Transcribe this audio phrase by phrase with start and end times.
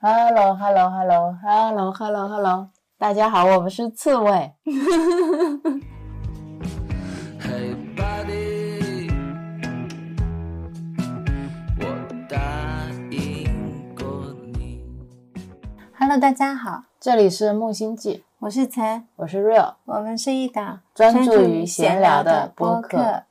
[0.00, 4.52] Hello，Hello，Hello，Hello，Hello，Hello，大家好，我们是刺猬。
[7.42, 9.10] Hey buddy，
[11.80, 11.84] 我
[12.28, 12.38] 答
[13.10, 13.50] 应
[13.96, 14.06] 过
[14.54, 14.80] 你。
[15.98, 23.24] Hello，大家好，这里是木星记，我是岑，我是 Real，我们是一档专注于闲聊的播播客。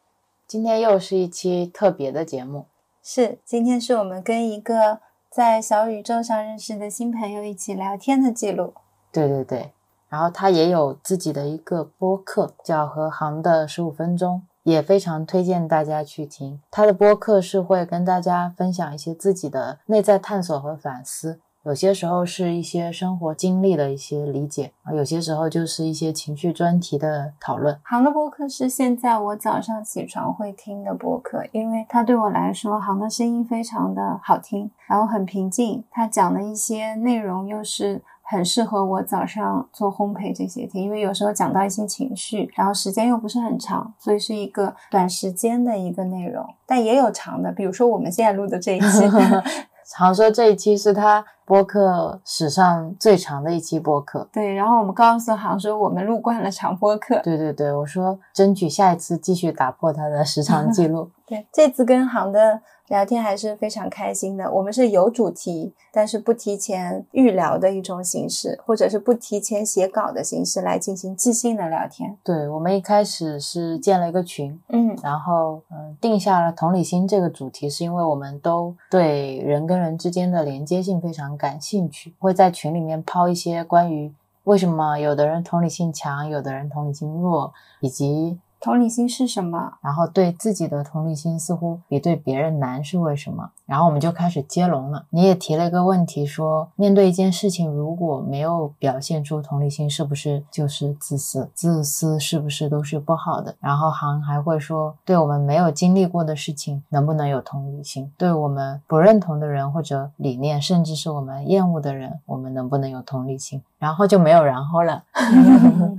[0.46, 2.66] 今天又是一期特别的节目，
[3.02, 5.00] 是，今天是我们跟一个
[5.38, 8.74] 在小宇宙上认识的新朋友一起聊天的记录。
[9.12, 9.72] 对对对，
[10.10, 16.60] 然后他也有自己的一个播客，叫和行的十五分钟，也非常推荐大家去听。
[16.72, 27.78] 他的播客是会跟大家分享一些自己的内在探索和反思，有些时候是一些生活经历的一些理解啊，有些时候就是一些情绪专题的讨论。
[27.84, 38.02] 航的播客是现在我早上起床会听的播客，因为它对我来说，航的声音非常的好听，然后很平静，他讲的一些内容又是。
[38.30, 49.06] 很适合我早上做烘焙这些听，因为有时候讲到一些情绪，然后时间又不是很长，所以是一个短时间的一个内容，但也有长的，比如说我们现在录的这一期，
[49.90, 54.28] 常说这一期是他播客史上最长的一期播客。
[54.34, 61.10] 对，然后我们告诉航说我们录惯了长播客，对对对，我说争取下一次继续打破他的时长记录。
[61.26, 64.52] 对，这次跟航的聊天还是非常开心的。
[64.52, 72.18] 我们是有主题，但是不提前预聊的一种形式，或者是不提前写稿的形式来进行即兴的聊天。
[72.24, 84.14] 对，我们一开始是建了一个群，嗯，然后嗯、呃定下了同理心这个主题，是因为我们都对人跟人之间的连接性非常感兴趣，会在群里面抛一些关于
[84.46, 89.74] 为什么有的人同理心强，有的人同理心弱，以及同理心是什么？
[89.82, 93.52] 然后对自己的同理心似乎比对别人难是为什么？
[93.66, 95.06] 然后我们就开始接龙了。
[95.10, 101.50] 你也提了一个问题说，面对一件事情如果没有表现出同理心，是不是就是自私？
[101.54, 103.56] 自私是不是都是不好的？
[103.60, 108.12] 然后行还会说，对我们没有经历过的事情，能不能有同理心？
[108.18, 113.62] 对我们不认同的人或者理念，甚至是我们厌恶的人，我们能不能有同理心？
[113.78, 115.04] 然后就没有然后了。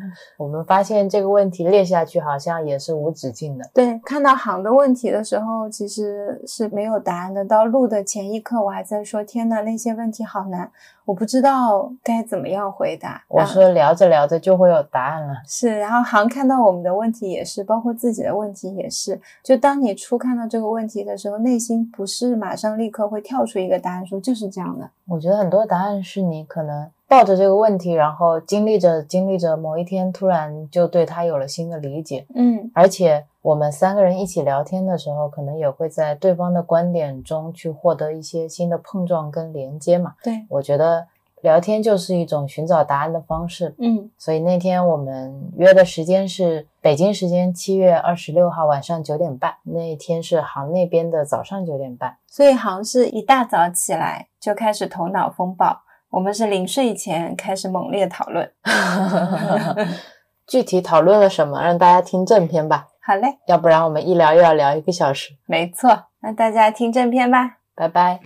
[0.38, 3.70] 我们发现这个问题列下去好像也是无止境的。
[3.74, 7.44] 对，看到行的问题的时候，其实是没有答案的。
[7.44, 10.70] 到录的前一刻，我还在说：“天呐，那些问题好难，
[11.04, 15.34] 我不知道该怎么样回答。”我说聊着聊着就会有答案了。
[15.46, 19.20] 是，然后行看到我们的问题也是，包括自己的问题也是。
[19.42, 24.88] 就当你初看到这个问题的时候，内心不是马上立刻会跳出一个答案说就是这样的。
[25.06, 32.26] 我觉得很多答案是你可能抱着这个问题，然后经历着经历着，某一天突然就对他有了新的理解。
[32.34, 40.14] 嗯，而且我们三个人一起聊天的时候，可能也会在对方的观点中去获得一些新的碰撞跟连接嘛。
[40.22, 41.06] 对，我觉得
[41.40, 43.74] 聊天就是一种寻找答案的方式。
[43.78, 52.18] 嗯所以那天我们约的时间是北京时间七月二十六号晚上九点半，那一天是杭那边的早上九点半。
[52.26, 55.80] 所以航是一大早起来就开始头脑风暴，
[56.10, 58.50] 我们是临睡前开始猛烈讨论。
[60.46, 65.30] 具体讨论了什么，让大家听正片吧，好嘞，要不然我们一聊又要聊一个小时。
[65.46, 67.58] 没错，那大家听正片吧。
[67.74, 68.20] 拜拜。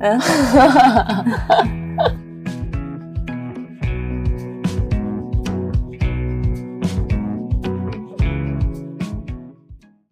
[0.00, 0.18] 嗯。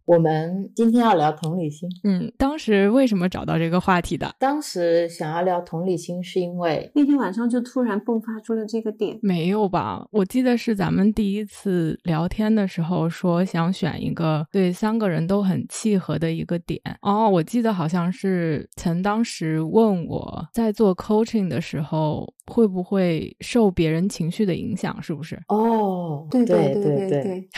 [0.09, 1.87] 我们今天要聊同理心。
[2.03, 4.35] 嗯，当时为什么找到这个话题的？
[4.39, 9.19] 当时想要聊同理心，是因为那天晚上就突然迸发出了这个点。
[9.21, 10.09] 没有吧？
[10.11, 16.81] 我记得是咱们第一次聊天的时候说想选一个对三个人都很契合的一个点。
[17.03, 25.39] 哦，我记得好像是曾当时问我在做 coaching 的时候会不会受别人情绪的影响，是不是？
[25.49, 27.49] 哦，对对对对对，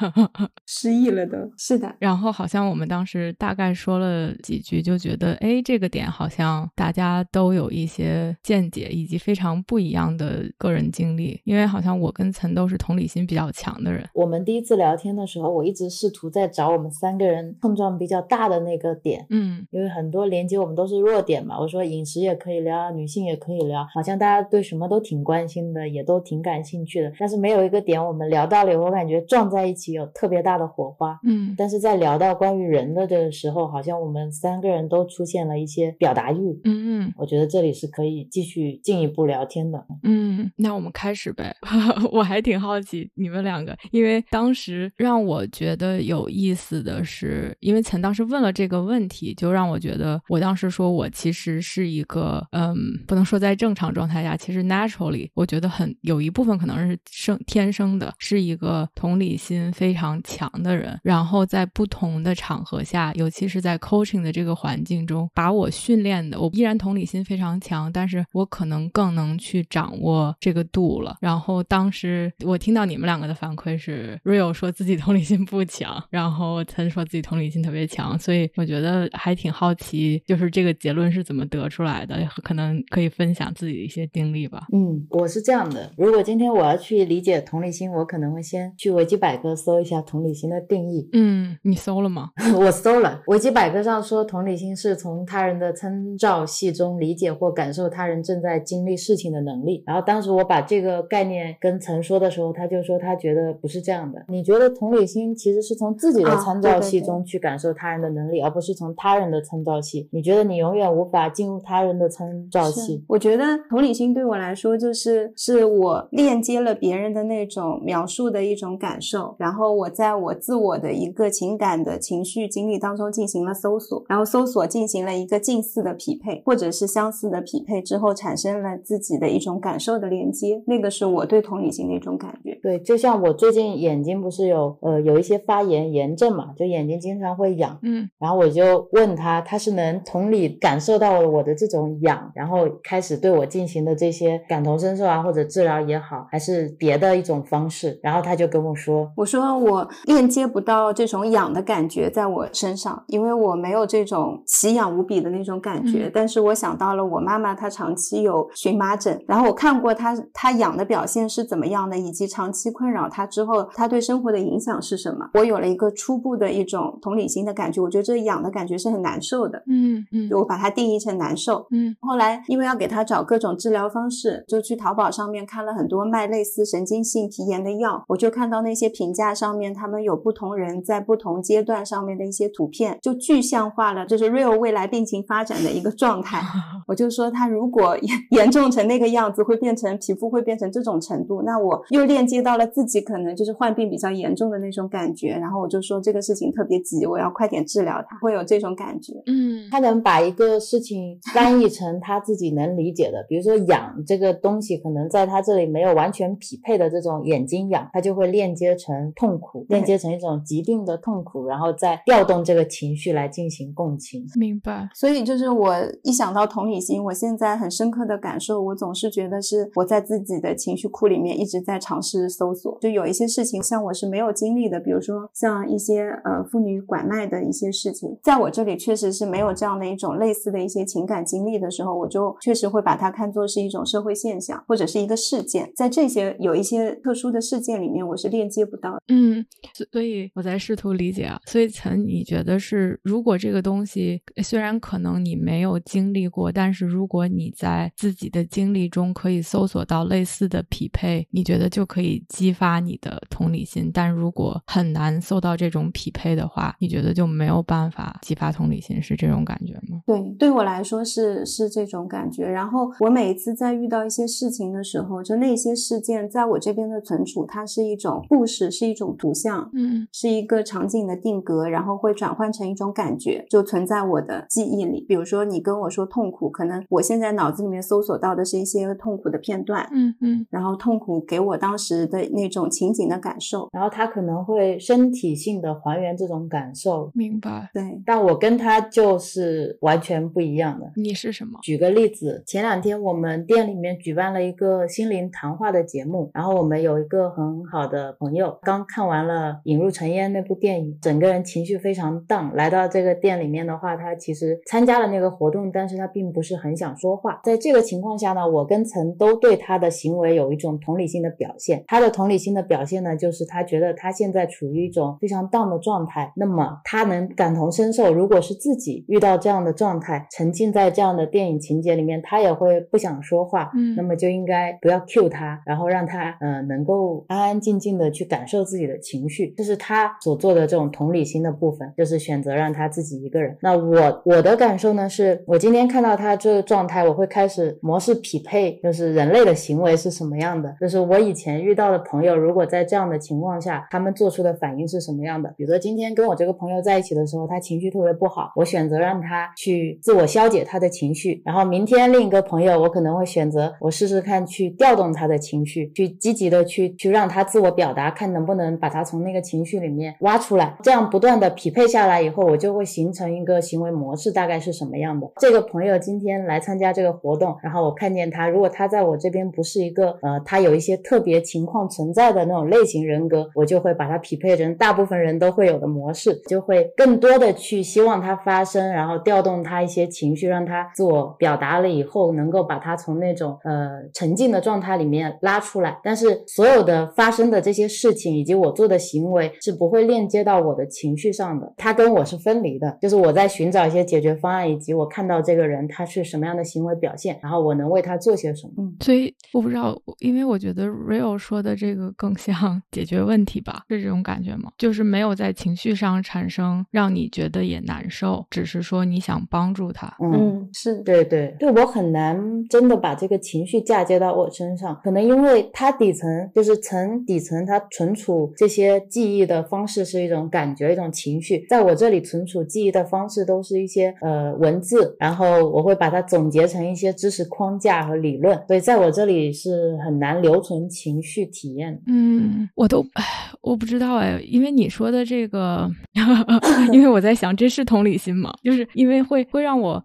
[0.64, 1.36] 失忆了都。
[1.58, 11.40] 是的，然后好像我们当时大概说了几句，就觉得哎，这个点好像大家都有一些见解，以及非常不一样的个人经历。
[11.44, 14.08] 因为好像我跟岑都是同理心比较强的人。
[14.14, 21.58] 我们第一次聊天的时候，我一直试图在找我们三个人碰撞比较大的那个点，嗯，因为很多连接我们都是弱点嘛。
[21.58, 27.12] 我说饮食也可以聊，女性也可以聊，好像大家对什么都挺关心的，也都挺感兴趣的。
[27.18, 31.18] 但是没有一个点我们聊到了，我感觉撞在一起有特别大的火花。
[31.24, 36.60] 嗯但是在聊到关于人的这个时候，好像我们三个人都出现了一些表达欲。
[36.64, 39.84] 嗯嗯我觉得这里是可以继续进一步聊天的。
[40.02, 41.56] 嗯嗯，那我们开始呗。
[42.12, 52.76] 我还挺好奇你们两个，因为当时让我觉得有意思的是，因为陈当时问了这个问题，就让我觉得，我当时说我其实是一个，嗯，
[53.06, 60.98] 不能说在正常状态下，其实 naturally，我觉得很有一部分可能是生天生的，是一个同理心非常强的人。
[61.02, 71.16] 然后在不同的场合下，尤其是在 coaching 的这个环境中，把我训练的，我依然同理心非常强，但是我可能更能去掌握这个度了。
[71.20, 84.66] 然后当时我听到你们两个的反馈是，Real 说自己同理心不强，然后曾说自己同理心特别强，所以我觉得还挺好奇，就是这个结论是怎么得出来的，可能可以分享自己的一些经历吧。
[84.72, 91.08] 嗯，我是这样的，如果今天我要去理解同理心，我可能会先去维基百科搜一下同理心的定义。
[91.12, 92.30] 嗯，你搜了吗？
[92.58, 99.84] 我搜了，维基百科上说，同理心是从他人的参照系中理解或感受他人正在经历事情的能力。
[99.86, 104.24] 然后当时我把这个概念跟陈说的时候，他就说他觉得不是这样的。
[104.28, 110.08] 你觉得同理心其实是从自己的啊参照系中去感受他人的能力，而不是从他人的参照系。
[110.12, 113.04] 你觉得你永远无法进入他人的参照系。
[113.06, 132.58] 我觉得同理心对我来说，就是是我链接了别人的那种描述的一种感受，然后我在我自我的一个情感的情绪经历当中进行了搜索，然后搜索进行了一个近似的匹配，或者是相似的匹配之后，产生了自己的一种感受的连接，那个是我对同理心的一种感觉。
[132.62, 147.98] 对，就像我最近眼睛不是有呃有一些发炎炎症嘛，就眼睛经常会痒，嗯然后我就问他，他是能同理感受到我的这种痒，然后开始对我进行的这些感同身受啊，或者治疗也好，还是别的一种方式。
[148.02, 156.06] 然后他就跟我说，我说我链接不到这种痒的感觉在我身上，因为我没有这种奇痒无比的那种感觉。
[156.06, 165.30] 嗯但是我想到了我妈妈，她长期有荨麻疹，然后我看过她她痒的表现是怎么样的，以及长期困扰她之后，她对生活的影响是什么。
[165.34, 171.66] 我有了一个初步的一种同理心的感觉，我觉得这痒的感觉是很难受的，嗯嗯我把它定义成难受。
[171.70, 186.40] 嗯后来因为要给她找各种治疗方式，就去淘宝上面看了很多卖类似神经性皮炎的药，我就看到那些评价上面，他们有不同人在不同阶段上面的一些图片，就具象化了，就是 real 未来病情发展的一个状态。
[186.88, 199.12] 我就说他如果严 严重成那个样子，会变成皮肤会变成这种程度，那我又链接到了自己可能就是患病比较严重的那种感觉，然后我就说这个事情特别急，我要快点治疗它，会有这种感觉。
[199.26, 214.24] 嗯他能把一个事情翻译成他自己能理解的，比如说痒这个东西，可能在他这里没有完全匹配的这种眼睛痒，他就会链接成痛苦，链接成一种疾病的痛苦，然后再调动这个情绪来进行共情。
[214.38, 214.88] 明白。
[214.94, 222.78] 所以就是我一想到同理心，我现在很深刻的感受，我总是觉得是我在自己的情绪库里面一直在尝试搜索。
[222.80, 235.70] 就有一些事情，像我是没有经历的，比如说像一些呃妇女拐卖的一些事情，在我这里确实是没有这样的一种类似的一些情感经历的时候，我就确实会把它看作是一种社会现象或者是一个事件。
[235.74, 239.02] 在这些有一些特殊的事件里面，我是链接不到的。
[239.08, 241.40] 嗯，所所以我在试图理解啊。
[241.46, 253.90] 所以陈，你觉得是，如果这个东西虽然可能你没有经历过，但是如果你在自己的经历中可以搜索到类似的匹配，你觉得就可以激发你的同理心。
[253.92, 260.02] 但如果很难搜到这种匹配的话，你觉得就没有办法激发同理心，是这种感觉吗？
[260.06, 262.46] 对，对我来说是是这种感觉。
[262.46, 275.04] 然后我每一次在遇到一些事情的时候，就那些事件在我这边的存储，它是一种故事，是一种图像，嗯是一个场景的定格，然后会转换成一种感觉，就存在我的记忆里。
[275.08, 283.68] 比如说你跟我说痛苦，可能我现在脑子里面搜索到的是一些痛苦的片段，嗯嗯然后痛苦给我当时的那种情景的感受。
[283.72, 287.70] 然后他可能会身体性的还原这种感受，明白。
[287.72, 290.90] 对，但我跟他就是完全不一样的。
[290.96, 291.58] 你是什么？
[291.62, 302.52] 举个例子，前两天我们店里面举办了一个心灵谈话的节目，然后我们有一个很好的朋友，刚看完了《引入尘烟》那部电影，整个人情绪非常 down。
[302.54, 307.40] 来到这个店里面的话，他其实参加了那个活动，但是他并不是很想说话。
[307.44, 311.84] 在这个情况下呢，我跟陈都对他的行为有一种同理心的表现。
[311.86, 323.70] 他的同理心的表现呢，就是他觉得他现在处于一种非常 down 的状态，那么他能感同身受，如果是自己遇到这样的状态，沉浸在这样的电影情节里面，他也会不想说话。
[323.74, 333.56] 嗯那么就应该不要 cue 他，然后让他呃能够安安静静的去感受自己的情绪，这是他所做的这种同理心的部分，就是选择让他自己一个人。
[333.60, 345.52] 那我我的感受呢，是我今天看到他这个状态，我会开始模式匹配，就是人类的行为是什么样的，就是我以前遇到的朋友，如果在这样的情况下，他们做出的反应是什么样的。
[345.56, 360.59] 比如说今天跟我这个朋友在一起的时候，他情绪特别不好，我选择让他去自我消解他的情绪，然后明天另一个朋友，我可能会选择我试试看去调动他的情绪，去积极的去去让他自我表达，看能不能把他从那个情绪里面挖出来。
[360.82, 365.30] 这样不断的匹配下来以后，我就会形成一个行为模式，大概是什么样的。
[365.38, 385.98] 这个朋友今天来参加这个活动，然后我看见他，如果他在我这边不是一个呃，他有一些特别情况存在的那种类型人格，我就会把他匹配成大部分人都会有的模式，就会更多的去希望他发生，然后调动他一些情绪，让他自我表达了以后，能够把他从那种呃沉浸的状态里面拉出来。
[386.02, 392.98] 但是所有的发生的这些事情以及我做的行为是不会链接到我的情绪上的，他跟我是分离的。
[393.00, 398.72] 就是我在寻找一些解决方案，以及我看到这个人他是什么样的行为表现，然后我能为他做些什么。
[398.78, 404.70] 嗯所以我不知道，因为我觉得 Real 说的这个更像解决问题吧，是这种感觉吗？
[404.76, 410.14] 就是没有在情绪上产生让你觉得也难受，只是说你想帮助他。
[410.22, 432.00] 嗯嗯，是对对对，我很难真的把这个情绪嫁接到我身上，可能因为它底层就是层底层，它存储这些记忆的方式是一种感觉，一种情绪，在我这里存储记忆的方式都是一些呃文字，然后我会把它总结成一些知识框架和理论，所以在我这里是很难留存情绪体验。
[432.06, 433.24] 嗯，我都唉，
[433.60, 435.90] 我不知道哎，因为你说的这个，
[436.92, 438.54] 因为我在想，这是同理心吗？
[438.62, 440.02] 就是因为会会让我，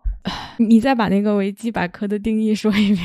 [0.58, 3.00] 你再把那个维基百科的定义说一遍。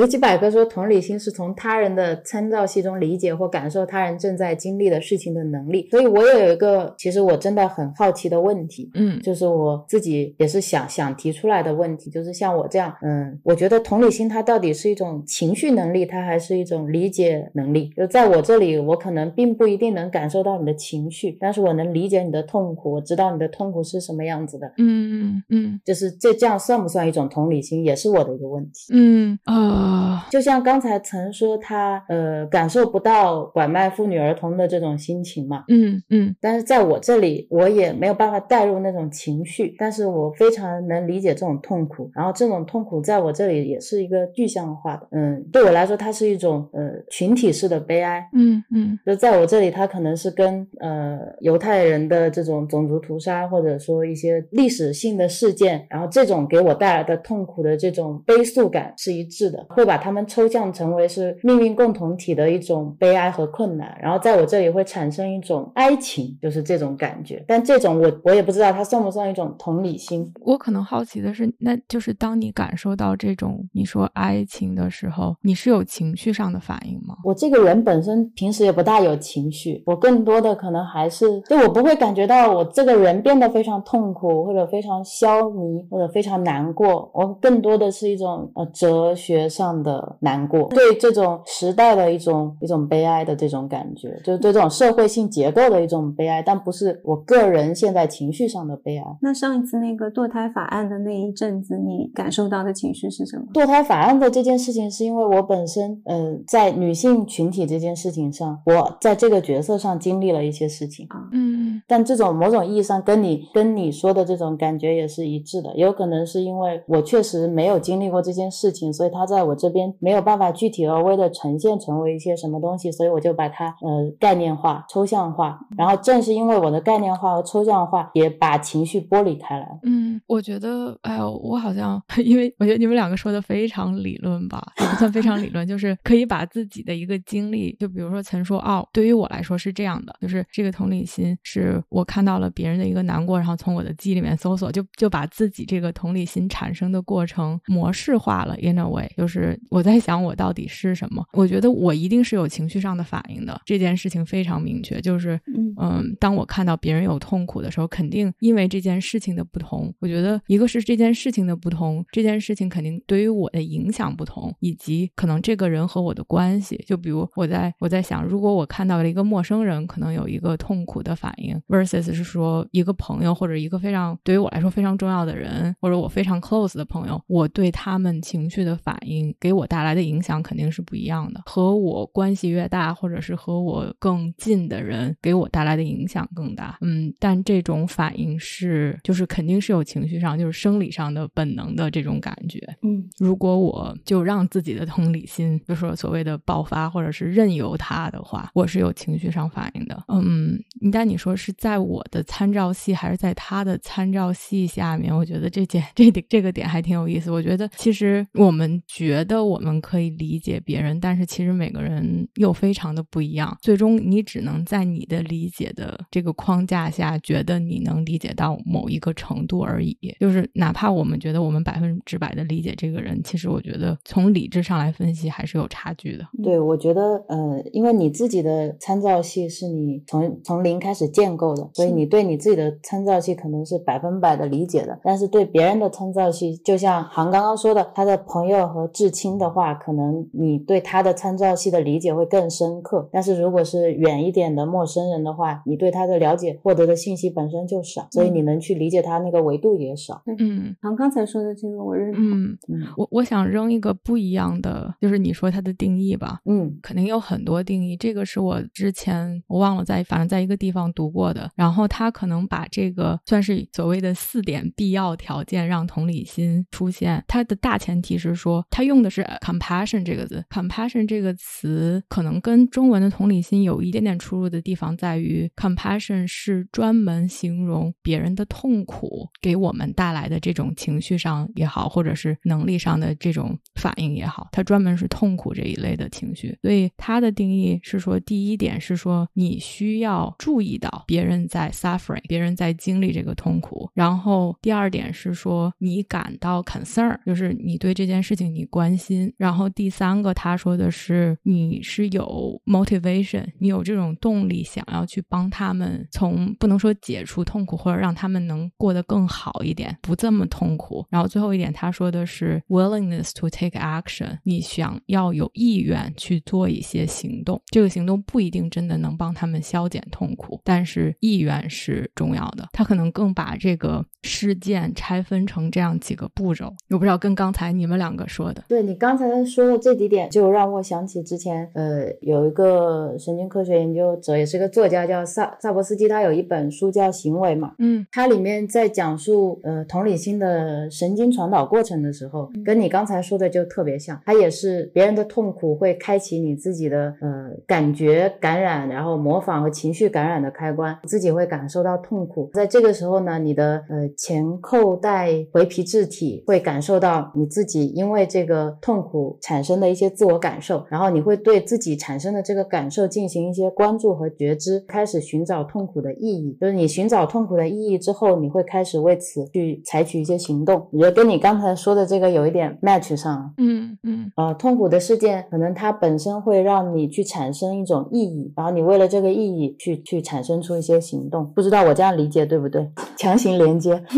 [0.00, 5.88] 维基百科说，同理心是从他人的参照系中理解或感受他人正在经历的事情的能力。
[5.90, 17.90] 所以我也有一个，其实我真的很好奇的问题，嗯就是我自己也是想想提出来的问题，就是像我这样，嗯，我觉得同理心它到底是一种情绪能力，它还是一种理解能力？
[17.96, 24.66] 就在我这里，我可能并不一定能感受到你的情绪，但是我能理解你的痛苦，我知道你的痛苦是什么样子的。
[24.76, 28.92] 嗯嗯嗯就是这这样算不算一种同理心，也是我的一个问题。
[28.92, 29.87] 嗯啊
[30.30, 36.34] 就像刚才曾说他呃感受不到拐卖妇女儿童的这种心情嘛，嗯嗯。
[36.40, 48.28] 但是在我这里我也没有办法带入那种情绪，但是我非常能理解这种痛苦，然后这种痛苦在我这里也是一个具象化的，嗯，对我来说它是一种呃群体式的悲哀。
[48.32, 48.98] 嗯嗯。
[49.06, 67.44] 就在我这里，它可能是跟呃犹太人的这种种族屠杀，或者说一些历史性的事件，然后这种给我带来的痛苦的这种悲诉感是一致的，会把他们抽象成为是命运共同体的一种悲哀和困难，然后在我这里会产生一种哀情，就是这种感觉。
[67.46, 70.32] 但这种我我也不知道它算不算一种同理心。
[70.40, 77.16] 我可能好奇的是，那就是当你感受到这种你说哀情的时候，你是有情绪上的反应吗？
[77.24, 87.10] 我这个人本身平时也不大有情绪，我更多的可能还是就我不会感觉到我这个人变得非常痛苦，或者非常消弭，或者非常难过。
[87.14, 99.04] 我更多的是一种呃哲学上的难过，对这种时代的一种一种悲哀的这种感觉，就是对这种社会性结构的一种悲哀，但不是我个人现在情绪上的悲哀。
[99.20, 103.46] 那上一次那个堕胎法案的那一阵子，你感受到的情绪是什么？
[103.52, 111.28] 堕胎法案的这件事情，是因为我本身，呃，在女性群体这件事情上，我在这个角色上经历了一些事情啊。
[111.32, 129.66] 嗯但这种某种意义上跟你跟你说的这种感觉也是一致的，有可能是因为我确实没有经历过这件事情，所以它在我这边没有办法具体而微的呈现成为一些什么东西，所以我就把它呃概念化、抽象化，然后正是因为我的概念化和抽象化，也把情绪剥离开来。
[129.82, 149.37] 嗯，我觉得，哎呦，我好像 因为我觉得你们两个说的非常理论吧，也不算非常理论，就是可以把自己的一个经历，就比如说曾说，哦，对于我来说是这样的，就是这个同理心是我看到了别人的一个难过，然后从我的记忆里面搜索，就就把自己这个同理心产生的过程模式化了，in a way，就是
[149.70, 166.82] 我在想我到底是什么，我觉得我一定是有情绪上的反应的，这件事情非常明确，就是嗯嗯，当我看到别人有痛苦的时候，肯定因为这件事情的不同，我觉得一个是这件事情的不同，这件事情肯定对于我的影响不同，以及可能这个人和我的关系。
[166.86, 186.78] 就比如我在我在想，如果我看到了一个陌生人，可能有一个痛苦的反应，versus 是说一个朋友或者一个非常对于我来说非常重要的人，或者我非常 close 的朋友，我对他们情绪的反应情给我带来的影响肯定是不一样的，和我关系越大，或者是和我更近的人给我带来的影响更大。
[186.80, 192.58] 嗯，但这种反应是就是肯定是有情绪上，就是生理上的本能的这种感觉。
[192.82, 200.04] 嗯如果我就让自己的同理心，就说所谓的爆发，或者是任由它的话，我是有情绪上反应的。
[200.08, 200.58] 嗯，
[200.92, 205.14] 但你说是在我的参照系还是在他的参照系下面？
[205.14, 207.30] 我觉得这件 这点这个点还挺有意思。
[207.30, 213.56] 我觉得其实我们觉得我们可以理解别人，但是其实每个人又非常的不一样。
[213.60, 219.96] 最终你只能在你的理解的这个框架下，觉得你能理解到某一个程度而已。
[220.20, 226.24] 就是哪怕我们觉得我们百分之百的理解这个人，其实我觉得从理智上来分析还是有差距的。
[226.42, 250.22] 对，我觉得呃，因为你自己的参照系是你从从零开始建构的，所以你对你自己的参照系可能是百分百的理解的，但是对别人的参照系，就像航刚刚说的，他的朋友和至亲的话，可能你对他的参照系的理解会更深刻，但是如果是远一点的陌生人的话，你对他的了解获得的信息本身就少，所以你能去理解他那个维度也少。
[250.38, 256.40] 嗯然后刚才说的这个我认同，嗯，嗯我我想扔一个不一样的，就是你说他的定义吧。
[256.44, 261.50] 嗯肯定有很多定义，这个是我之前我忘了在反正在一个地方读过的。
[261.56, 267.24] 然后他可能把这个算是所谓的四点必要条件让同理心出现。
[267.26, 270.44] 他的大前提是说，他用用的是 compassion 这个字。
[270.50, 286.58] compassion 这个词可能跟中文的同理心有一点点出入的地方在于，compassion 是专门形容别人的痛苦给我们带来的这种情绪上也好，或者是能力上的这种反应也好，它专门是痛苦这一类的情绪。
[286.62, 293.88] 所以它的定义是说，第一点是说你需要注意到别人在 suffering，别人在经历这个痛苦。
[293.94, 299.32] 然后第二点是说你感到 concern，就是你对这件事情你关心。
[299.36, 311.04] 然后第三个他说的是你是有 motivation，你有这种动力想要去帮他们从不能说解除痛苦，或者让他们能过得更好一点，不这么痛苦。
[311.10, 317.60] 然后最后一点他说的是 willingness to take action，你想要有意愿去做一些行动。
[317.72, 322.68] 这个行动不一定真的能帮他们消减痛苦，但是意愿是重要的。
[322.72, 326.72] 他可能更把这个事件拆分成这样几个步骤。
[326.90, 344.20] 我不知道跟刚才你们两个说的，对你刚才说的这几点，就让我想起之前呃有一个神经科学研究者，也是个作家，叫萨萨博斯基，他有一本书叫《行为》嘛，嗯它里面在讲述呃同理心的神经传导过程的时候，跟你刚才说的就特别像。
[344.26, 352.50] 它也是别人的痛苦会开启你自己的呃感觉感染，然后模仿和情绪感染的开关，自己会感受到痛苦。
[352.52, 366.56] 在这个时候呢，你的呃前扣带回皮质体会感受到你自己因为这个痛苦产生的一些自我感受，然后你会对自己产生的这个感受进行一些关注和觉知，开始寻找痛苦的意义。
[366.60, 370.88] 就是你寻找痛苦的意义之后，你会开始为此去采取一些行动。
[370.92, 373.52] 我觉得跟你刚才说的这个有一点 match 上。
[373.58, 381.50] 嗯嗯呃，痛苦的事件可能它本身会让你去产生一种意义，然后你为了这个意义去去产生出一些行动。
[381.54, 382.88] 不知道我这样理解对不对？
[383.16, 384.02] 强行连接。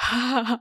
[0.00, 0.60] 哈哈，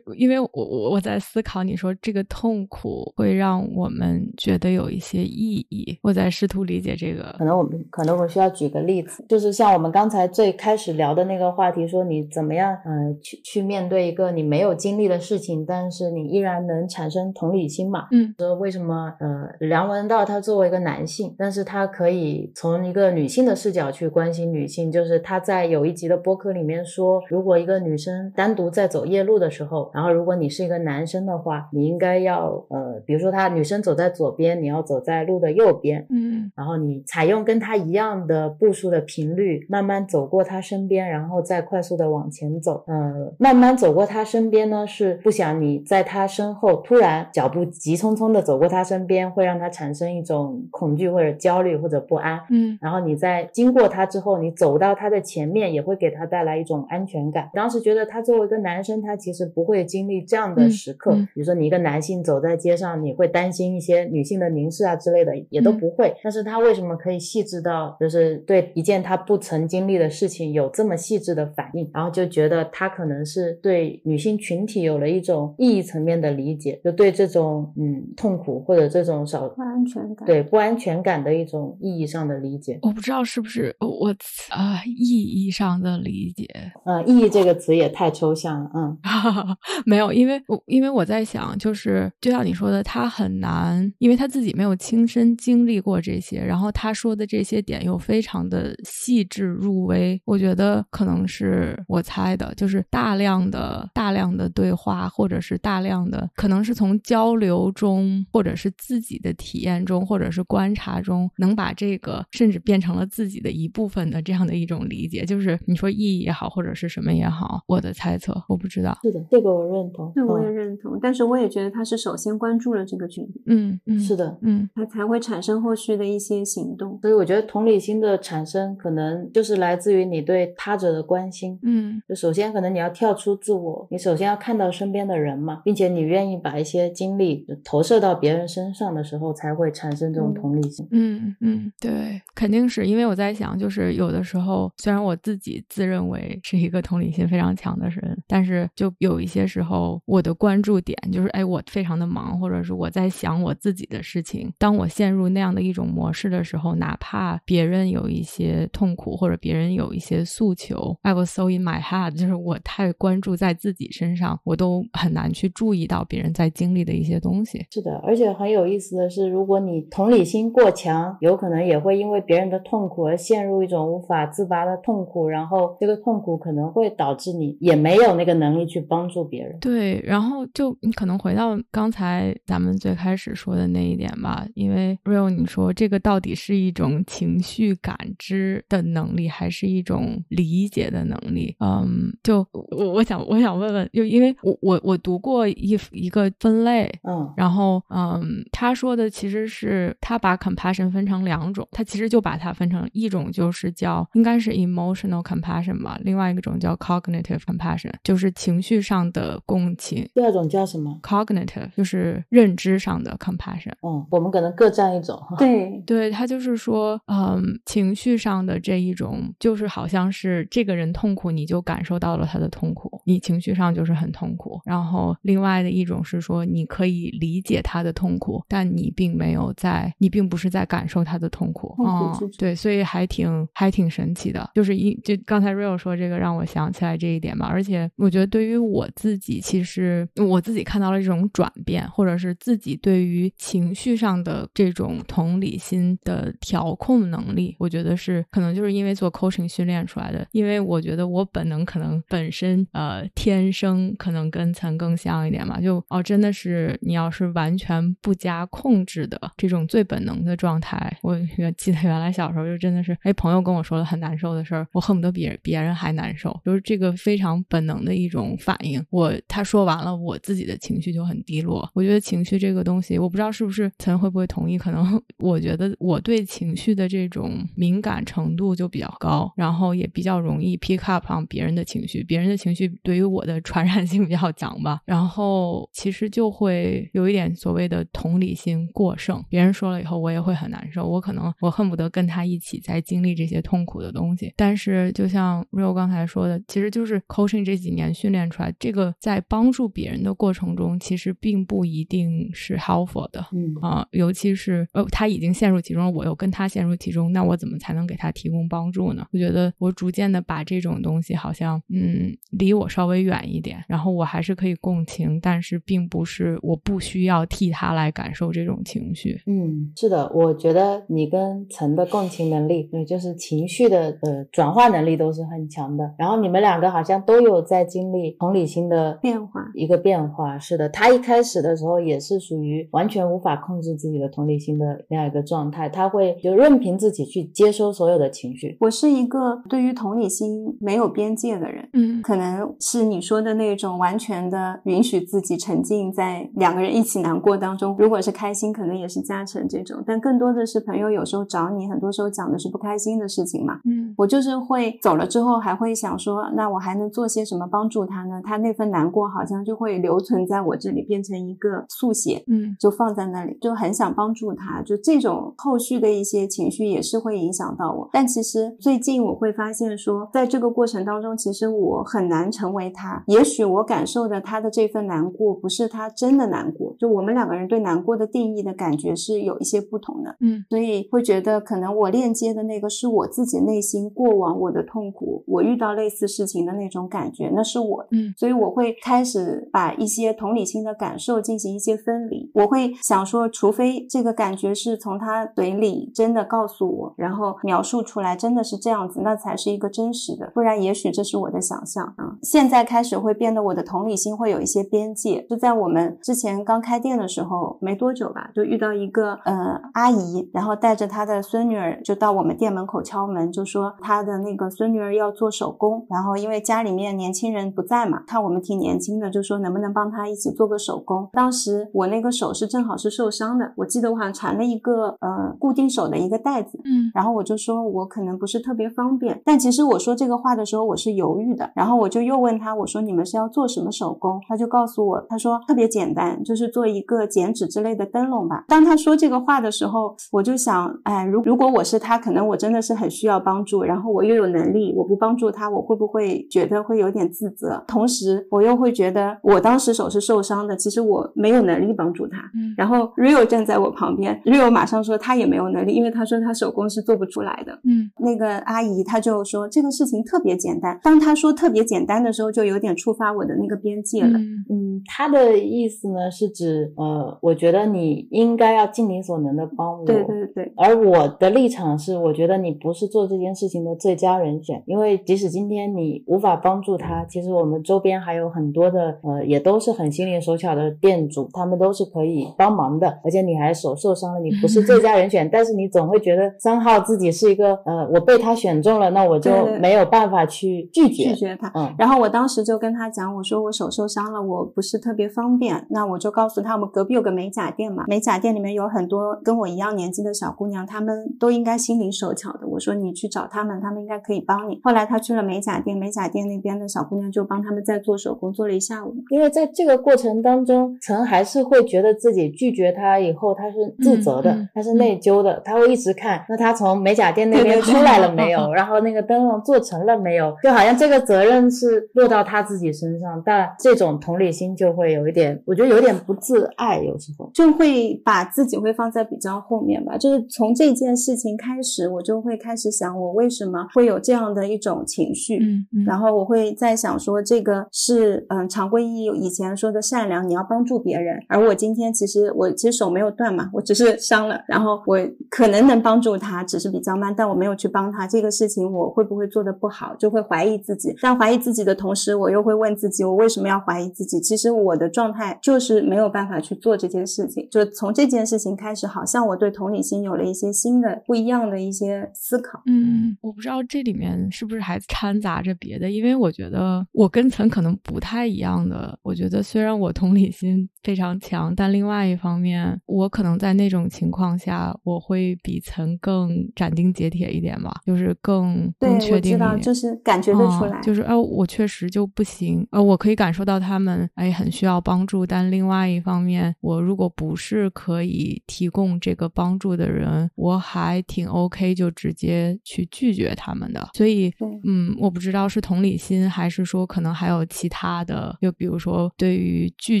[0.16, 7.44] 因为我我我在思考，你说这个痛苦会让我们觉得有一些意义，我在试图理解这个可。
[7.44, 18.06] 能我们可能我需要举个例子，就是像我们刚才最开始聊的那个话题，说你怎么样，呃，去去面对一个你没有经历的事情，但是你依然能产生同理心嘛？
[18.10, 42.84] 嗯，说为什么呃，梁文道他作为一个男性，但是他可以从一个女性的视角去关心女性，就是他在有一集的播客里面说，如果一个女生单独在走夜路的时候，然后如果你是一个男生的话，你应该要呃，比如说他女生走在左边，你要走在路的右边，嗯然后你采用跟他一样的步数的频率，慢慢走过他身边，然后再快速的往前走。
[42.86, 52.40] 呃，慢慢走过他身边呢，是不想你在他身后突然脚步急匆匆的走过他身边，会让他产生一种恐惧或者焦虑或者不安。
[52.50, 57.50] 嗯然后你在经过他之后，你走到他的前面，也会给他带来一种安全感。
[57.52, 61.12] 当时觉得他作为一个男生，他其实不会经历这样的嗯时刻。
[61.14, 66.14] 嗯比如说你一个男性走在街上，你会担心一些女性的凝视啊之类的，也都嗯不会。
[66.22, 71.90] 但是他为什么可以细致到，就是对一件他不曾经历的事情有这么细致的反应？
[71.92, 80.26] 然后就觉得他可能是对女性群体有了一种意义层面的理解，就对这种嗯痛痛苦或者这种少不安全感。
[80.26, 82.78] 对不安全感的一种意义上的理解。
[82.82, 84.14] 我不知道是不是我
[84.50, 86.46] 啊、意义上的理解，
[86.84, 88.70] 呃，意义这个词也太抽象了。
[88.74, 88.98] 嗯
[89.86, 118.96] 没有，因为我因为我在想，就是就像你说的，他很难，因为他自己没有亲身经历过这些，然后他说的这些点又非常的细致入微，我觉得可能是我猜的，就是大量的大量的对话，或者是大量的，可能是从交流中，或者是自己的体验中，或者是观察中，能把这个甚至变成了自己的一部分的这样的一种理解，就是你说意义也好，或者是什么也好，我的猜测，我不知道。
[119.02, 120.12] 是的，这个我认同。
[120.14, 126.98] 这我也嗯认同，但是我也觉得他是首先关注了这个群体，嗯嗯，是的，嗯他才会产生后续的一些行动。
[127.00, 131.58] 所以我觉得同理心的产生，可能就是来自于你对他者的关心。
[131.62, 140.88] 嗯就首先，可能你要跳出自我，你首先要看到身边的人嘛，并且你愿意把一些精力投射到别人身上的时候，才会产生这种嗯同理心。
[140.90, 154.52] 嗯嗯，对，肯定是因为我在想，就是有的时候，虽然我自己自认为是一个同理心非常强的人，但是就有一些时候，我的关注点就是，哎，我非常的忙，或者是我在想我自己的事情。
[154.58, 167.66] 当我陷入那样的一种模式的时候，哪怕别人有一些痛苦，或者别人有一些诉求，I was so in my head，就是我太关注在自己身上，我都很难去注意到别人在经历的一些东西。
[167.70, 179.58] 是的，而且很有意思的是，如果你同理心过强，有可能也会因为别人的痛苦而陷入一种无法自拔的痛苦，然后这个痛苦可能会导致你也没有那个能力去帮助别人。
[179.60, 181.97] 对，然后就你可能回到刚才
[182.46, 191.54] 咱们最开始说的那一点吧，因为 real 你说这个到底是一种情绪感知的能力，还是一种理解的能力？
[191.60, 210.08] 嗯，就我我想我想问问，就因为我我我读过一一个分类，嗯然后，嗯，他说的其实是他把 compassion 分成两种，他其实就把它分成一种就是叫应该是 emotional compassion 吧，另外一种叫 cognitive compassion，就是情绪上的共情。
[210.14, 211.87] 第二种叫什么？cognitive 就是
[212.28, 213.72] 认知上的 compassion。
[213.82, 215.18] 嗯，我们可能各占一种。
[215.38, 224.60] 对，对他就是说，嗯，情绪上的这一种，就是好像是这个人痛苦，你就感受到了他的痛苦，你情绪上就是很痛苦。
[224.64, 231.74] 然后另外的一种是说，你可以理解他的痛苦，但你并没有在，你并不是在感受他的痛苦。
[231.76, 234.50] 痛苦嗯对，所以还挺还挺神奇的。
[234.54, 237.46] 就是一就刚才 real 说这个，让我想起来这一点吧。
[237.46, 250.26] 而且我觉得对于我自己，其实我自己看到了这种转变，或者是自己对于情绪上的这种同理心的调控能力，我觉得是可能就是因为做 coaching 训练出来的。
[250.32, 268.84] 因为我觉得我本能可能本身呃天生可能跟岑更像一点嘛，就哦真的是你要是完全不加控制的这种最本能的状态，我原记得原来小时候就真的是，哎朋友跟我说了很难受的事儿，我恨不得比别人还难受，就是这个非常本能的一种反应。
[268.90, 271.67] 我他说完了，我自己的情绪就很低落。
[271.74, 309.06] 我觉得情绪这个东西，我不知道是不是岑会不会同意，可能 我觉得我对情绪的这种敏感程度就比较高，然后也比较容易 pick up on 别人的情绪，别人的情绪对于我的 传染性比较强吧，然后其实就会有一点所谓的同理心过剩，别人说了以后我也会很难受，我可能我恨不得跟他一起在经历这些痛苦的东西，但是就像 Rio 刚才说的，其实就是 coaching 这几年训练出来，这个在帮助别人的过程中，其实并不一定是 helpful 的，嗯啊、尤其是呃，他已经陷入其中，我又跟他陷入其中，那我怎么才能给他提供帮助呢？
[309.12, 319.20] 我觉得我逐渐的把这种东西好像嗯离我稍微远一点，然后我还是可以共情，但是并不是我不需要替他来感受这种情绪。
[319.26, 325.94] 嗯，是的，我觉得你跟陈的共情能力，对，就是情绪的呃转化能力都是很强的。
[325.98, 330.38] 然后你们两个好像都有在经历同理心的变化一个变化。
[330.38, 338.56] 是的，他一开始的时候也是属于完全无法控制自己的同理心的那样一个状态，他会就任凭自己去接收所有的情绪。
[338.60, 347.76] 我是一个对于同理心没有边界的人，嗯可能是你说的那种完全的允许自己沉浸在两个人一起难过当中。
[347.78, 353.60] 如果是开心，可能也是加成这种，但更多的是朋友有时候找你，很多时候讲的是不开心的事情嘛。
[353.64, 358.20] 嗯我就是会走了之后还会想说，那我还能做些什么帮助他呢？
[358.24, 364.60] 他那份难过好像就会留存在我这里，变成一个速写，嗯就放在那里，就很想帮助他。
[364.62, 367.88] 就这种后续的一些情绪也是会影响到我。
[367.92, 373.02] 但其实最近我会发现说，在这个过程当中，其实我很难成为他。
[373.06, 380.16] 也许我感受的他的这份难过，不是他真的难过，就我们两个人对难过的定义的感觉是有一些不同的。
[380.20, 387.86] 嗯所以会觉得可能我链接的那个是我自己内心过往我的痛苦，我遇到类似事情的那种感觉，那是我。
[387.90, 392.30] 嗯所以我会开始把一些同理心的感受进行一些分离。
[392.32, 400.30] 我会想说，除非这个感觉是从他嘴里真的告诉我，然后描述出来真的是这样子，那才是一个真实的。
[400.32, 402.16] 不然，也许这是我的想象啊。
[402.22, 405.26] 现在开始会变得我的同理心会有一些边界。
[405.28, 421.07] 就在我们之前刚开店的时候，没多久吧，就遇到一个呃阿姨，然后带着她的孙女儿就到我们店门口敲门，就说她的那个孙女儿要做手工，然后因为家里面年轻人不在嘛，看我们挺年轻的，就说能不能帮她一起做个手工。
[421.12, 434.20] 当时我那个手是正好是受伤的，我记得我好像缠了一个呃固定手的一个带子，嗯然后我就说我可能不是特别方便，但其实我说这个话的时候我是犹豫的，然后我就又问他，我说你们是要做什么手工？
[434.28, 438.44] 他就告诉我，他说特别简单，就是做一个剪纸之类的灯笼吧。
[438.48, 447.62] 当他说这个话的时候，我就想，哎，如如果我是他，可能我真的是很需要帮助，然后我又有能力，我不帮助他，我会不会觉得会有点自责？
[447.66, 452.18] 同时，我又会觉得我当时手是受伤的，其实我没有能力帮助他。
[452.34, 457.52] 嗯然后 Rio 站在我旁边，Rio 马上说他也没有能力，因为他说他手工是做不出来的。
[457.64, 460.78] 嗯那个阿姨她就说这个事情特别简单。
[460.82, 464.18] 当她说特别简单的时候，就有点触发我的那个边界了。
[464.18, 469.84] 嗯嗯，他的意思呢是指，呃，我觉得你应该要尽你所能的帮我。
[469.84, 482.98] 对对对，而我的立场是，我觉得你不是做这件事情的最佳人选，因为即使今天你无法帮助他，其实我们周边还有很多的，呃，也都是很心灵手巧的店主，他们都是可以帮忙的。
[483.04, 491.10] 而且你还手受伤了，你不是最佳人选， 但是你总会觉得三号自己是一个，呃，我被他选中了，那我就没有办法去拒绝。
[491.10, 491.52] 拒绝他。
[491.54, 495.66] 嗯然后我当时就跟他讲，我说我手受伤了，我不是特别方便。
[495.68, 502.46] 那我就告诉他，我们隔壁有个美甲店嘛，美甲店里面有很多跟我一样年纪的小姑娘，她们都应该心灵手巧的。
[502.46, 504.60] 我说你去找她们，她们应该可以帮你。
[504.64, 508.94] 后来他去了美甲店，美甲店那边的小姑娘就帮他们在做手工，做了一下午。
[509.10, 518.52] 因为在这个过程当中，陈还是会觉得自己拒绝他以后，他是自责的，他是内疚的，他会一直看，那他从美甲店那边出来了没有？
[518.52, 520.34] 然后那个灯笼做成了没有？
[520.42, 527.30] 就好像这个责任是落到他自己身上，但这种同理心就会有一点，我觉得有点不自爱，有时候。
[527.34, 529.96] 就会把自己会放在比较后面吧。
[529.96, 535.38] 就是从这件事情开始，我就会开始想，我为什么会有这样的一种情绪。
[535.38, 541.18] 嗯嗯，然后我会在想说，这个是嗯常规意义以前说的善良，你要帮助别人。
[541.28, 544.98] 而我今天其实我其实手没有断嘛，我只是伤了，然后我
[545.30, 548.06] 可能能帮助他，只是比较慢，但我没有去帮他。
[548.06, 550.94] 这个事情我会不会做的不好，就会怀疑自己。
[551.00, 554.20] 但怀疑自己的同时，我又会问自己，我为什么要怀疑自己？
[554.20, 557.48] 其实我的状态就是没有办法去做这件事情。
[557.50, 562.60] 就从这件事情开始，好像我对同理心有了一些新的、不一样的一些思考。
[562.66, 568.98] 嗯，我不知道这里面是不是还掺杂着别的，因为我觉得我跟岑可能不太一样的。
[569.02, 579.60] 我觉得虽然我同理心非常强，但另外一方面，我可能在那种情况下，我会比曾更斩钉截铁一点吧，就是更，更确定一点。
[579.60, 593.88] 就是感觉得出来，嗯就是呃，我确实就不行，呃，我可以感受到他们哎很需要帮助，但另外一方面，我如果不是可以提供这个帮助的人，我还挺 OK 就直接去拒绝他们的。
[593.94, 594.32] 所以，
[594.64, 600.00] 嗯，我不知道是同理心，还是说可能还有其他的，就比如说对于拒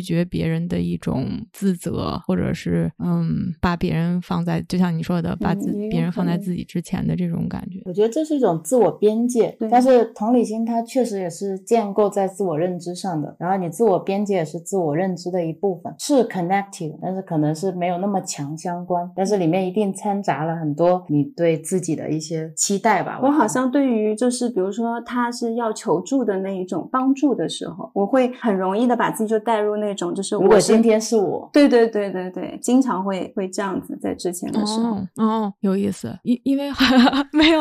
[0.00, 7.80] 绝别人的一种自责，或者是嗯，把别人放在就像你说的，把自、嗯别人放在自己之前的这种感觉。
[7.86, 23.18] 我觉得这是一种自我边界对，但是同理心它确实也是建构在自我认知上的，然后你自我边界也是自我认知的一部分，是 connected，但是可能是没有那么强相关，但是里面一定掺杂了很多你对自己的一些期待吧。
[23.22, 34.96] 我好像对于就是比如说他是要求助的那一种帮助的时候，我会很容易的把自己就带入那种就是如果今天是我，对对对对对，经常会会这样子在之前的时候。
[34.96, 36.16] 哦，哦，有意思。
[36.22, 36.70] 因因为
[37.32, 37.60] 没有，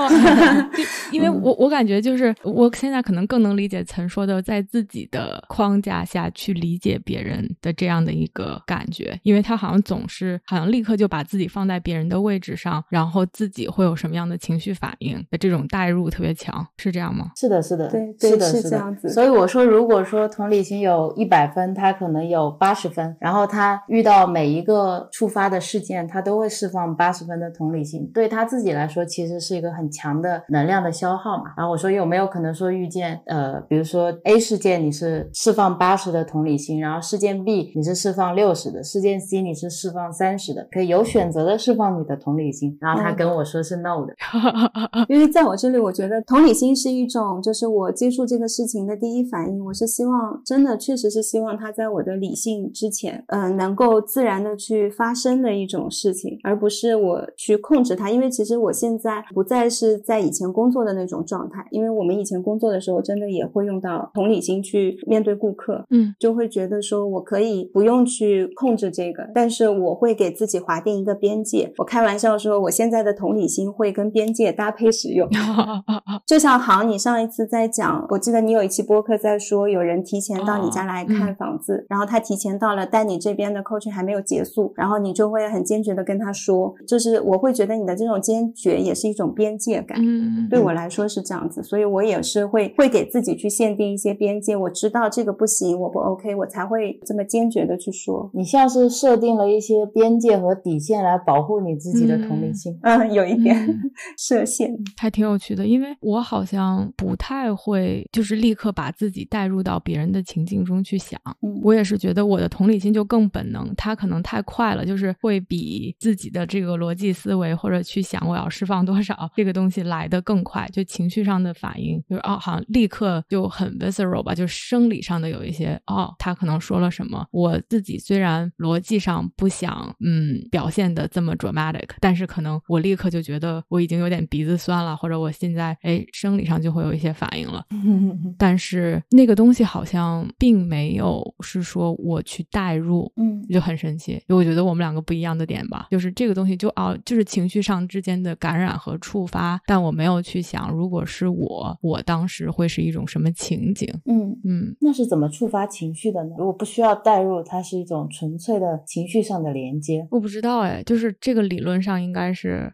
[1.12, 17.32] 因为我我感觉就是我现在可能更能理解曾说的，在自己的框架下去理解别人的这样的一个感觉，因为他好像总是好像立刻就把自己放在别人的位置上，然后自己会有什么样的情绪反应的这种代入特别强，是这样吗？
[17.36, 31.54] 是的，是的，对对是的，是这样子所以我说，如果说同理心有一百分，他可能有八十分，然后他遇到每一个触发的事件，他都会释放八十分的同理心，对他自己来说，其实是一个很强的能量的消耗嘛。
[31.56, 42.78] 然后我说，有没有可能说遇见呃，比如说 A 事件你是释放八十的同理心，然后事件 B 你是释放六十的，事件 C 你是释放三十的，可以有选择的释放你的同理心。
[42.80, 44.14] 然后他跟我说是 no 的，
[45.10, 58.10] 因为在我这里，我觉得同理心是一种，就是我接触这个事情的第一反应，我是希望真的确实是希望他在我的理性之前，嗯、能够自然的去发生的一种事情，而不是我去控制它。
[58.10, 71.74] 因为其实我现在不再是在以前工作的那种状态，因为我们以前工作的时候，真的也会用到同理心去面对顾客，嗯，就会觉得说我可以不用去控制这个，但是我会给自己划定一个边界。
[71.78, 75.28] 我开玩笑说，我现在的同理心会跟边界搭配使用。
[76.26, 89.98] 就像航，你上一次在讲，我记得你有一期播客在说，有人提前到你家来看房子，然后他提前到了，但你这边的 coaching 还没有结束，然后你就会很坚决的跟他说，就是我会觉得你的这种坚决也是一种边界感。
[90.02, 94.56] 嗯，对我来说是这样子，所以我也是会会给自己去限定一些边界。
[94.56, 98.30] 我知道这个不行，我不 OK，我才会这么坚决的去说。
[98.34, 102.78] 你像是设定了一些边界和底线来保护你自己的同理心。
[102.84, 104.78] 嗯，有一点、嗯 设限。
[104.98, 111.20] 还挺有趣的，因为我好像不太会，就是立刻把自己带入到别人的情境中去想。
[111.42, 120.68] 嗯我也是觉得我的同理心就更本能，它可能太快了，就是会比自己的这个逻辑思维或者去想我要释放多少这个东西来得更快。
[120.74, 137.66] 就情绪上的反应，就是哦，好像立刻就很 visceral 吧，就是生理上的有一些哦，他可能说了什么，我自己虽然逻辑上不想嗯表现的这么 dramatic，但是可能我立刻就觉得我已经有点鼻子酸了，或者我现在哎生理上就会有一些反应了。
[138.38, 144.22] 但是那个东西好像并没有是说我去代入，嗯就很神奇。
[144.28, 153.88] 就我觉得我们两个不一样的点吧，就是这个东西就哦，就是情绪上之间的感染和触发，但我没有去想，如果是我，我当时会是一种什么情景？
[154.06, 156.36] 嗯嗯，那是怎么触发情绪的呢？
[156.38, 160.08] 如果不需要代入，它是一种纯粹的情绪上的连接。
[160.12, 162.72] 我不知道哎，就是这个理论上应该是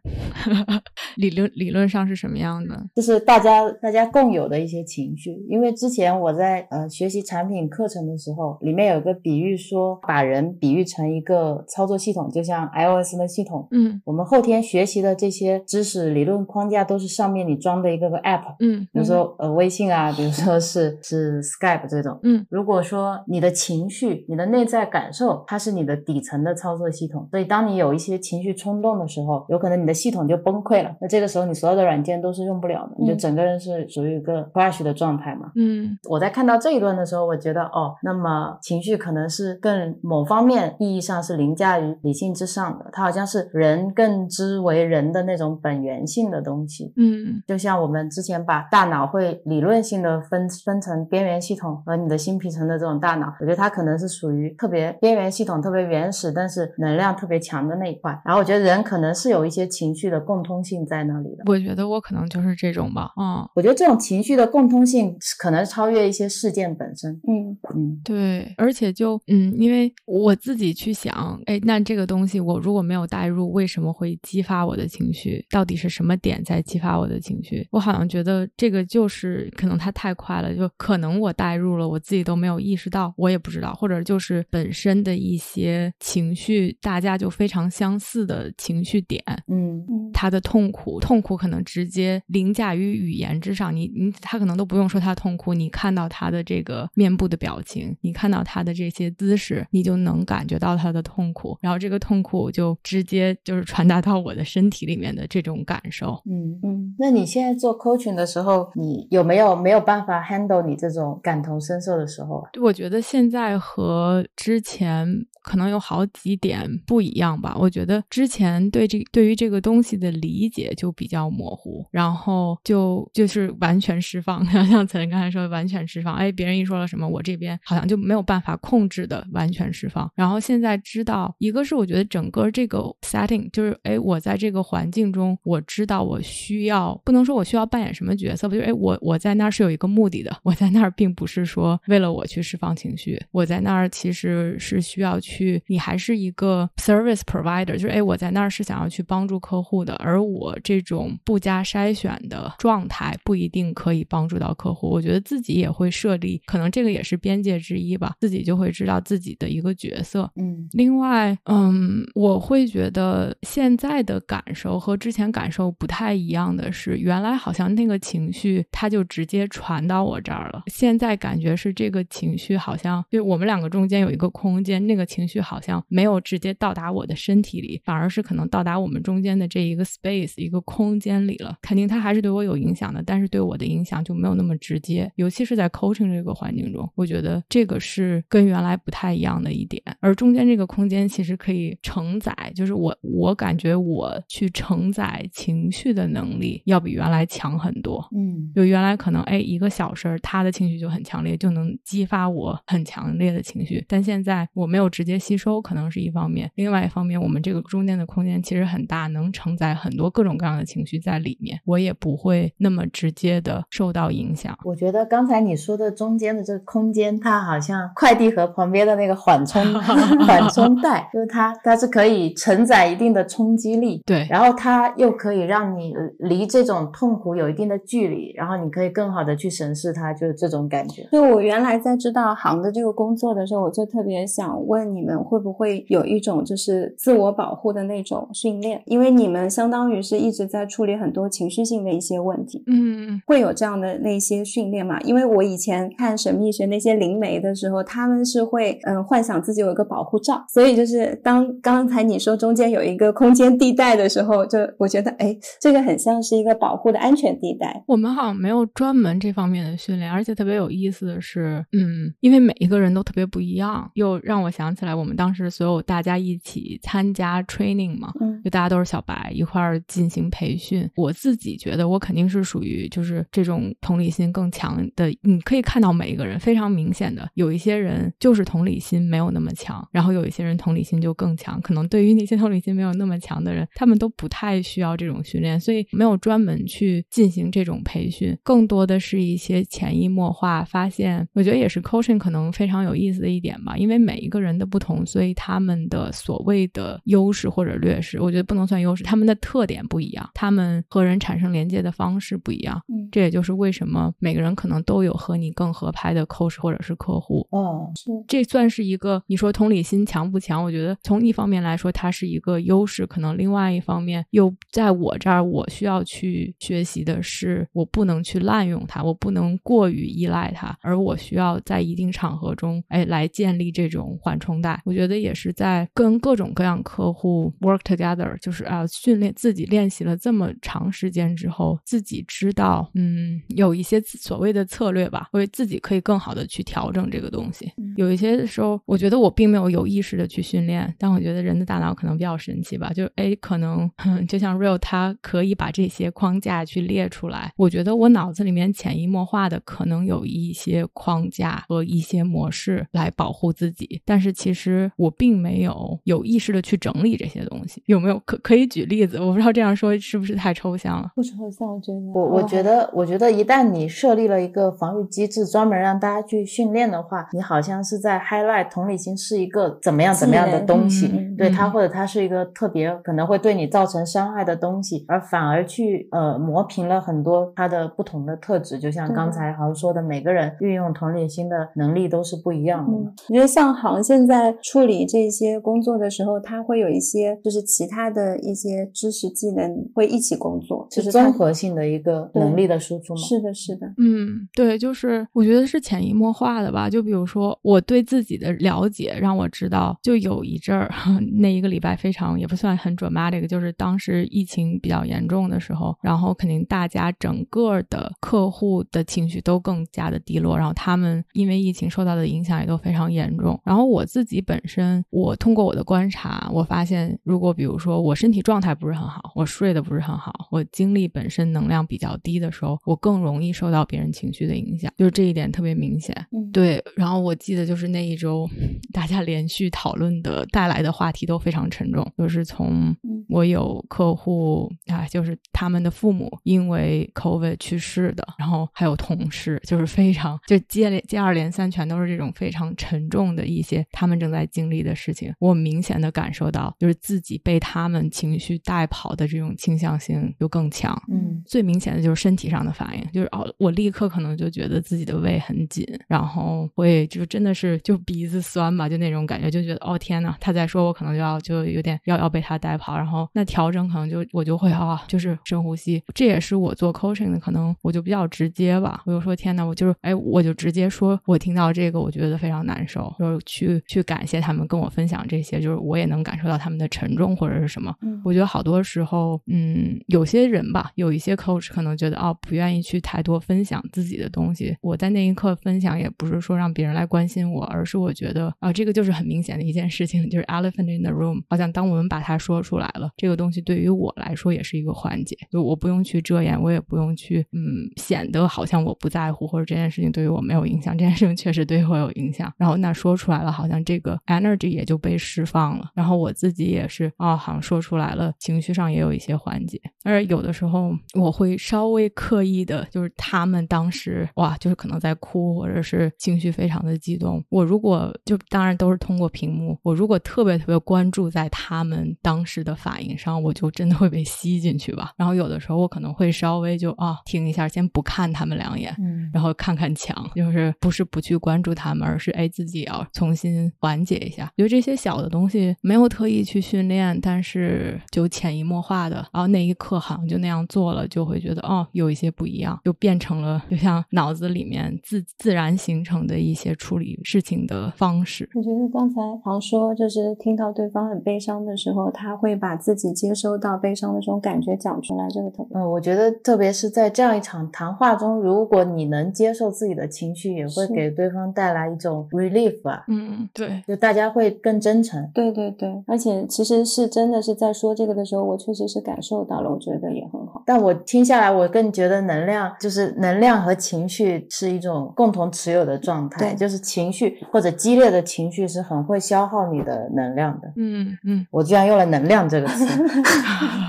[1.17, 2.87] 理论理论上是什么样的？
[2.95, 13.67] 就是大家大家共有的一些情绪，因为之前我在呃学习产品课程的时候，里面有个比喻说，把人比喻成一个操作系统，就像 iOS 的系统。
[13.71, 22.19] 嗯我们后天学习的这些知识理论框架，都是上面你装的一个个 app，嗯比如说呃微信啊，比如说是是 Skype 这种。
[22.23, 30.95] 嗯如果说你的情绪、你的内在感受，它是你的底层的操作系统，所以当你有一些情绪冲动的时候，有可能你的系统就崩溃了。
[31.01, 35.51] 那这个时候你所有的软件都是用不了的，你就嗯整个人是属于一个 crash 的状态嘛。
[35.55, 46.93] 嗯我在看到这一段的时候，我觉得哦，那么情绪可能是更某方面意义上是凌驾于理性之上的，它好像是人更之为人的那种本源性的东西。
[46.95, 58.11] 嗯就像我们之前把大脑会理论性的分分成边缘系统和你的新皮层的这种大脑，我觉得它可能是属于特别边缘系统、特别原始，但是能量特别强的那一块。
[58.25, 61.43] 然后我觉得人可能是有一些情绪的共通性在那里的。
[61.45, 63.11] 我觉得我可能就是这种吧。
[63.19, 67.11] 嗯，我觉得这种情绪的共通性可能超越一些事件本身。
[67.27, 75.45] 嗯嗯对，而且就嗯，因为我自己去想，哎，那这个东西我如果没有带入，为什么会激发我的情绪？
[75.49, 77.67] 到底是什么点在激发我的情绪？
[77.71, 93.75] 我好像觉得这个就是可能它太快了，就可能我带入了，我自己都没有意识到，我也不知道，或者就是本身的一些情绪，大家就非常相似的情绪点，嗯嗯他的痛苦，痛苦可能直接凌驾于语言之上。
[93.75, 106.21] 你你他可能都不用说他痛苦，你看到他的这个面部的表情，你看到他的这些姿势，你就能感觉到他的痛苦，然后这个痛苦就直接就是传达到我的身体里面的这种感受。
[106.25, 106.59] 嗯。
[106.63, 112.49] 嗯那你现在做 coaching 的时候，你有没有没有办法 handle 你这种感同身受的时候啊？
[112.61, 115.07] 我觉得现在和之前
[115.41, 117.55] 可能有好几点不一样吧。
[117.59, 126.13] 我觉得之前对这对于这个东西的理解就比较模糊，然后就就是完全释放， 像陈刚才说的完全释放。
[126.13, 130.11] 哎，别人一说了什么，我这边好像就没有办法控控制的完全释放。
[130.13, 160.67] 然后现在知道，一个是我觉得整个这个 setting 就是哎，我在这个环境中，我知道我需要，不能说我需要扮演什么角色吧，就哎，我我在那儿是有一个目的的，我在那儿并不是说为了我去释放情绪，我在那儿其实是需要去，你还是一个 service provider，就是哎，我在那儿是想要去帮助客户的，而我这种不加筛选的状态不一定可以帮助到客户，我觉得自己也会设立，可能这个也是边界之一吧，自己就会知道自己的一个角色，嗯。
[160.73, 181.57] 另外，嗯，我会觉得现在的感受和之前感受不太一样的是，原来好像那个情绪它就直接传到我这儿了，现在感觉是这个情绪好像，就我们两个中间有一个空间，那个情绪好像没有直接到达我的身体里，反而是可能到达我们中间的这一个 space 一个空间里了。
[181.61, 189.83] 肯定它还是对我有影响的，但是对我的影响就没有那么直接，尤其是在 coaching 这个环境中，我觉得这个是跟原来不太一样的一点。
[189.99, 198.07] 而中间这个空间其实可以承载，就是我我感觉我去承载情绪的能力要比原来强很多。
[198.15, 203.83] 嗯就原来可能哎一个小事儿，他的情绪就很强烈，就能激发我很强烈的情绪。
[203.87, 214.57] 但现在我没有直接吸收，可能是一方面；另外一方面，我们这个中间的空间其实很大，能承载很多各种各样的情绪在里面，我也不会那么直接的受到影响。
[214.63, 219.61] 我觉得刚才你说的中间的这个空间，它好像快递盒 旁边的那个缓冲
[220.25, 231.07] 缓冲带，就是它它是可以承载一定的冲击力，对，然后它又可以让你离这种痛苦有一定的距离，然后你可以更好的去审视它，就是这种感觉。
[231.11, 238.81] 就我原来在知道行的这个工作的时候，我就特别想问你们，会不会有一种就是自我保护的那种训练？
[238.85, 244.99] 因为你们相当于是一直在处理很多情绪性的一些问题，嗯会有这样的那些训练吗？
[245.01, 257.83] 因为我以前看神秘学那些灵媒的时候，他们是会嗯幻想自己有一个保护罩，所以就是当刚才你说中间有一个空间地带的时候，就我觉得哎，这个很像是一个保护的安全地带。
[257.87, 270.89] 我们好像没有专门这方面的训练，而且特别有意思的是，嗯，因为每一个人都特别不一样，又让我想起来我们当时所有大家一起参加 training 嘛，嗯就大家都是小白一块儿进行培训。
[270.95, 281.61] 我自己觉得我肯定是属于就是这种同理心更强的，你可以看到每一个人非常明显的，有一些人就是同理心没有那么强，然后有一些人同理心就更强。
[281.61, 291.27] 可能对于那些同理心没有那么强的人，他们都不太需要这种训练，所以没有专门去进行这种培训，更多的是一些潜移默化发现。
[291.33, 302.81] 我觉得也是 coaching 可能非常有意思的一点吧，因为每一个人的不同，所以他们的所谓的优势或者劣势，我觉得不能算优势，他们的特点不一样，他们和人产生连接的方式不一样。
[302.87, 307.47] 嗯，这也就是为什么每个人可能都有和你更合拍的 coach 或者是客户。
[307.51, 310.63] 哦，是这算是一个你说同理心强不强？
[310.63, 324.81] 我觉得从一方面来说，它是一个优势，可能另外一方面又在我这儿，我需要去学习的是，我不能去滥用它，我不能过于依赖它，而我需要在一定场合中，哎，来建立这种缓冲带。
[324.85, 337.71] 我觉得也是在跟各种各样客户 work together，就是啊，训练自己练习了这么长时间之后，自己知道，嗯，有一些所谓的策略吧，为自己可以更好的去调整这个东西。
[337.95, 347.51] 有一些时候，我觉得我并没有有意识的去训练，但我觉得人的大脑可能比较神奇吧，就哎，可能哼 就像 Real，他可以把这些框架去列出来。
[347.57, 357.81] 我觉得我脑子里面潜移默化的可能有一些框架和一些模式来保护自己，但是其实我并没有有意识的去整理这些东西。
[357.87, 359.17] 有没有可可以举例子？
[359.19, 361.11] 我不知道这样说是不是太抽象了。
[361.15, 378.77] 不抽象，我觉得我我觉得得，我觉得一旦你设立了一个防御机制，专门让大家去训练的话，你好像是在 highlight 同理心是一个怎么样怎么样的东西，对它嗯或者它是一个特别可能会对你造成伤害的东西，而反而去呃磨平了很多它的不同的特质。
[378.79, 383.05] 就像刚才好像说的，每个人运用同理心的能力都是不一样的嘛。
[383.05, 393.19] 嗯，我觉得像行现在处理这些工作的时候，他会有一些就是其他的一些知识技能会一起工作，就是综合性的一个能力的输出吗。
[393.19, 396.89] 是的，是的，嗯，对，就是我觉得是潜移默化的吧。
[396.89, 400.91] 就比如说，我对自己的了解让我知道，就有一阵儿
[401.39, 413.59] 那一个礼拜非常也不算很 dramatic，就是当时疫情比较严重的时候，然后肯定大家整个的客户的情绪都更加的低落，然后他们因为疫情受到的影响也都非常严重。
[413.63, 426.13] 然后我自己本身，我通过我的观察，我发现，如果比如说我身体状态不是很好，我睡得不是很好，我精力本身能量比较低的时候，我更容易受到别人情绪的影响，就是这一点特别明显。
[426.31, 428.49] 嗯，对，然后我记得就是那一周，
[428.91, 432.95] 大家连续讨论的带来的话题都非常沉重，就是从
[433.29, 445.33] 我有客户啊，就是他们的父母因为 COVID 去世的，然后还有同事，就是非常就接连接二连三，全都是这种非常沉重的一些他们正在经历的事情。
[445.39, 450.93] 我明显的感受到，就是自己被他们情绪带跑的这种倾向性就更强。
[451.11, 477.93] 嗯最明显的就是身体上的反应，就是哦，我立刻可能就觉得自己的胃很紧，然后会就真的是是就鼻子酸吧，就那种感觉，就觉得哦天呐，他在说我可能就要就有点要要被他带跑，然后那调整可能就我就会啊，就是深呼吸，这也是我做 coaching 的，可能我就比较直接吧，我就说天呐，我就是哎，我就直接说我听到这个我觉得非常难受，就是去去感谢他们跟我分享这些，就是我也能感受到他们的沉重或者是什么，
[478.23, 484.75] 我觉得好多时候，嗯，有些人吧，有一些 coach 可能觉得哦，不愿意去太多分享自己的东西。
[484.81, 491.41] 我在那一刻分享，也不是说让别人来关心我，而是我觉得啊，这个就是很明显的一件事情，就是 elephant in the room。
[491.49, 500.97] 好像当我们把它说出来了，这个东西对于我来说也是一个环节，就我不用去遮掩，我也不用去嗯显得好像我不在乎，或者这件事情对于我没有影响。
[500.97, 509.79] 这件事情确实对我有影响，然后那说出来了，好像这个 energy 也就被释放了，然后我自己也是啊、好像说出来了，情绪上也有一些缓解。
[510.03, 517.43] 而有的时候我会稍微刻意的，就是他们当时哇，就是可能在哭，或者是情绪非常的激动。
[517.49, 525.13] 我如果就当然都是通过屏幕，我如果特别特别关注在他们当时的反应上，我就真的会被吸进去吧。
[525.17, 534.51] 然后有的时候我可能会稍微就啊听一下，先不看他们两眼，嗯然后看看墙，就是不是不去关注他们，而是哎自己也要重新缓解一下。
[534.57, 548.49] 觉得这些小的东西没有特意去训练，但是就潜移默化的，然后那一刻好像就那样做了，就会觉得哦有一些不一样，就变成了就像脑子里面自自然形成的一些处理事情的方式。
[548.55, 565.29] 我觉得刚才常说，就是听到对方很悲伤的时候，他会把自己接收到悲伤的这种感觉讲出来，这个特别嗯，我觉得特别是在这样一场谈话中，如果你能接受自己的情绪，也会给对方带来一种 relief 啊，嗯，对，就大家会更真诚。
[565.33, 570.52] 对对对，而且其实是真的是在说这个的时候，我确实是感受到了，我觉得也很好。
[570.65, 580.71] 但我听下来，我更觉得能量就是能量和情绪是一种共同持有的状态，对就是情绪或者激烈的情绪是很会消耗你的能量的。
[580.77, 581.45] 嗯嗯。
[581.51, 582.85] 我居然用了“能量”这个词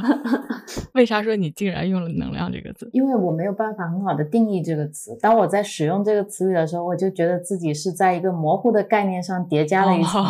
[0.94, 2.88] 为啥说你竟然用了“能量”这个词？
[2.92, 5.16] 因为我没有办法很好的定义这个词。
[5.20, 10.24] 当我在使用这个词语的时候，我就觉得自己是在一个模糊的概念上叠加了一层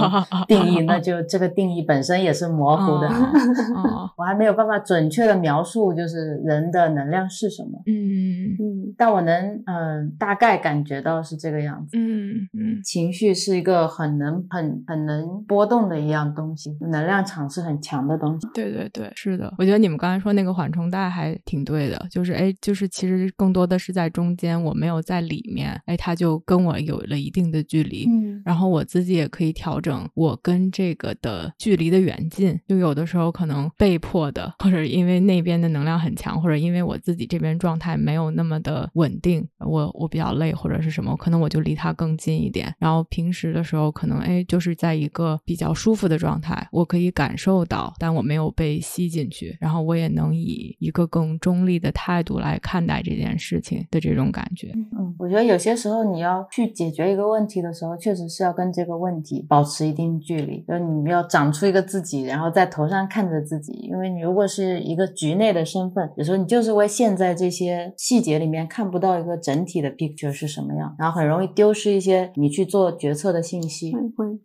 [0.46, 3.08] 定义， 那就这个定义本身也是模糊的。
[3.08, 9.34] 哦，我还没有办法准确的描述，就是人的能量是什么，嗯嗯，但我能
[9.66, 11.96] 嗯、呃大概感觉到是这个样子。
[11.98, 12.80] 嗯嗯。
[12.84, 18.46] 情绪是一个很能、很很能波动的一样东西，能量场是很强的东西。
[18.54, 28.42] 对对对，是的，我觉得你们刚才说那个缓冲带还挺对的，就是哎，就是其实更多的是在中间，我没有在里面，哎，他就跟我有了一定的距离，嗯。
[28.44, 42.74] 然后我自己也可以调整我跟这个的距离的远近，就有的时候可能被迫的，或者因为那边的能量很强，或者因为我自己这边状态没有那么的稳定，我我比较累或者是什么，可能我就离他更近一点。
[42.78, 54.72] 然后平时的时候，可能哎就是在一个比较舒服的状态，我可以感受到，但我没有被吸进去，然后我也能以一个更中立的态度来看待这件事情的这种感觉。
[54.98, 63.72] 嗯，我觉得有些时候你要去解决一个问题的时候，确实是要跟这个问题保持一定距离，就是你要长出一个自己，然后在头上看着自己。
[63.72, 73.92] 因为你如果是一个局内的身份，有时候你就是会陷在这些细节里面，看不到一个整体的 picture 是什么样，然后很容易丢失一些你去做决策的信息。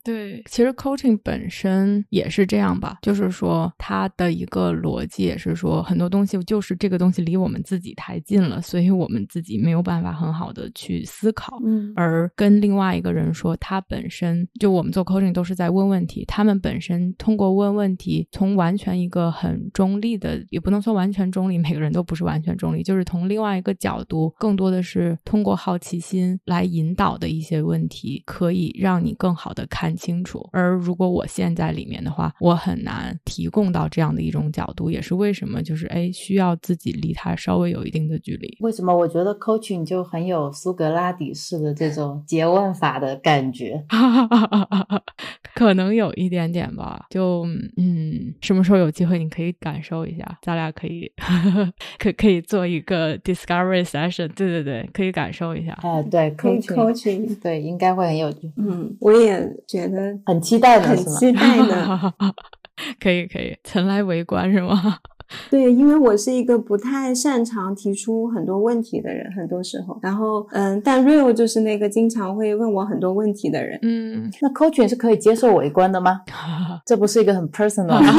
[0.04, 11.60] 对，其实 coaching 本身也是这样吧，就是说它的一个逻辑也是说，很多东西就是这个东西离我们自己太近了，所以我们自己没有办法很好的去思考。
[11.66, 30.47] 嗯而跟另外一个人说，他本身就我们做 coaching 都是在问问题，他们本身通过问问题，从完全一个很中立的，也不能说完全中立，每个人都不是完全中立，就是从另外一个角度，更多的是通过好奇心来引导的一些问题，可以让你更好的看清楚。
[30.51, 38.57] 而如果我陷在里面的话，我很难提供到这样的一种角度，也是为什么就是哎需要自己离他稍微有一定的距离。
[38.62, 43.84] 为什么我觉得 coaching 就很有苏格拉底式的这种诘问法的感觉？
[45.55, 47.45] 可能有一点点吧，就
[47.76, 51.12] 嗯，什么时候有机会你可以感受一下，咱俩可以
[51.97, 55.78] 可可以做一个 discovery session，对对对，可以感受一下。
[55.82, 60.97] 哎，对 coaching，coaching，对，应该会很有趣，嗯，我也觉得很期待的很？
[61.06, 62.14] 期待的。
[63.00, 64.97] 可以可以，前来围观是吗？
[65.52, 73.78] 对，因为我是一个不太擅长提出很多问题的人，很多时候，然后嗯，但 Real 就是那个经常会问我很多问题的人。
[73.84, 76.22] 嗯，那 coaching 是可以接受围观的吗？
[76.86, 78.12] 这不是一个很 personal 吗？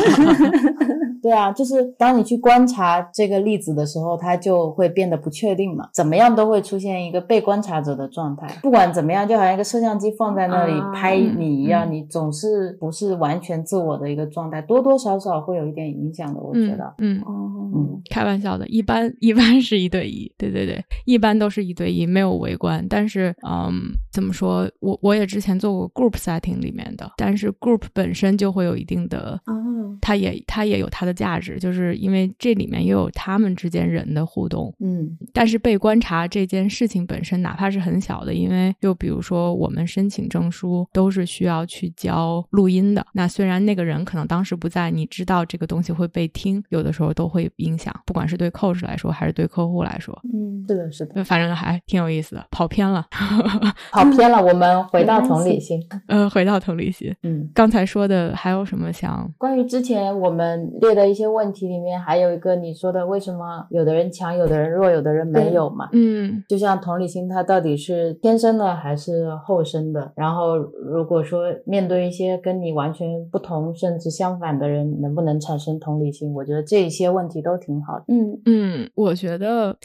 [1.22, 8.46] 对啊，就是当你去观察这个例子的时候，它就会变得不确定嘛，怎么样都会出现一个被观察者的状态。
[8.62, 16.40] 不管怎么样，就好像一个摄像机放在那里啊拍你一样，嗯你总是不是完全自我的一个状态，多多少少会有一点影响的。
[16.40, 17.10] 我觉得，嗯。
[17.10, 22.84] 嗯哦，嗯开玩笑的，一般一般是一对一，对对对，一般都是一对一，没有围观。
[22.88, 23.72] 但是，嗯，
[24.12, 24.68] 怎么说？
[24.80, 29.54] 我我也之前做过 group setting 里面的，但是 group 本身就会有一定的，哦，
[30.00, 34.74] 它也它也有它的价值，就是因为这里面又有他们之间人的互动。
[34.80, 43.06] 嗯但是被观察这件事情本身，哪怕是很小的，因为就比如说我们申请证书都是需要去交录音的。
[43.12, 52.46] 那虽然那个人可能当时不在，你知道这个东西会被听，有的时候都会影响，不管是对 coach 来说还是对客户来说，嗯，是的，是的，反正还挺有意思的。
[52.50, 53.06] 跑偏了，
[53.92, 55.80] 跑偏了，我们回到同理心。
[56.06, 59.30] 呃，回到同理心，嗯，刚才说的还有什么想？
[59.38, 65.88] 关于之前我们列的一些问题里面，还有一个你说的，为什么有的人强，有的人弱，有的人没有嘛？
[65.92, 70.12] 嗯就像同理心，它到底是天生的还是后生的？
[70.16, 76.32] 然后，如果说面对一些跟你完全不同甚至相反的人，能不能产生同理心？
[76.34, 78.04] 我觉得这一些问题都挺好的。
[78.08, 79.76] 嗯嗯，我觉得，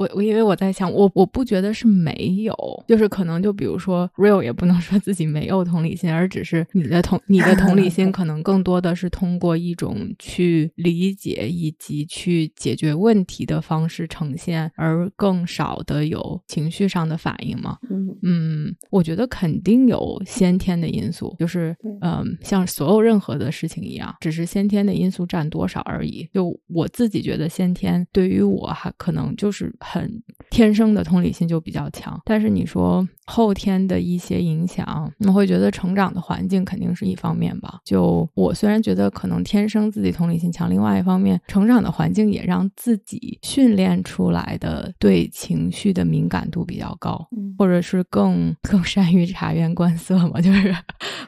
[0.00, 2.54] 我我因为我在想，我我不觉得是没有，
[2.88, 17.76] 就是可能就比如说 real 也不能说自己没有同理心，而只是你的同你的同理心 可能更多的是通过一种去理解以及去解决问题的方式呈现，而更少的有情绪上的反应嘛。
[17.90, 26.26] 嗯嗯，我觉得肯定有先天的因素，就是嗯，像所有任何的事情一样，只是先天的因素占多少而已。
[26.32, 37.78] 就我自己觉得，先天对于我还可能就是很天生的同理心就比较强，但是你说后天的一些影响，我会觉得成长的环境肯定是一方面吧。
[37.84, 47.28] 就我虽然觉得可能天生自己同理心强，另外一方面，成长的环境也让自己训练出来的对情绪的敏感度比较高。
[47.36, 50.74] 嗯或者是更更善于察言观色嘛， 就是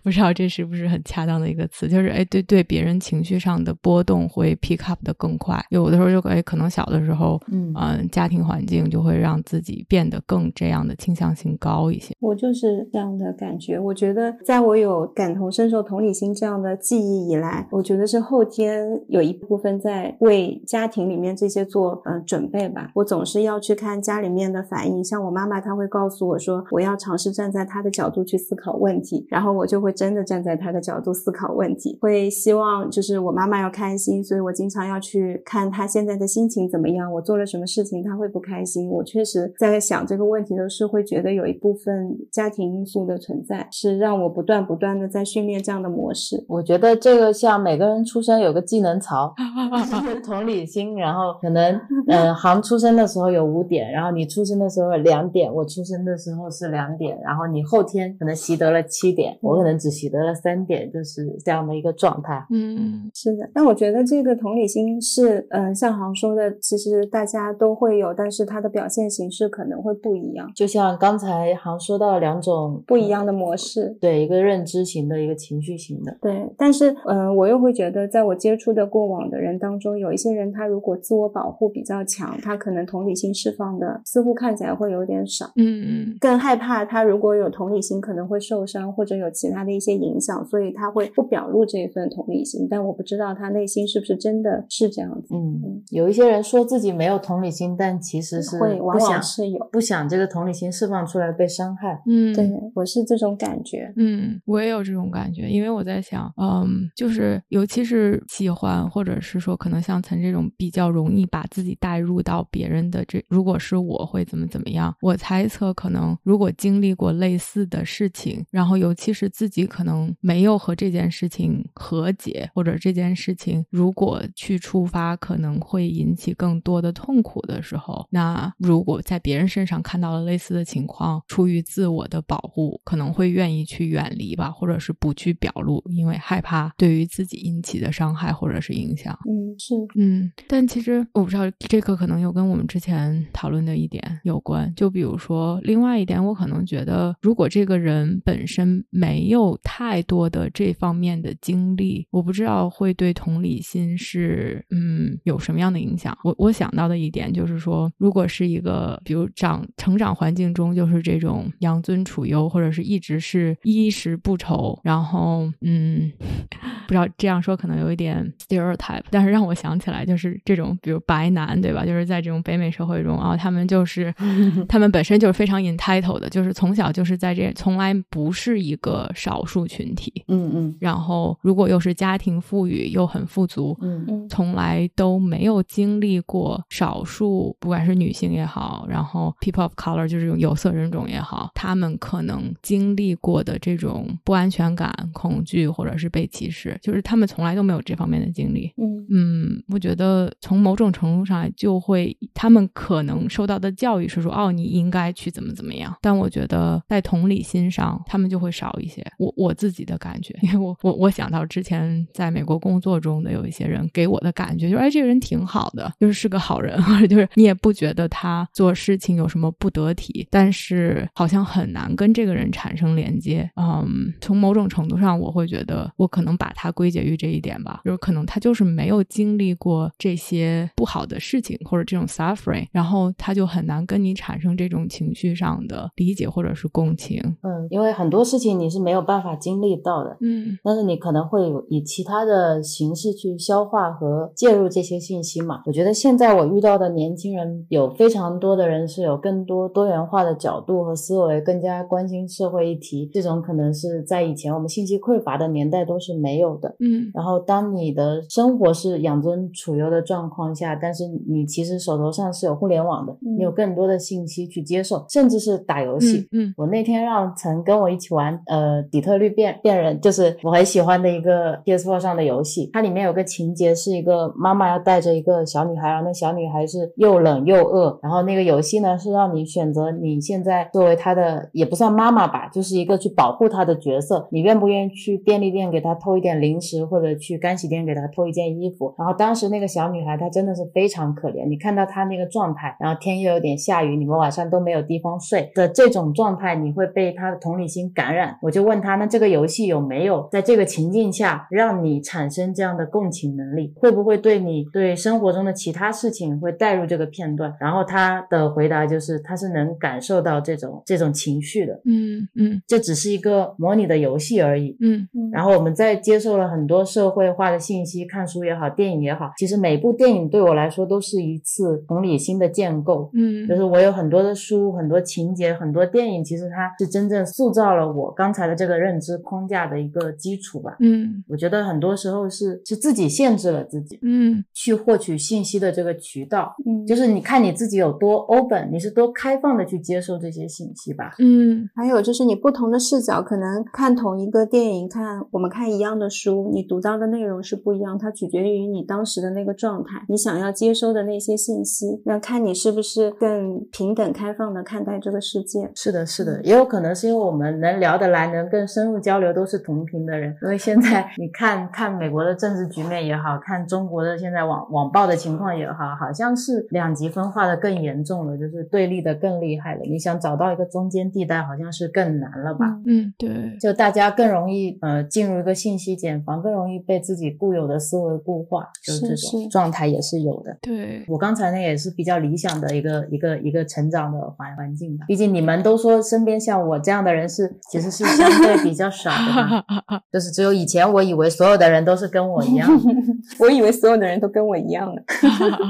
[0.03, 13.79] 不知道这是不是很恰当的一个词，就是哎对对别人情绪上的波动会 pick up 的更快，有的时候就哎可能小的时候，嗯嗯、家庭环境就会让自己变得更这样的倾向性高我就是这样的感觉。
[13.79, 22.91] 我觉得，在我有感同身受、同理心这样的记忆以来，我觉得是后天有一部分在为家庭里面这些做呃准备吧。
[22.95, 38.89] 我总是要去看家里面的反应，像我妈妈，她会告诉我说，我要尝试站在她的角度去思考问题，然后我就会真的站在她的角度思考问题，会希望就是我妈妈要开心，所以我经常要去看她现在的心情怎么样，我做了什么事情她会不开心。
[38.89, 41.82] 我确实在想这个问题的时候，会觉得有一部分
[42.31, 46.45] 家庭因素的存在，是让我不断不断的在训练这样的模式。
[46.49, 49.35] 我觉得这个像每个人出生有个技能槽，
[49.91, 62.47] 就是同理心，然后可能，嗯，航出生的时候有五点，然后你出生的时候有两点，我出生的时候是两点，然后你后天可能习得了七点，我可能只习得了三点，就是这样的一个状态。
[62.51, 73.97] 嗯是的，但我觉得这个同理心是，嗯、像航说的，其实大家都会有，但是它的表现形式可能会不一样，就像刚才航说到两种不一样的模式。
[74.01, 76.17] 对，一个认知型的，一个情绪型的。
[76.21, 85.47] 对，但是，嗯、我又会觉得，在我接触的过往的人当中，有一些人他如果自我保护比较强，他可能同理心释放的似乎看起来会有点少。
[85.57, 92.67] 嗯嗯更害怕他如果有同理心可能会受伤，或者有其他的一些影响，所以他会不表露这一份同理心。
[92.71, 95.35] 但我不知道他内心是不是真的是这样子。
[95.35, 102.03] 嗯，有一些人说自己没有同理心，但其实是会往往是有不想这个同理心释放出来被伤害。
[102.07, 103.93] 嗯，对，我是这种感觉。
[103.97, 114.95] 嗯，我也有这种感觉，因为我在想，嗯，就是尤其是喜欢，或者是说可能像曾这种比较容易把自己带入到别人的这，如果是我会怎么怎么样？
[115.03, 139.19] 我猜测可能如果经历过类似的事情，然后尤其是自己可能没有和这件事情和解，或者这件事情如果去触发可能会引起更多的痛苦的时候，那如果在别人身上看到了类似的情况，出出于自我的保护，可能会愿意去远离吧，或者是不去表露，因为害怕对于自己引起的伤害或者是影响。
[139.29, 144.73] 嗯，是，嗯，但其实我不知道这个可能又跟我们之前讨论的一点有关。
[144.77, 156.17] 就比如说，另外一点，我可能觉得，如果这个人本身没有太多的这方面的经历，我不知道会对同理心是嗯有什么样的影响。
[156.23, 166.11] 我我想到的一点就是说，如果是一个比如长成长环境中就是这种养尊处优，或者是一直是衣食不愁，然后嗯，
[166.87, 171.85] 不知道这样说可能有一点 stereotype，但是让我想起来就是这种，比如白男，对吧？
[171.85, 174.13] 就是在这种北美社会中啊，他们就是
[174.69, 191.22] 他们本身就是非常 entitled 的，就是从小就是在这从来不是一个少数群体，嗯嗯然后如果又是家庭富裕又很富足，嗯嗯从来都没有经历过少数，不管是女性也好，然后 people of color 就是这种有色人种也好，
[191.55, 198.73] 他们可能经历过的这种不安全感、恐惧或者是被歧视，就是他们从来都没有这方面的经历。
[198.77, 205.95] 嗯嗯，我觉得从某种程度上来，就会他们可能受到的教育是说，哦，你应该去怎么怎么样。
[206.01, 209.05] 但我觉得在同理心上，他们就会少一些。
[209.19, 223.51] 我我自己的感觉，因为我我我想到之前在美国工作中的有一些人给我的感觉，就是哎，这个人挺好的，就是是个好人，或 者就是你也不觉得他做事情有什么不得体，但是好像很难跟这个人产生连接。
[223.57, 237.21] 嗯，从某种程度上，我会觉得我可能把它归结于这一点吧，就是可能他就是没有经历过这些不好的事情或者这种 suffering，然后他就很难跟你产生这种情绪上的理解或者是共情。
[237.43, 245.63] 嗯，因为很多事情你是没有办法经历到的，嗯但是你可能会有以其他的形式去消化和介入这些信息嘛。
[245.67, 256.75] 我觉得现在我遇到的年轻人有非常多的人是有更多多元化的角度和思维，更加关心社会议题，这种可能是在以前我们信息匮乏的年代都是没有的。
[256.79, 266.29] 嗯然后，当你的生活是养尊处优的状况下，但是你其实手头上是有互联网的，嗯你有更多的信息去接受，甚至是打游戏。
[266.33, 272.71] 嗯我那天让曾跟我一起玩，呃，底特律变变人，就是我很喜欢的一个 PS4 上的游戏。
[272.73, 288.95] 它里面有个情节是一个妈妈要带着一个小女孩，然后那小女孩是又冷又饿，然后那个游戏呢是让你选择你现在作为她的也不算妈妈吧，就是一个去保护她的角色，你愿不愿意去便利店给她偷一点零食，或者去干洗店给她偷一件衣服？
[288.99, 298.37] 然后当时那个小女孩她真的是非常可怜，你看到她那个状态，然后天又有点下雨，你们晚上都没有地方睡的这种状态，你会被她的同理心感染。
[298.43, 303.73] 我就问她，那这个游戏有没有在这个情境下让你产生这样的共情能力？
[303.77, 307.55] 会不会对你对生活中的其他事情会带入这个片段？
[307.61, 311.81] 然后她的回答就是，她是能感受到这种这种情绪的。
[311.85, 312.63] 嗯嗯。
[312.67, 314.77] 这只是一个模拟的游戏而已。
[314.81, 315.09] 嗯。
[315.15, 323.11] 嗯，然后我们在接受了很多社会化的信息，看书也好，电影也好，其实每部电影对我来说都是一次同理心的建构。
[323.15, 323.47] 嗯。
[323.49, 330.77] 就是我有很多的书、很多情节、很多电影，其实它是真正塑造了我刚才的这个认知框架的一个基础吧。
[330.81, 331.23] 嗯。
[331.29, 334.45] 我觉得很多时候是是自己限制了自己嗯。
[334.55, 341.15] 去获取信息的这个渠道，嗯，就是你看你自己有多 open，你是多开放的去接受这些信息吧。
[341.19, 355.71] 嗯还有就是你不同的视角，可能看同一个电影，看我们看一样的书，你读到的内容是不一样，它取决于你当时的那个状态，你想要接收的那些信息，那看你是不是更平等开放的看待这个世界。
[355.75, 360.37] 是的，是的，也有可能是因为我们能聊得来，能更深入交流，都是同频的人。
[360.43, 369.81] 因为现在你看看美国的政治局面也好看中国的现在网网暴的情况也好，好像是两极分化的更严重了，就是对立的更厉害了。
[369.85, 372.67] 你想找到一个中间地带，好像是更难了吧？
[372.87, 380.57] 嗯嗯，对，就大家更容易呃进入一个信息茧房，更容易被自己固有的思维固化，就是这种状态也是有的。
[380.63, 385.05] 对，我刚才呢也是比较理想的一个一个一个成长的环环境吧。
[385.09, 389.65] 毕竟你们都说身边像我这样的人是其实是相对比较少的，
[390.13, 392.93] 就是只有以前我以为所有的人都是跟我一样的。
[393.39, 395.03] 我以为所有的人都跟我一样的。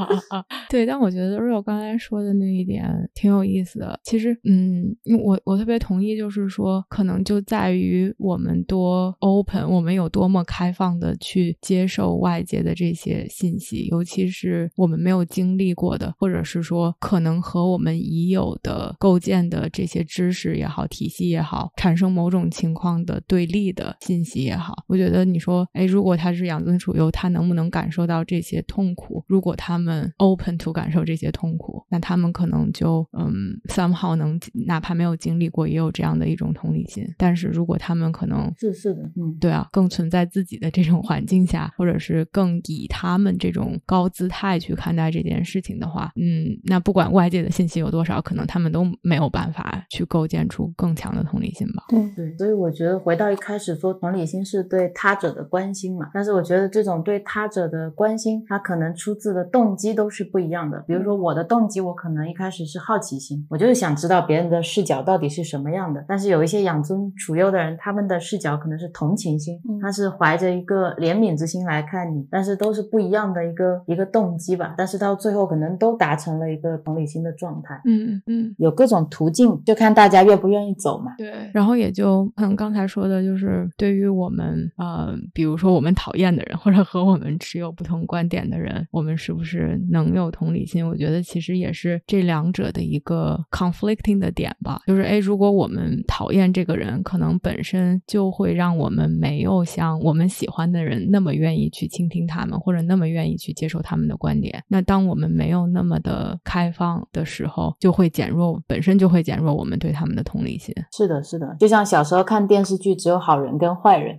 [0.71, 3.99] 对，但我觉得 Rio 刚才说的那一点挺有意思的。
[4.03, 4.72] 其实，嗯，
[5.03, 24.85] 因为我我特别同意，就是说，可能就在于我们多 open，我们有多么开放的去接受外界的这些信息，尤其是我们没有经历过的，或者是说可能和我们已有的构建的这些知识也好、体系也好，产生某种情况的对立的信息也好。
[24.87, 29.25] 我觉得你说，哎，如果他是养尊处优，他能不能感受到这些痛苦？
[29.27, 37.07] 如果他们 open to 感受这些痛苦，那他们可能就嗯 somehow 能哪怕没有经历过，也有这样的一种同理心。
[37.17, 51.85] 但是如果他们可能是是的，嗯，对啊，更存在自己的这种环境下，或者是更以他们这种高姿态去看待这件事情的话，嗯，那不管外界的信息有多少，可能他们都没有办法去构建出更强的同理心吧。
[51.89, 60.83] 对，对，所以我觉得回到一开始说同理心是对他者的关心嘛，但是我觉得这种对他者的关心，它可能出自的动机都是不一样的。
[60.87, 66.05] 比如说我的动机，我可能一开始是好奇心，我就是想知道别人的视角到底是什么样的。
[66.07, 74.75] 但是有一些养尊处优的人，他们的视角可能是同情心，嗯他是怀着一个怜悯之心来看你，但是都是不一样的一个一个动机吧。
[74.79, 77.81] 但是到最后可能都达成了一个同理心的状态。
[77.85, 78.55] 嗯嗯。
[78.59, 81.15] 有各种途径，就看大家愿不愿意走嘛。
[81.17, 90.87] 对，然后也就可能刚才说的，就是对于我们呃，比如说我们讨厌的人，或者和我们持有不同观点的人，我们是不是能有同理心？
[90.87, 94.81] 我觉得其实也是这两者的一个 conflicting 的点吧。
[94.87, 104.63] 就是哎，如果我们讨厌这个人，可能本身就会让我们没有像我们喜欢的人那么愿意去倾听他们，或者那么愿意去接受他们的观点。
[104.69, 110.75] 那当我们没有那么的开放的时候，就会减弱，本身就会减弱我们对他们的同理心。
[110.93, 114.17] 是的，是的，就像小时候看电视剧，只有好人跟坏人，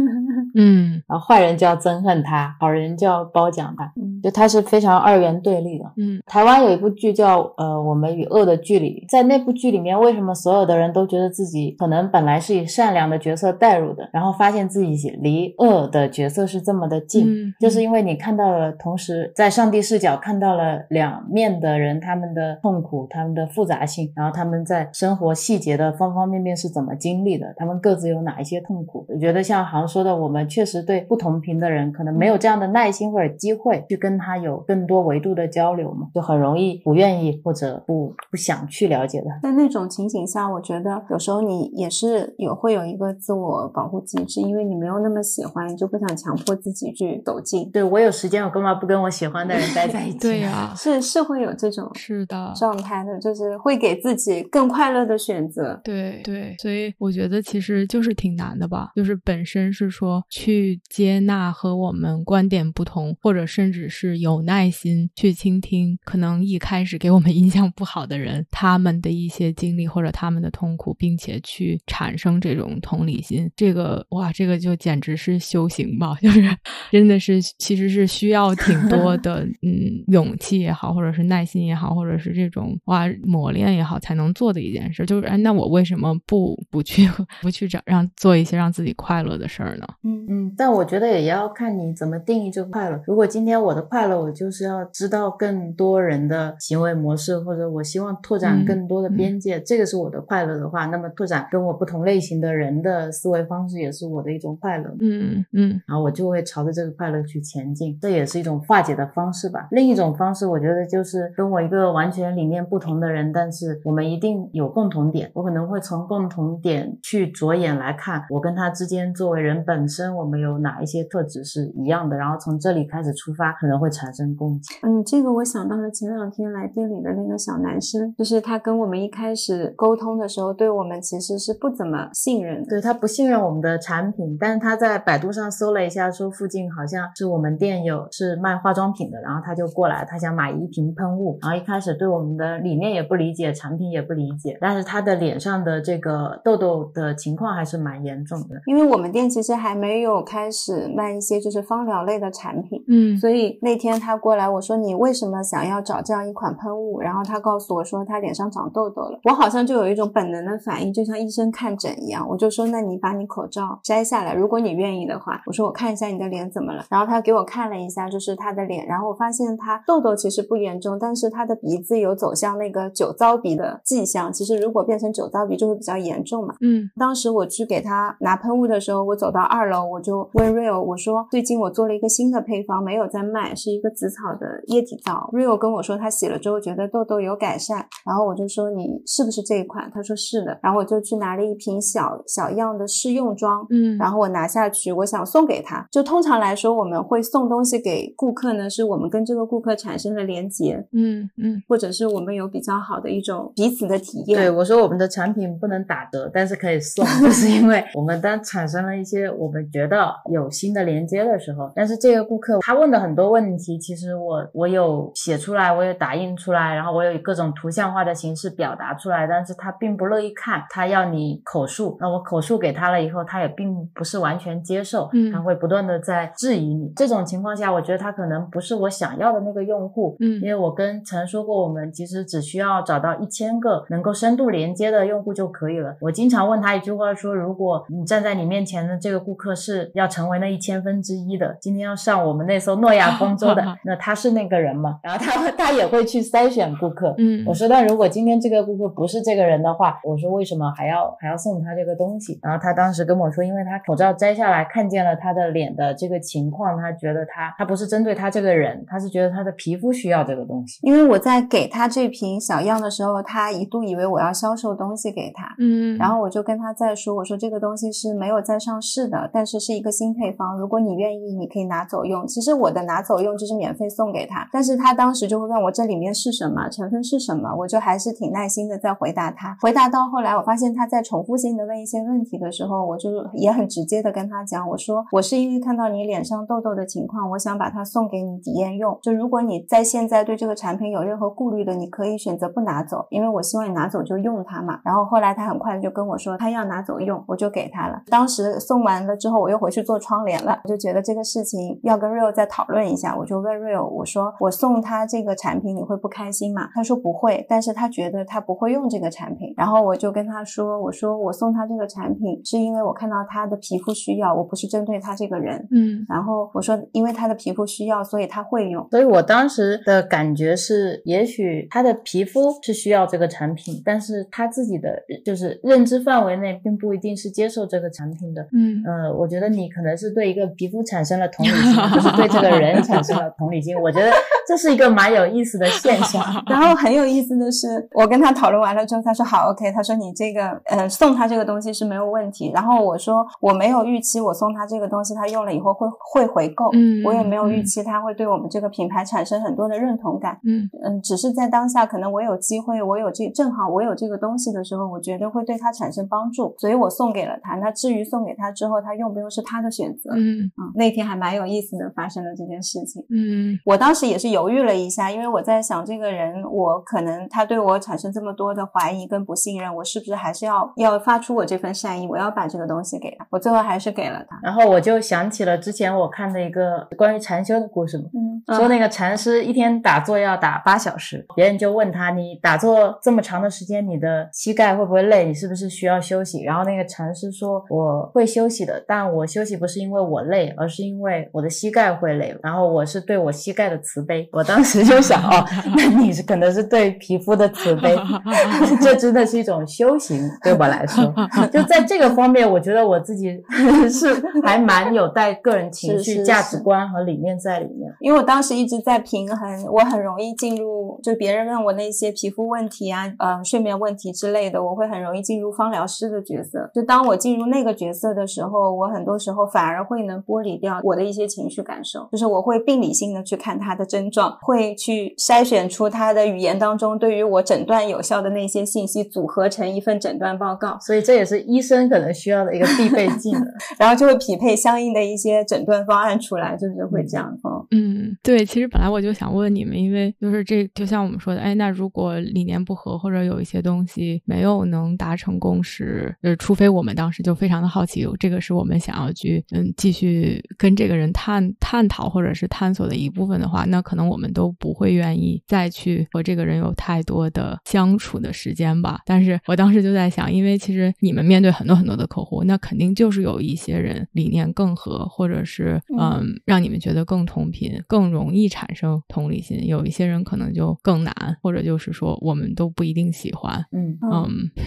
[0.54, 5.84] 嗯然后坏人就要憎恨他，好人就要褒奖他，嗯就他是非常二元对立的。
[5.96, 17.24] 嗯台湾有一部剧叫呃《我们与恶的距离》，在那部剧里面，为什么所有的人都觉得自己可能本来是以善良的角色带入的，然后发现自己离恶的角色是这么的近？
[17.28, 29.06] 嗯就是因为你看到了，同时在上帝视角看到了两面的人他们的痛苦、他们的复杂性，然后他们在生活细节的方方面面是怎么经历的，他们各自有哪一些痛苦。
[29.08, 39.51] 我觉得像航说的，我们确实对不同频的人可能没有这样的耐心或者机会去跟他有更多维度的交流嘛，就很容易不愿意或者不不想去了解他。
[39.52, 50.18] 在那种情景下，我觉得有时候你也是有会有一个自我保护机制，因为你没有那么喜欢，你就不想强迫自己去走近，对我有时间，我干嘛不跟我喜欢的人待在一起？
[50.18, 55.78] 对呀、是是会有这种是的，状态的，就是会给自己更快乐的选择。
[55.84, 76.42] 对对，所以我觉得其实就是挺难的吧，就是本身是说去接纳和我们观点不同，或者甚至是有耐心去倾听，可能一开始给我们 印象不好的人他们的一些经历或者他们的痛苦，并且去产生这种同理心，这个哇，这个就简直是修行吧， 就是
[76.90, 85.06] 真的是其实是需要挺多的 嗯勇气也好，或者是耐心也好，或者是这种哇磨练也好，才能做的一件事。
[85.06, 87.08] 就是哎，那我为什么不不去
[87.40, 89.86] 不去找让做一些让自己快乐的事儿呢？
[90.02, 93.00] 嗯嗯，但我觉得也要看你怎么定义这个快乐。
[93.06, 104.90] 如果今天我的快乐，我就是要知道更多人的行为模式，或者我希望拓展嗯更多的边界，这个是我的快乐的话，那么拓展跟我不同类型的人的思维方式，也是我的一种快乐。
[105.00, 109.68] 嗯嗯然后我就会朝着这个快乐去前进，这也是一种化解的方式吧。
[109.70, 124.76] 另一种方式，我觉得就是跟我一个完全理念不同的人，但是我们一定有共同点，我可能会从共同点去着眼来看，我跟他之间作为人本身，我们有哪一些特质是一样的，然后从这里开始出发，可能会产生共情。
[124.82, 132.70] 嗯，这个我想到了前两天来店里的那个小男生，就是他跟我们一开始沟通的时候，对我们其实是不怎么信任的。
[132.70, 148.60] 对他不信任我们的产品，但是他在百度上搜了一下，说附近好像是我们店有是卖化妆品的，然后他就过来，他想买一瓶喷雾，然后一开始对我们的理念也不理解，产品也不理解，但是他的脸上的这个痘痘的情况还是蛮严重的。
[148.66, 157.00] 因为我们店其实还没有开始卖一些就是芳疗类的产品，嗯所以那天他过来，我说你为什么想要找这样一款喷雾？
[157.00, 159.18] 然后他告诉我说他脸上长痘痘了。
[159.24, 166.84] 我好像就有一种本能的反应，就像医生看诊一样，我就说那你把你口罩摘下来，如果你愿意的话，我说我看一下你的脸怎么了。
[166.90, 174.32] 然后他给我看了一下，就是他的脸，然后我发现他痘痘其实不严重，但是他的鼻子有走向那个酒糟鼻的迹象。
[174.32, 176.54] 其实如果变成酒糟鼻就会比较严重嘛。
[176.60, 189.90] 嗯当时我去给他拿喷雾的时候，我走到二楼，我就问 Rio，我说最近我做了一个新的配方，没有在卖，是一个紫草的液体皂，Rio 跟我说他洗了之后觉得痘痘有改善，然后我就说你是不是这一款？
[189.94, 195.86] 他说是的，然后我就去拿了一瓶小小样的试用装，嗯，然后我拿下去，我想送给他。
[195.90, 204.38] 就通常来说，我们会送东西给顾客呢，是我们跟这个顾客产生了连接，嗯嗯或者是我们有比较好的一种彼此的体验。
[204.38, 226.92] 对，我说我们的产品不能打折，但是可以送， 就是因为我们当产生了一些我们觉得有新的连接的时候，但是这个顾客他问的很多问题，其实我我有写出来，我有打印出来，然后我有各种图像化的形式表达出来，但是他并不乐意看，他要你口述，那我口述给他了以后，他也并不是完全接受，嗯他会不断的在质疑你。
[226.96, 235.94] 这种情况下，我觉得他可能不是我想要的那个用户，嗯因为我跟陈说过，我们其实只需要找到一千个能够深度连接的用户就可以了。
[236.00, 244.98] 我经常问他一句话说，如果你站在你面前的这个顾客是要成为那一千分之一的，今天要上我们那艘诺亚方舟的， 那他是那个人吗？
[245.02, 247.14] 然后他会他也会去筛选顾客。
[247.18, 252.38] 嗯我说，那如果今天这个顾客不是这个人的话，我说为什么还要还要送他这个东西？
[252.42, 260.78] 然后他当时跟我说，因为他口罩摘下来看见了他的脸的这个情况，他觉得他他不是针对他这个人，他是觉得他的皮肤需要这个东西。
[260.82, 272.26] 因为我在给他这瓶小样的时候，他一度以为我要销售东西给他，嗯，然后我就跟他在说，我说这个东西是没有在上市的，但是是一个新配方，如果你愿意，你可以拿走用。
[272.26, 279.56] 其实我的拿走用就是免费送给他，但是他当时就会问我这里面是什么，成分是什么，我就还是挺耐心的在回答他。
[279.60, 288.98] 回答到后来，我发现他在重复性的问一些问题的时候，我就也很直接的跟他讲，我说我是因为看到你脸上痘痘的情况，我想把它送给你体验用。
[289.02, 294.80] 就如果你在现在对这个产品有任何顾虑的，你可以选择不拿走，因为我希望你拿走就用它嘛。
[294.84, 298.02] 然后后来他很快就跟我说他要拿走用，我就给他了。
[298.06, 303.16] 当时送完了之后，我又回去做窗帘了，我就觉得这个事情要跟 Rio 再讨论一下。
[303.16, 306.68] 我就问 Rio，我说我送他这个产品你会不开心吗？
[306.74, 309.54] 他说不会，但是他觉得他不会用这个产品。
[309.56, 315.66] 然后我就跟他说，我说我送他这个产品是因为我看到他的皮肤需要，我不是针对他这个人。
[315.70, 318.86] 嗯然后我说，因为他的皮肤需要，所以他会用。
[318.90, 328.46] 所以我当时的感觉是，也许他的皮肤是需要这个产品，但是他自己的就是认知范围内并不一定是接受这个产品的。
[328.52, 333.78] 嗯呃，我觉得你可能是对一个皮肤产生了同理心，就是对这个人产生了同理心。
[333.80, 334.10] 我觉得
[334.48, 336.22] 这是一个蛮有意思的现象。
[336.48, 342.50] 然后很有意思的是，我跟他讨论完了之后，他说好，OK，他说你这个呃送他这个东西是没有问题。
[342.52, 350.38] 然后我说我没有预期我送他这个东西，他用了以后会会回购，嗯我也没有预嗯期他会对我们这个品牌产生很多的认同感。
[350.44, 357.56] 嗯嗯，只是在当下，可能我有机会，我有这正好我有这个东西的时候，我觉得会对他产生帮助，所以我送给了他。
[357.56, 360.10] 那至于送给他之后，他用不用是他的选择。
[360.14, 363.04] 嗯嗯，那天还蛮有意思的，发生了这件事情。
[363.10, 373.26] 嗯我当时也是犹豫了一下，因为我在想，这个人我可能他对我产生这么多的怀疑跟不信任，我是不是还是要要发出我这份善意，我要把这个东西给他？
[373.30, 374.38] 我最后还是给了他。
[374.42, 385.24] 然后我就想起了之前我看的一个关于禅修的故事嘛，嗯，说那个禅师一天打坐要打八小时，别人就问他，你打坐这么长的时间，你的膝盖会不会累？
[385.24, 386.42] 你是不是需要休息？
[386.42, 392.36] 然后那个禅师说，我会休息的，但我休息不是因为我累，而是因为我的膝盖会累。
[392.42, 394.28] 然后我是对我膝盖的慈悲。
[394.32, 395.44] 我当时就想，哦，
[395.76, 397.96] 那你是可能是对皮肤的慈悲，
[398.82, 401.12] 这真的是一种修行，对我来说。
[401.52, 403.30] 就在这个方面，我觉得我自己
[403.90, 407.92] 是还蛮有带个人情绪、是是价值观和理念在里面。
[408.00, 416.70] 因为我当时一直在平衡，我很容易进入，就别人问我那些皮肤问题啊、呃睡眠问题之类的，我会很容易进入芳疗师的角色。
[416.74, 433.42] 就当我进入那个角色的时候，我很多时候反而会能剥离掉我的一些情绪感受，就是我会病理性的去看他的症状，会去筛选出他的语言当中对于我诊断有效的那些信息，组合成一份诊断报告，所以这也是医生可能需要的一个必备技能。
[433.78, 437.32] 然后就会匹配相应的一些诊断方案出来，就是会这样。
[437.44, 459.00] 嗯嗯，对，其实本来我就想问你们，因为就是这就像我们说的，哎，那如果理念不合，或者有一些东西没有能达成共识，就是除非我们当时就非常的好奇，这个是我们想要去嗯继续跟这个人探探讨或者是探索的一部分的话，那可能我们都不会愿意再去和这个人有太多的相处的时间吧。
[459.06, 467.72] 但是我当时就在想，因为其实你们面对很多很多的客户，那肯定就是有一些人理念更合，或者是嗯嗯让你们觉得更同频。
[467.88, 473.64] 更容易产生同理心，有一些人可能就更难，或者就是说我们都不一定喜欢。
[473.72, 474.26] 嗯嗯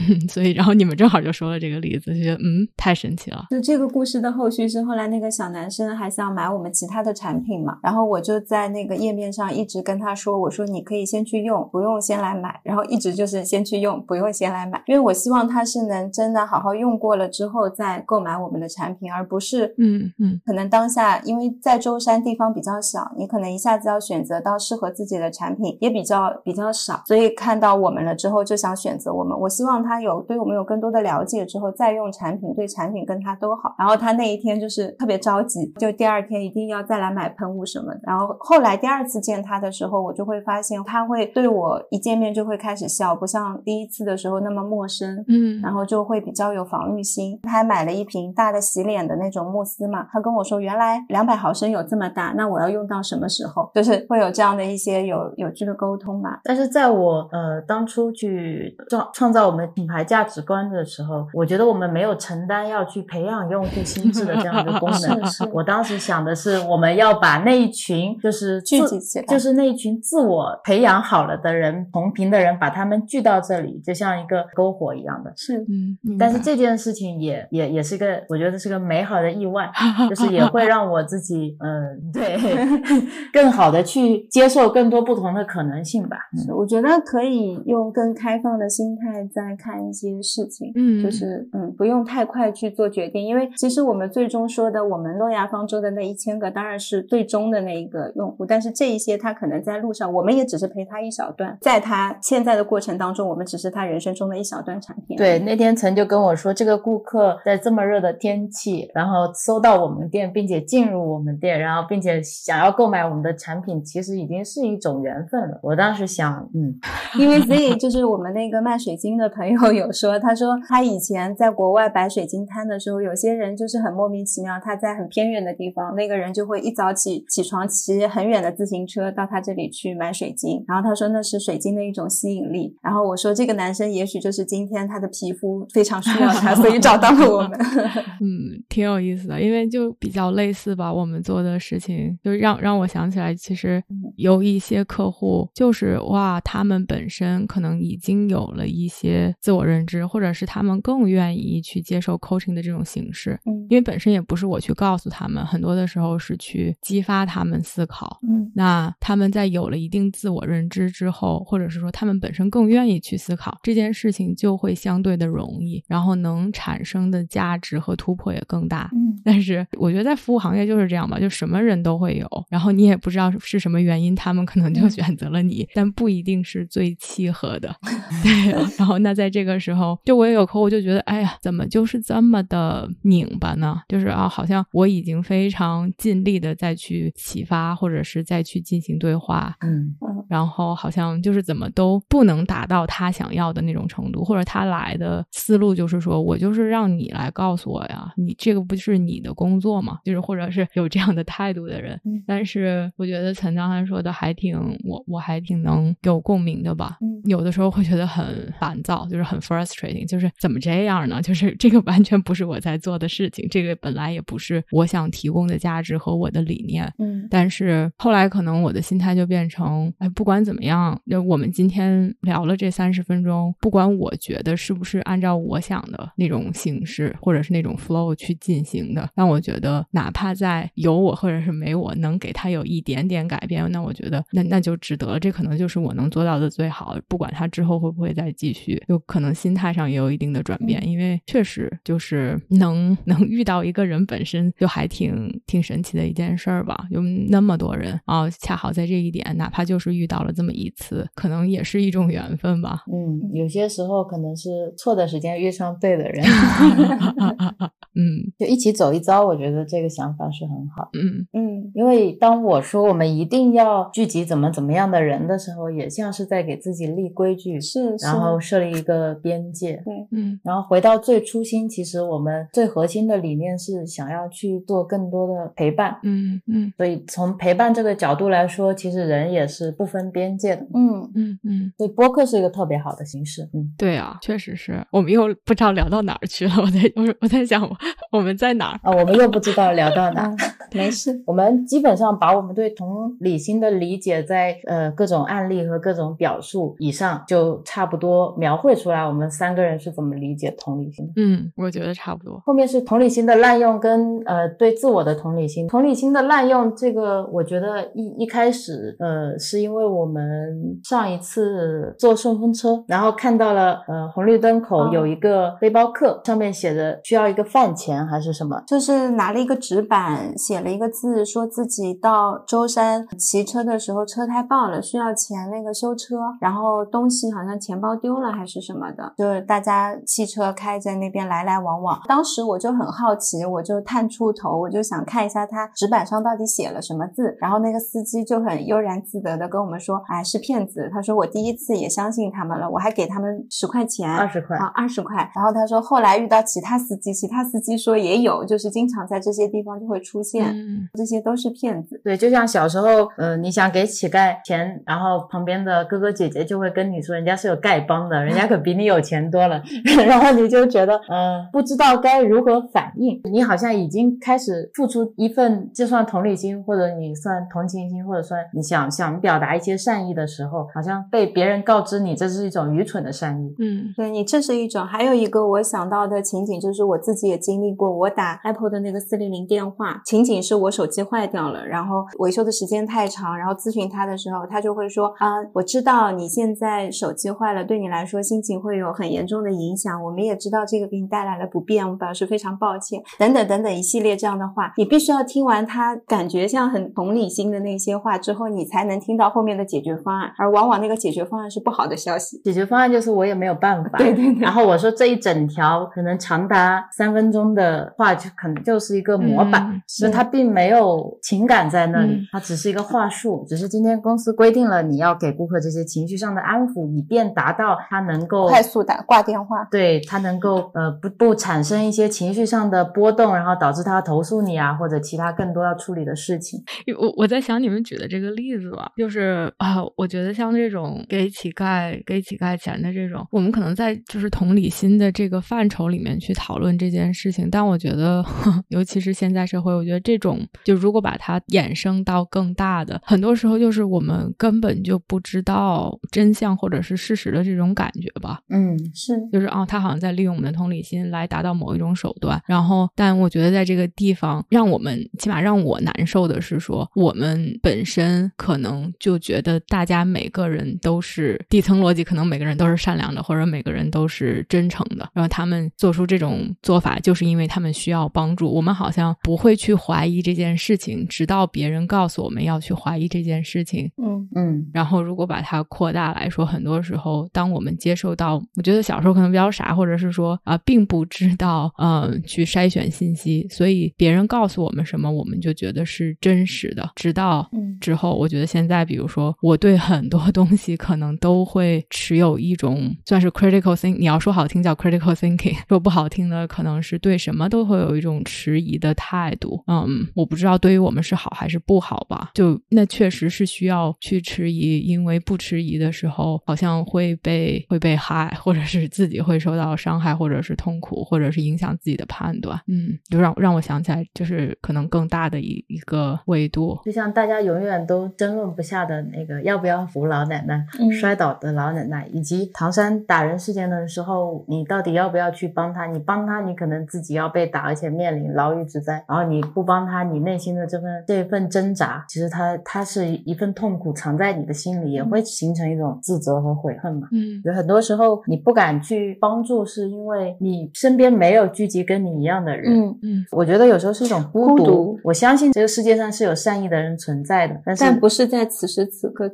[0.09, 3.45] 嗯， 所以然后你们正好就说了这个例子，就觉得嗯太神奇了。
[3.49, 29.39] 就这个故事的后续是，后来那个小男生还想买我们其他的产品嘛，然后我就在那个页面上一直跟他说，我说你可以先去用，不用先来买，然后一直就是先去用，不用先来买，因为我希望他是能真的好好用过了之后再购买我们的产品，而不是嗯嗯可能当下因为在舟山地方比较小，你可能一下子要选择到适合自己的产品也比较比较少，所以看到我们了之后就想选择我们。
[29.39, 33.75] 我希望他有对我们有更多的了解之后再用产品，对产品跟他都好。
[33.77, 37.99] 然后他那一天就是特别着急，就第二天一定要再来买喷雾什么的。
[38.03, 45.25] 然后后来第二次见他的时候，我就会发现他会对我一见面就会开始笑，不像第一次的时候那么陌生。
[45.27, 47.37] 嗯，然后就会比较有防御心。
[47.43, 53.69] 他还买了一瓶大的洗脸的那种慕斯嘛，他跟我说原来两百毫升有这么大，那我要用到什么时候？
[53.75, 56.39] 就是会有这样的一些有有趣的沟通吧。
[56.43, 65.25] 但是在我呃当初去创创造我们品牌价值观的时候，我觉得我们没有承担要去培养用户心智的这样一个功能。
[65.25, 75.31] 是是我当时想的是，我们要把那一群就是聚集起来就是那一群自我培养好了的人，同频的人，把他们聚到这里，就像一个篝火一样的。
[75.35, 79.69] 是，嗯，但是这件事情也也也是个，我觉得是个美好的意外，
[80.09, 82.37] 就是也会让我自己，嗯、对，
[83.33, 86.17] 更好的去接受更多不同的可能性吧。
[86.55, 90.71] 我觉得可以用更开放的心态在看一些事情。
[90.75, 105.17] 嗯就是嗯，不用太快去做决定，因为其实我们最终说的，我们诺亚方舟的那一千个当然是最终的那一个用户，但是这一些他可能在路上，我们也只是陪他一小段，在他现在的过程当中，我们只是他人生中的一小段产品。
[105.17, 115.59] 对，，那天陈就跟我说，这个顾客在这么热的天气，然后搜到我们店，并且进入我们店，然后并且想要购买我们的产品，其实已经是一种缘分了。
[115.61, 116.73] 我当时想，嗯，
[117.19, 132.64] 因为 Z 就是我们那个卖水晶的朋友有说，他说他以前在国外摆水晶摊的时候，有些人就是很莫名其妙，他在很偏远的地方，那个人就会一早起起床骑很远的自行车到他这里去买水晶，然后他说那是水晶的一种吸引力。
[132.81, 137.51] 然后我说这个男生也许就是今天他的皮肤非常需要他，所以找到了我们。
[138.21, 158.19] 嗯，挺有意思的，因为就比较类似吧，我们做的事情就让让我想起来，其实嗯有一些客户就是哇，他们本身可能已经有了一些自我认知，或者是他们更愿意去接受 coaching 的这种形式，嗯因为本身也不是我去告诉他们，很多的时候是去激发他们思考。
[158.27, 168.89] 嗯那他们在有了一定自我认知之后，或者是说他们本身更愿意去思考这件事情，就会相对的容易，然后能产生的价值和突破也更大。
[168.93, 177.75] 嗯但是我觉得在服务行业就是这样吧，就什么人都会有，然后你也不知道是什么原因，他们可能就嗯选择了你，但不一定是最契合的。
[178.23, 183.81] 对，然后那在这个时候，就我也有客户就觉得，哎呀，怎么就是这么的拧巴呢？
[183.89, 199.99] 就是啊，好像我已经非常尽力的再去启发，或者是再去进行对话，嗯嗯然后好像就是怎么都不能达到他想要的那种程度，或者他来的思路就是说我就是让你来告诉我呀，你这个不是你的工作吗？
[200.05, 201.99] 就是或者是有这样的态度的人。
[202.05, 206.97] 嗯但是我觉得陈章涵说的还挺我我还挺能有共鸣的吧。
[207.01, 211.21] 嗯有的时候会觉得很烦躁，就是很 frustrating，就是怎么这样呢？
[211.23, 216.91] 就是这个完全不是我在做的事情，这个本来也不是我想提供的价值和我的理念。
[216.99, 235.19] 嗯但是后来可能我的心态就变成，哎，不管怎么样，就我们今天聊了这三十分钟，不管我觉得是不是按照我想的那种形式或者是那种 flow 去进行的，但我觉得哪怕在有我或者是没我，能给他有一点点改变，那我觉得那那就值得了。
[235.19, 252.83] 这可能就是我能做到的最好，不管他之后会不会再继续，就可能心态上也有一定的转变，因为确实就是能能遇到一个人本身就还挺挺神奇的一件事儿吧，有那么多人啊、恰好在这一点，哪怕就是遇到了这么一次，可能也是一种缘分吧。
[252.91, 256.23] 嗯，有些时候可能是错的时间遇上对的人，
[257.95, 259.25] 嗯 就一起走一遭。
[259.25, 260.89] 我觉得这个想法是很好。
[260.93, 269.81] 嗯嗯因为当我说我们一定要聚集怎么怎么样的人的时候，也像是在给自己立规矩，是是然后设立一个边界。
[269.85, 275.97] 对嗯然后回到最初心，其实我们最核心的理念是想要去做更多的陪伴。
[276.03, 280.61] 嗯嗯所以从陪伴这个角度来说，其实人也是不分边界的。
[280.73, 283.43] 嗯嗯嗯，所以播客是一个特别好的形式。
[283.53, 286.53] 嗯，对啊，确实是我们又不知道聊到哪儿去了。
[286.57, 287.77] 我在我我在想，我
[288.11, 288.79] 我们在哪儿？
[288.83, 290.23] 啊，我们又不知道聊到哪。
[290.23, 290.35] 儿，
[290.73, 291.21] 没事。
[291.25, 301.13] 我们基本上把我们对同理心的理解在，呃各种案例和各种表述以上，就差不多描绘出来我们三个人是怎么理解同理心的。
[301.17, 302.41] 嗯，我觉得差不多。
[302.45, 305.67] 后面是同理心的滥用跟呃对自我的同理心。
[305.67, 318.61] 同理心的滥用，这个我觉得一一开始呃是因为我们上一次坐顺风车，然后看到了呃红绿灯口哦有一个背包客，上面写着需要一个饭钱还是什么。
[318.67, 331.99] 就是拿了一个纸板，写了一个字，说自己到舟山骑车的时候车胎爆了，需要钱那个修车，然后东西好像钱包丢了还是什么的，就是大家汽车开在那边来来往往。
[332.07, 337.35] 当时我就很好奇，我就探出头，我就想看一下他纸板上到底写了什么字。
[337.39, 345.31] 然后那个司机就很悠然自得的跟我们说：“哎，是骗子。”他说我第一次也相信他们了，我还给他们十块钱，二十块啊，二十块。
[345.33, 352.01] 然后他说后来遇到其他司机，其他司机说也有，就是经常在这些地方就会出现，嗯这些都是骗子。
[352.03, 359.61] 对，就像小时候，呃，你想给乞丐钱，然后旁边的哥哥姐姐就会跟你说，人家是有丐帮的，人家可比你有钱多了，
[360.05, 363.21] 然后你就觉得，呃，不知道该如何反应。
[363.31, 373.55] 你好像已经开始付出一份，就算同理心，或者你算同情心，或者说你想想表达一些善意的时候，好像被别人告知你这是一种愚蠢的善意。
[373.59, 374.85] 嗯对你，这是一种。
[374.85, 377.91] 还有一个我想到的情景，就是我自己也经历过。
[377.91, 402.39] 我打 Apple 的那个四零零电话，情景是我手机坏掉了，然后维修的时间太长，然后咨询他的时候，他就会说啊，我知道你现在手机坏了，对你来说心情会有很严重的影响，我们也知道这个给你带来了不便，我们表示非常抱歉，等等等等一系列这样的话，你必须要听完他感觉像很同理心的那些话之后，你才能听到后面的解决方案，而往往那个解决方案是不好的消息。
[402.43, 403.89] 解决方案就是我也没有办法。
[403.97, 419.67] 对对对然后我说这一整条可能长达三分钟的话，就可能就是一个模板嗯，所以它并没有情感在那里嗯，它只是一个话术，只是今天公司规定了你要给顾客这些情绪上的安抚，以便达到他能够快速打挂电话。
[419.71, 426.61] 对他能够呃不不产生一些情绪上的波动，然后导致他投诉你啊，或者其他更多要处理的事情。
[426.99, 438.23] 我我在想你们举的这个例子吧，就是啊，我觉得像这种给乞丐给乞丐钱的这种，我们可能在就是同理心的这个范畴里面去讨论这件事情，但我觉得，
[438.69, 448.39] 尤其是现在社会，我觉得这种就如果把它衍生到更大的，很多时候就是我们根本就不知道真相或者是事实的这种感觉吧。
[448.49, 452.41] 嗯，是，就是哦，他好像在利用我们的同理心来达到某一种手段。
[452.47, 465.09] 然后，但我觉得在这个地方，让我们起码让我难受的是说，我们本身可能就觉得大家每个人都是底层逻辑，可能每个人都是善良的，或者每个人都是真诚的。
[465.13, 468.51] 然后他们做出这种做法，就是因为他们需要帮助。
[468.51, 473.91] 我们好像不会去怀疑这件事情，直到别人告诉我们要去怀疑这件事情。
[473.97, 486.89] 嗯嗯然后，如果把它扩大来说，很多时候，当我们接受到，我觉得小时候可能比较傻，或者是说啊、并不知道，嗯、去筛选信息，所以别人告诉我们什么，我们就觉得是真实的。
[486.95, 499.61] 直到嗯之后，我觉得现在，比如说，我对很多东西可能都会持有一种算是 critical think，你要说好听叫 critical thinking， 说不好听的可能是对什么都会有一种迟疑的态度。
[499.67, 502.31] 嗯，我不知道对于我们是好还是不好吧？
[502.35, 512.59] 就那确实是需要去迟疑，因为不迟疑的时候，好像会被会被害，或者是自己会受到伤害，或者是痛苦，或者是影响自己的判断。
[512.67, 516.77] 嗯，就让让我想起来，就是可能更大的一一个维度。
[516.85, 525.85] 就像大家永远都争论不下的那个要不要扶老奶奶、嗯摔倒的老奶奶，以及唐山打人事件的时候，你到底要不要去帮他？
[525.85, 537.07] 你帮他，你可能自己要被打，而且面临牢狱之灾；然后你不帮他，你内心的这份这份挣扎，其实他他是一份痛苦藏在你的心里，也会形成一种自责和悔恨嘛。
[537.11, 542.71] 嗯有很多时候你不敢去帮助，是因为你身边没有聚集跟你一样的人。
[542.71, 549.29] 嗯，嗯我觉得有时候是一种孤孤独我相信这个世界上是有善意的人存在的，但是但不是在此时此刻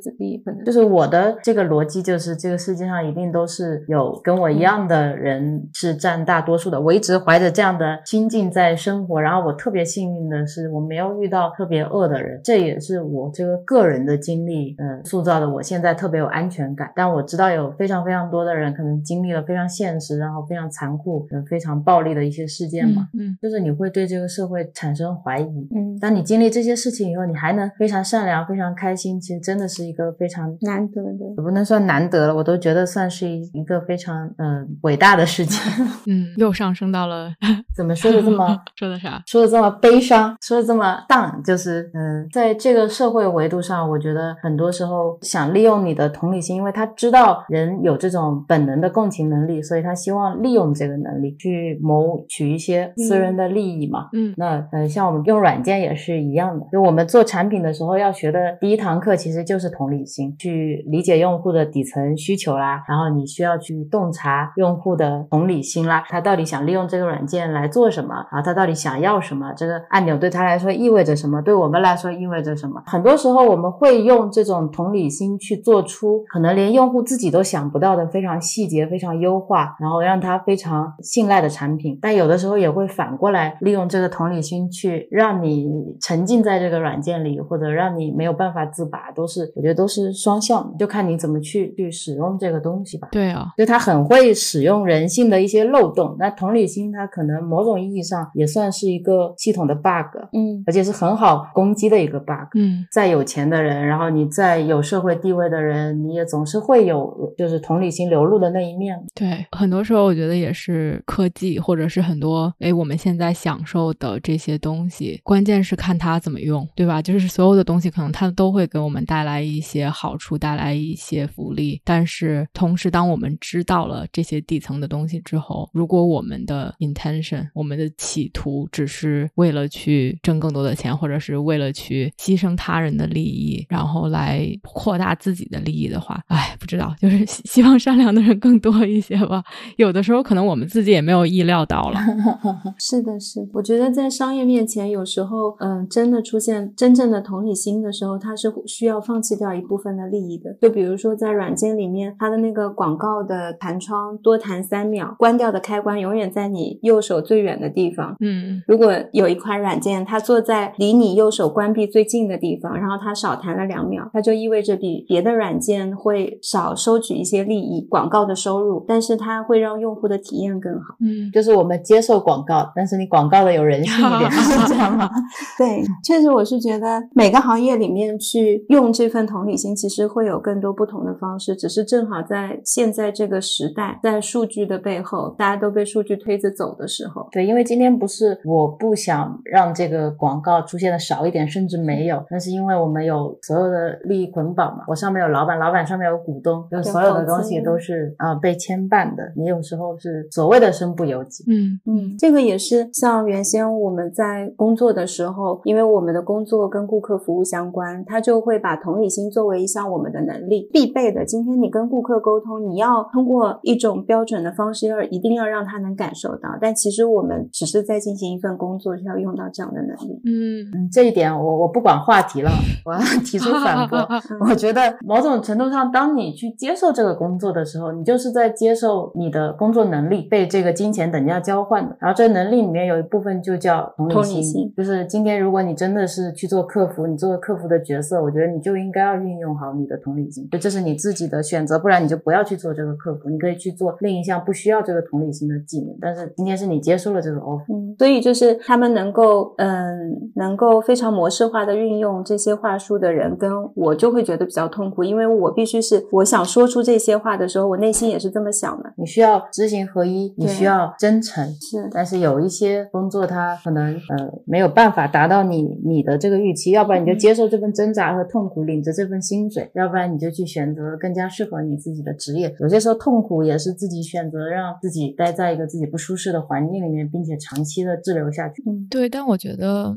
[0.64, 6.80] 就是我的这个逻辑，就是这个世界上一定都是有跟我一样的人是占大多数的。
[6.80, 16.90] 我一直怀着这样的心境在生活，然后我特别幸运的是，我没有遇到特别恶的人，这也是我这个个人的经历，嗯，塑造的我现在特别有安全感。
[16.94, 25.68] 但我知道有非常非常多的人可能经历了非常现实，然后非常残酷、嗯、非常暴力的一些事件嘛，嗯就是你会对这个社会产生怀疑。
[25.74, 31.24] 嗯当你经历这些事情以后，你还能非常善良、非常开心，其实真的是一个非常难得的。
[31.36, 35.58] 也不能算难得了，我都觉得算是一一个非常嗯、呃伟大的事情。
[36.06, 37.30] 嗯， 又上升到了
[37.74, 39.22] 怎么说的这么说的啥？
[39.26, 54.10] 说的这么悲伤，说的这么荡，就是嗯，在这个社会维度上，我觉得很多时候想利用你的同理心，因为他知道人有这种本能的共情能力，所以他希望利用这个能力去谋取一些私人的利益嘛。
[54.12, 72.82] 嗯那呃，像我们用软件也是一样的，就我们做产品的时候要学的第一堂课其实就是同理心，去理解用户的底层需求啦，然后你需要去洞察用户的同理心啦，他到底想利用这个软件来做什么，然后他到底想要什么，这个按钮对他来说意味着什么，对我们来说意味着什么。
[72.86, 81.98] 很多时候我们会用这种同理心去做出可能连用户自己都想不到的非常细节、非常优化，然后让他非常信赖的产品。
[82.00, 85.68] 但有的时候也会反过来利用这个同理心去让你
[86.00, 93.08] 沉浸在这个软件里，或者让你没有办法自拔，都是我觉得都是双向，就看你怎么去去使用这个东西吧。
[93.12, 96.16] 对啊，就他很会使用人性的一些漏洞。
[96.18, 102.48] 那同理心，它可能某种意义上也算是一个系统的 bug，嗯而且是很好攻击的一个 bug。
[102.54, 108.98] 嗯再有钱的人，然后你再有社会地位的人，你也总是会有就是同理心流露的那一面。
[109.14, 117.00] 对，很多时候我觉得也是科技，或者是很多哎我们现在享受的这些东西，关键是看它怎么用，对吧？
[117.02, 139.42] 就是所有的东西可能它都会给我们带来一些好处，带来一些福利，但是同时当我们知道了这些底层的东西之后，如果我们的 intention，我们的企图只是为了去挣更多的钱，或者是为了去牺牲他人的利益，然后来扩大自己的利益的话，哎，不知道，就是希望善良的人更多一些吧。
[139.76, 142.00] 有的时候可能我们自己也没有意料到了。
[142.78, 150.56] 是的，是的，我觉得在商业面前，有时候，嗯、真的出现真正的同理心的时候，他是需要放弃掉一部分的利益的。
[150.60, 158.16] 就比如说在软件里面，它的那个广告的弹窗多弹三秒，关掉的开关永远在你右手最远的地方。
[158.18, 170.96] 嗯如果有一款软件，它坐在离你右手关闭最近的地方，然后它少弹了两秒，它就意味着比别的软件会少收取一些利益，广告的收入，但是它会让用户的体验更好。
[171.00, 175.08] 嗯，就是我们接受广告，但是你广告的有人性一点，是这样吗？
[175.56, 194.84] 对，确实，我是觉得每个行业里面去用这份同理心，其实会有更多不同的方式，只是正好在现在这个时代，在数据的背后，大家都被数据推着走的时候，对，因为今天不是我不想让这个广告出现的少一点，甚至没有，那是因为我们有所有的利益捆绑嘛。
[194.88, 199.32] 我上面有老板，老板上面有股东，就所有的东西都是啊、被牵绊的。
[199.36, 201.44] 你有时候是所谓的身不由己。
[201.48, 211.24] 嗯嗯，这个也是像原先我们在工作的时候，因为我们的工作跟顾客服务相关，他就会把同理心作为一项我们的能力必备的。
[211.24, 216.50] 今天你跟顾客沟通，你要通过一种标准的方式，要一定要让他能感受到。
[216.60, 220.20] 但其实我们只是在进行一份工作，就要用到这样的能力。
[220.24, 222.50] 嗯嗯，这一点我我不管话题了，
[222.84, 224.06] 我要 提出反驳。
[224.48, 231.96] 我觉得某种程度上，当你去接受这个工作的时候，你就是在接受你的工作能力被这个金钱等价交换的。
[231.98, 245.96] 然后这个能力里面有一部分就叫同理心，理心就是今天如果你真的是去做客服，你做客服的角色，我觉得你就应该要运用好你的同理心，就这是你自己的选择，不然你就不要去做这个客服，你可以去做另一项不需要这个同理心的技能。
[246.00, 247.72] 但是今天是你接受了这个 offer。
[247.72, 258.92] 嗯，所以就是他们能够，嗯，能够非常模式化的运用这些话术的人，跟我就会觉得比较痛苦，因为我必须是我想说出这些话的时候，我内心也是这么想的。
[258.96, 272.54] 你需要知行合一，你需要真诚，是，但是有一些工作，它可能呃没有办法达到你你的这个预期，要不然你就接受这份挣扎和痛苦，领着这份薪水；要不然你就去选择更加适合你自己的职业。
[272.60, 278.62] 有些时候痛苦也是自己选择，让自己待在一个自己不舒适的环境里面，并且长期的滞留下去。
[278.66, 279.94] 嗯，对，但我觉得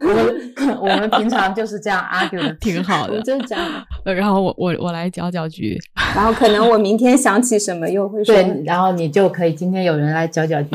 [0.00, 3.20] 我 们 我们平常就是这样 argue 的，挺好的。
[3.22, 3.64] 就是这样
[4.04, 5.78] 然后我我我来搅搅局，
[6.14, 10.70] 然后可能我明天想起什么，又会说，对，然后你就可以今天有人来搅搅局。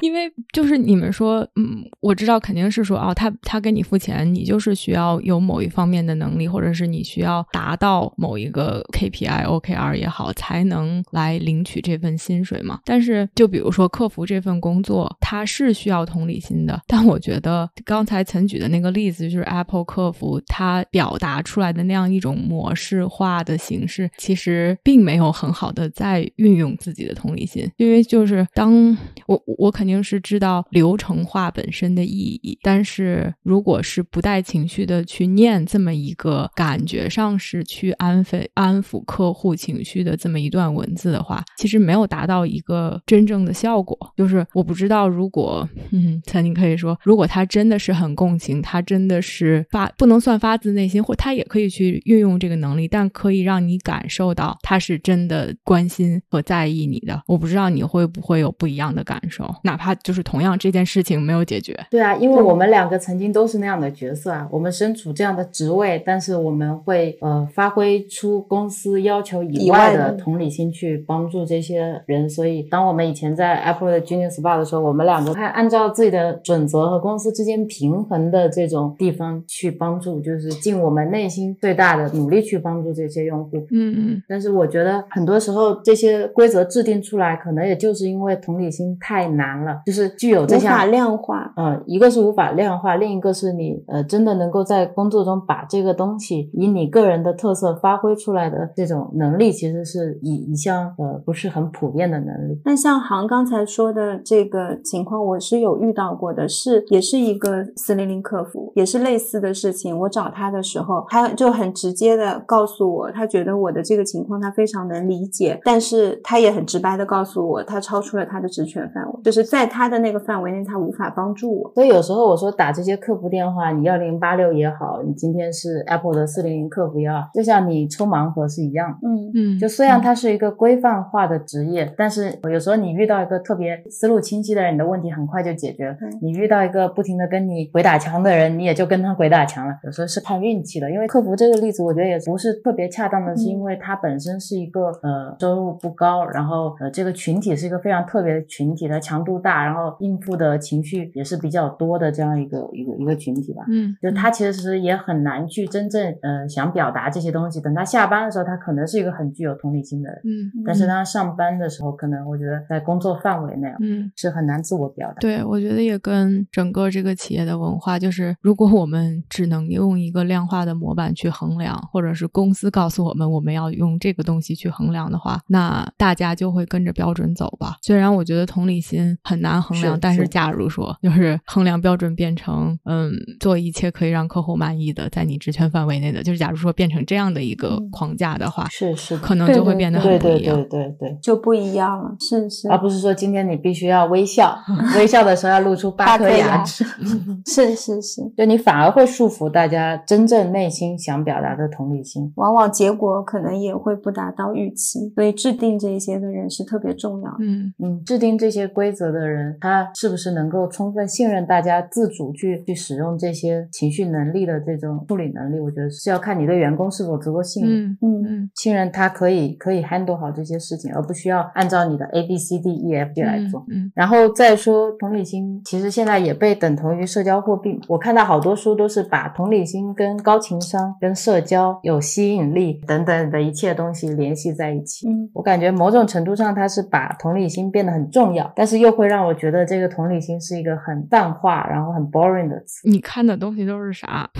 [0.00, 12.80] 因为就是你们说，嗯，我知道肯定是说，哦，他他给你付钱，你就是需要有某一方面的能力，或者是你需要达到某一个 KPI、OKR 也好，才能来领取这份薪水嘛。
[12.84, 29.82] 但是就比如说客服这份工作，它是需要同理心的，但我觉得刚才曾举的那个例子，就是 Apple 客服它表达出来的那样一种模式化的形式，其实并没有很好的在运用自己的同理心，因为就是当我我肯。
[29.82, 43.96] 定是知道流程化本身的意义，但是如果是不带情绪的去念这么一个感觉上是去安抚安抚客户情绪的这么一段文字的话，其实没有达到一个真正的效果。
[44.16, 57.22] 就是我不知道，如果嗯，曾经可以说，如果他真的是很共情，他真的是发不能算发自内心，或他也可以去运用这个能力，但可以让你感受到他是真的关心和在意你的。
[57.26, 61.78] 我不知道你会不会有不一样的感受，哪怕就是同样这件事情没有解决。
[61.90, 72.28] 对啊，因为我们两个曾经都是那样的角色啊，我们身处这样的职位，但是我们会呃发挥出公司要求以以外外的的同理心去帮助这些人。
[72.28, 83.58] 所以，当我们以前在 Apple 的 Junior Spa 的时候，我们两个还按照自己的准则和公司之间平衡的这种地方去帮助，就是尽我们内心最大的努力去帮助这些用户。
[83.70, 91.52] 嗯嗯但是我觉得很多时候这些规则制定出来，可能也就是因为同理心太难了，就是具有这项无法量化。
[91.56, 102.60] 呃，一个是无法量化，另一个是你呃真的能够在工作中把这个东西以你个人的特色发挥出来的这种能力，其实是一一项呃不是很普遍的能力。
[102.64, 109.98] 那像航刚才说的这个情况，我是有遇到过的，是也是一个四零零客服，也是类似的事情。
[109.98, 121.72] 我找他的时候，他就很直接的告诉我，他觉得我的这个情况他非常能理解，但是他也很直白的告诉我，他超出了他的职权范围，就是在他的那个范围内，他无法帮助我。
[121.74, 129.08] 所以有时候我说打这些客服电话，你幺零八六也好，你今天是 Apple 的四零零客服也好，就像你抽盲盒是一样的。
[129.08, 136.08] 嗯嗯，就虽然它是一个规范化的职业，但是有时候你遇到一个特别思路清晰的人，你的问题很快就解决了对。
[136.20, 139.74] 你遇到一个不停的跟你鬼打墙的人，你也就跟他鬼打墙了。
[139.84, 153.64] 有时候是看运气的，因为客服这个例子，我觉得也不是特别恰当的，是因为它本身是一个呃收入不高，然后呃这个群体是一个非常特别的群体，它强度大，然后应付的情绪也是比较多的这样一个一个一个群体吧。
[153.68, 157.60] 嗯就他其实也很难去真正呃想表达这些东西。
[157.60, 164.10] 等他下班的时候，他可能是一个很具有同理心的人，嗯但是当他上班的时候，可能我觉得在工作范围内啊嗯。
[164.16, 165.14] 是很难自我表达。
[165.20, 177.76] 对，我觉得也跟整个这个企业的文化，就是如果我们只能用一个量化的模板去衡量，或者是公司告诉我们我们要用这个东西去衡量的话，那大家就会跟着标准走吧。
[177.82, 190.56] 虽然我觉得同理心很难衡量，是但是是假如说就是衡量标准变成嗯做一切可以让客户满意的，在你职权范围内的，就是假如说变成这样的一个嗯框架的话，是是，可能对对就会变得对对很不一样。
[190.56, 191.18] 对对对。
[191.22, 194.56] 就不一样了，是是，而不是说今天你必须要微笑，
[194.96, 196.84] 微笑的时候要露出八颗牙牙齿，
[197.46, 202.32] 是是是，就你反而会束缚大家真正内心想表达的同理心。
[202.36, 207.36] 往往结果可能也会不达到预期，所以制定这一些的人是特别重要的。
[207.40, 215.60] 嗯嗯，制定这些规则的人，他是不是能够充分信任大家自主去去使用这些情绪能力的这种处理能力？
[215.60, 217.86] 我觉得是要看你对员工是否足够信任。
[217.86, 223.64] 嗯嗯嗯信任他可以可以 handle 好这些事情，而不需要按照你的 A B C D E F G 来做。
[223.68, 227.80] 嗯然后再说同理心，其实现在也被等同于社交货币。
[227.88, 235.08] 我看到好多书都是把同理心跟高情商、跟社交、有吸引力等等的一切东西联系在一起。
[235.08, 242.88] 嗯我感觉某种程度上，它是把同理心变得很重要，但是又会让我觉得这个同理心是一个很淡化，然后很 boring 的词。
[242.88, 244.30] 你看的东西都是啥？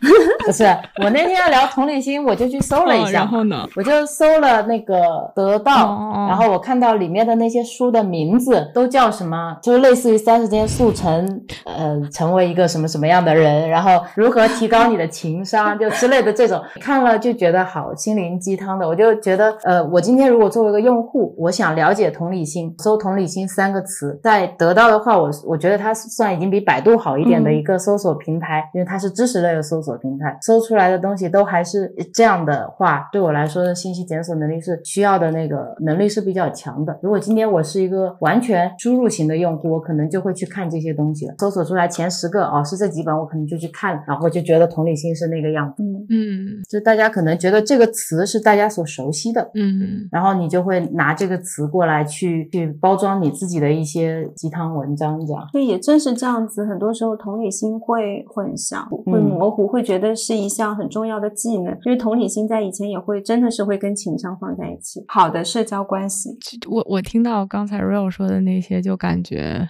[0.46, 0.64] 不是，
[1.02, 3.66] 我那天要聊同理心，我就去搜了一哦下，然后呢？
[3.76, 18.88] 我就搜了那个得到，哦然后我看到里面的那些书的名字都叫什么，就是类似于三十天速成，呃，成为一个什么什么样的人，然后如何提高你的情商，就之类的这种，看了就觉得好心灵鸡汤的。
[18.88, 36.98] 我就觉得，呃，我今天如果作为一个用户，我想了解同理心，搜同理心三个词，在得到的话，我我觉得它算已经比百度好一点的嗯一个搜索平台，因为它是知识类的搜索平台，搜出来的东西都还是这样的话，对我来说的信息检索能力是需要的那个能力是比较强的。
[37.02, 45.82] 如果今天我是一个完全输入型的用户，我可能就会去看这些东西了，搜索出来前十个哦是这几本，我可能就去看了，然后就觉得同理心是那个样子。
[45.82, 55.46] 嗯嗯就大家可能觉得这个词是大家所熟悉的，嗯然后你就会拿这个词过来去去包装你自己的一些鸡汤文章，这样。
[55.52, 61.72] 所以也正是这样子，很多时候同理心会混淆、会嗯模糊，会会觉得是一项很重要的技能。
[61.84, 66.30] 因为同理心在以前也会真的是会跟情商放在一起，好的社交关系。
[66.68, 69.68] 我我听到刚才 Real 说的那些，就感觉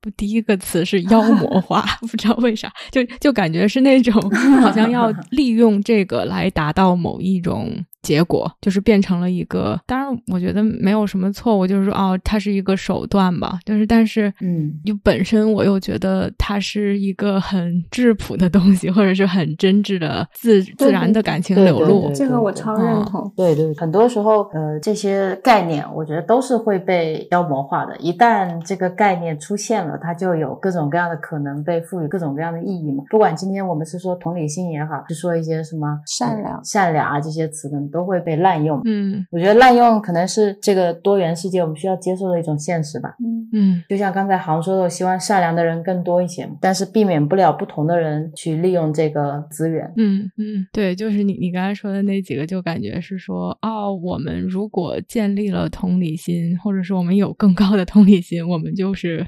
[0.00, 4.20] 不第一个词是妖魔化， 不知道为啥，就就感觉是那种
[4.60, 7.70] 好像要利用这个来达到某一种
[8.02, 9.80] 结果，就是变成了一个。
[9.86, 13.58] 当然，我觉得没有什么错误，就是说哦，它是一个手段吧。
[13.64, 22.10] 就是但是，嗯，就本身我又觉得它是一个很质朴的东西，或者是很真挚的自自然的感情流露。
[22.12, 23.32] 这个我超认嗯同。
[23.36, 27.96] 对对，很多时候，呃，这些概念，我觉得都是会被妖魔化的。
[27.98, 33.04] 一旦这个概念出现了，它就有各种各样的可能被赋予各种各样的意义嘛。
[33.10, 38.80] 不管今天我们是说同理心也好，是说一些什么善良呃善良啊这些词，可能都会被滥用。
[38.86, 43.14] 嗯我觉得滥用可能是这个多元世界我们需要接受的一种现实吧。
[43.20, 49.92] 嗯，嗯就像刚才航说的，我希望善良的人更多一些，但是避免不了不同的人去利用这个资源。
[49.96, 59.26] 嗯嗯，对，就是你你刚才说的那几个，就感觉是说，哦，我们如果建立了同理心，或者是我们有更高的同理心，我们就是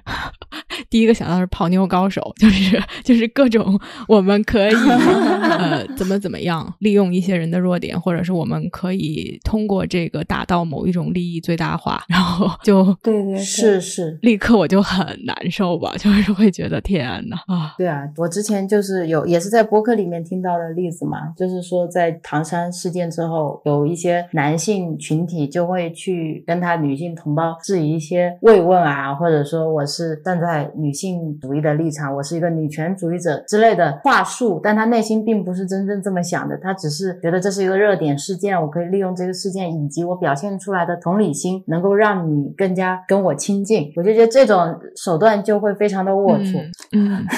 [0.91, 3.79] 第一个想到是泡妞高手，就是就是各种
[4.09, 43.93] 我们可以呃怎么怎么样利用一些人的弱点，或者是我们可以通过这个达到某一种利益最大化，然后就对对对，是是，立刻我就很难受吧，就是会觉得天呐啊，对啊，我之前就是有也是在播客里面听到的例子嘛，就是说在唐山事件之后，有一些男性群体就会去跟他女性同胞质疑一些慰问啊，或者说我是站在女性主义的立场，我是一个女权主义者之类的话术，但他内心并不是真正这么想的，他只是觉得这是一个热点事件，我可以利用这个事件以及我表现出来的同理心，能够让你更加跟我亲近。
[43.97, 46.61] 我就觉得这种手段就会非常的龌龊，
[46.93, 47.15] 嗯。
[47.15, 47.27] 嗯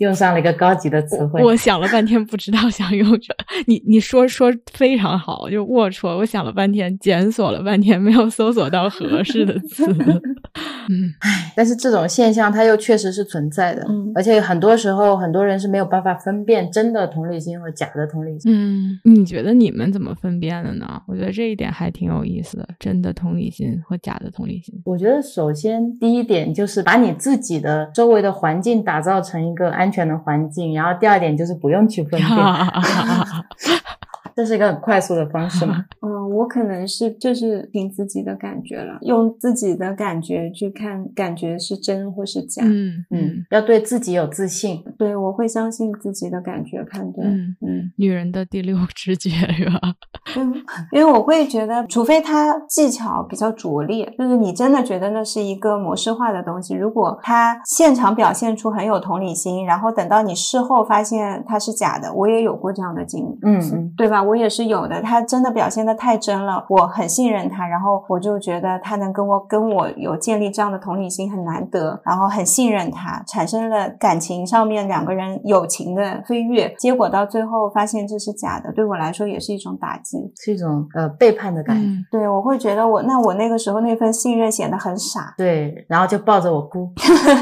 [0.00, 1.42] 用上了一个高级的词汇。
[1.42, 3.44] 我想了半天，不知道想用什么。
[3.66, 6.14] 你你说说非常好，就龌龊。
[6.14, 9.86] 我想了半天，检索了半天，没有搜索到合适的词。
[10.90, 11.12] 嗯
[11.54, 18.52] 但是这种现象它又确实是存在的，嗯而且很多时候很多人是没有办法分辨真的同理心和假的同理心。
[18.54, 21.02] 嗯，你觉得你们怎么分辨的呢？
[21.06, 24.80] 我觉得这一点还挺有意思的，真的同理心和假的同理心。
[24.84, 32.28] 我觉得首先第一点就是把你自己的周围的环境打造成一个安全的环境，然后第二点就是不用去分辨，
[34.38, 35.84] 这是一个很快速的方式吗。
[36.00, 42.62] 嗯，我可能是就是凭自己的感觉了，用自己的感觉去看，感觉是真或是假。
[42.64, 44.80] 嗯嗯，要对自己有自信。
[44.96, 47.26] 对，我会相信自己的感觉判断。
[47.26, 49.80] 嗯嗯，女人的第六直觉是吧？
[50.38, 50.54] 嗯，
[50.92, 56.76] 因为我会觉得，除非他技巧比较拙劣，就是你真的觉得那是一个模式化的东西。
[56.76, 63.38] 如果他现场表现出很有同理心，然后等到你事后发现他是假的，我也有过这样的经历。
[63.42, 64.22] 嗯嗯，对吧？
[64.28, 65.00] 我也是有的。
[65.00, 76.74] 他真的表现的太真了，我很信任他，然后我就觉得他能跟我跟我有建立这样的同理心很难得，然后很信任他，产生了感情上面两个人友情的飞跃。
[76.78, 80.18] 结果到最后发现这是假的，对我来说也是一种打击。
[80.36, 81.82] 是一种呃背叛的感觉。
[81.82, 85.34] 嗯对我会觉得我那我那个时候那份信任显得很傻。
[85.36, 86.88] 对，然后就抱着我哭。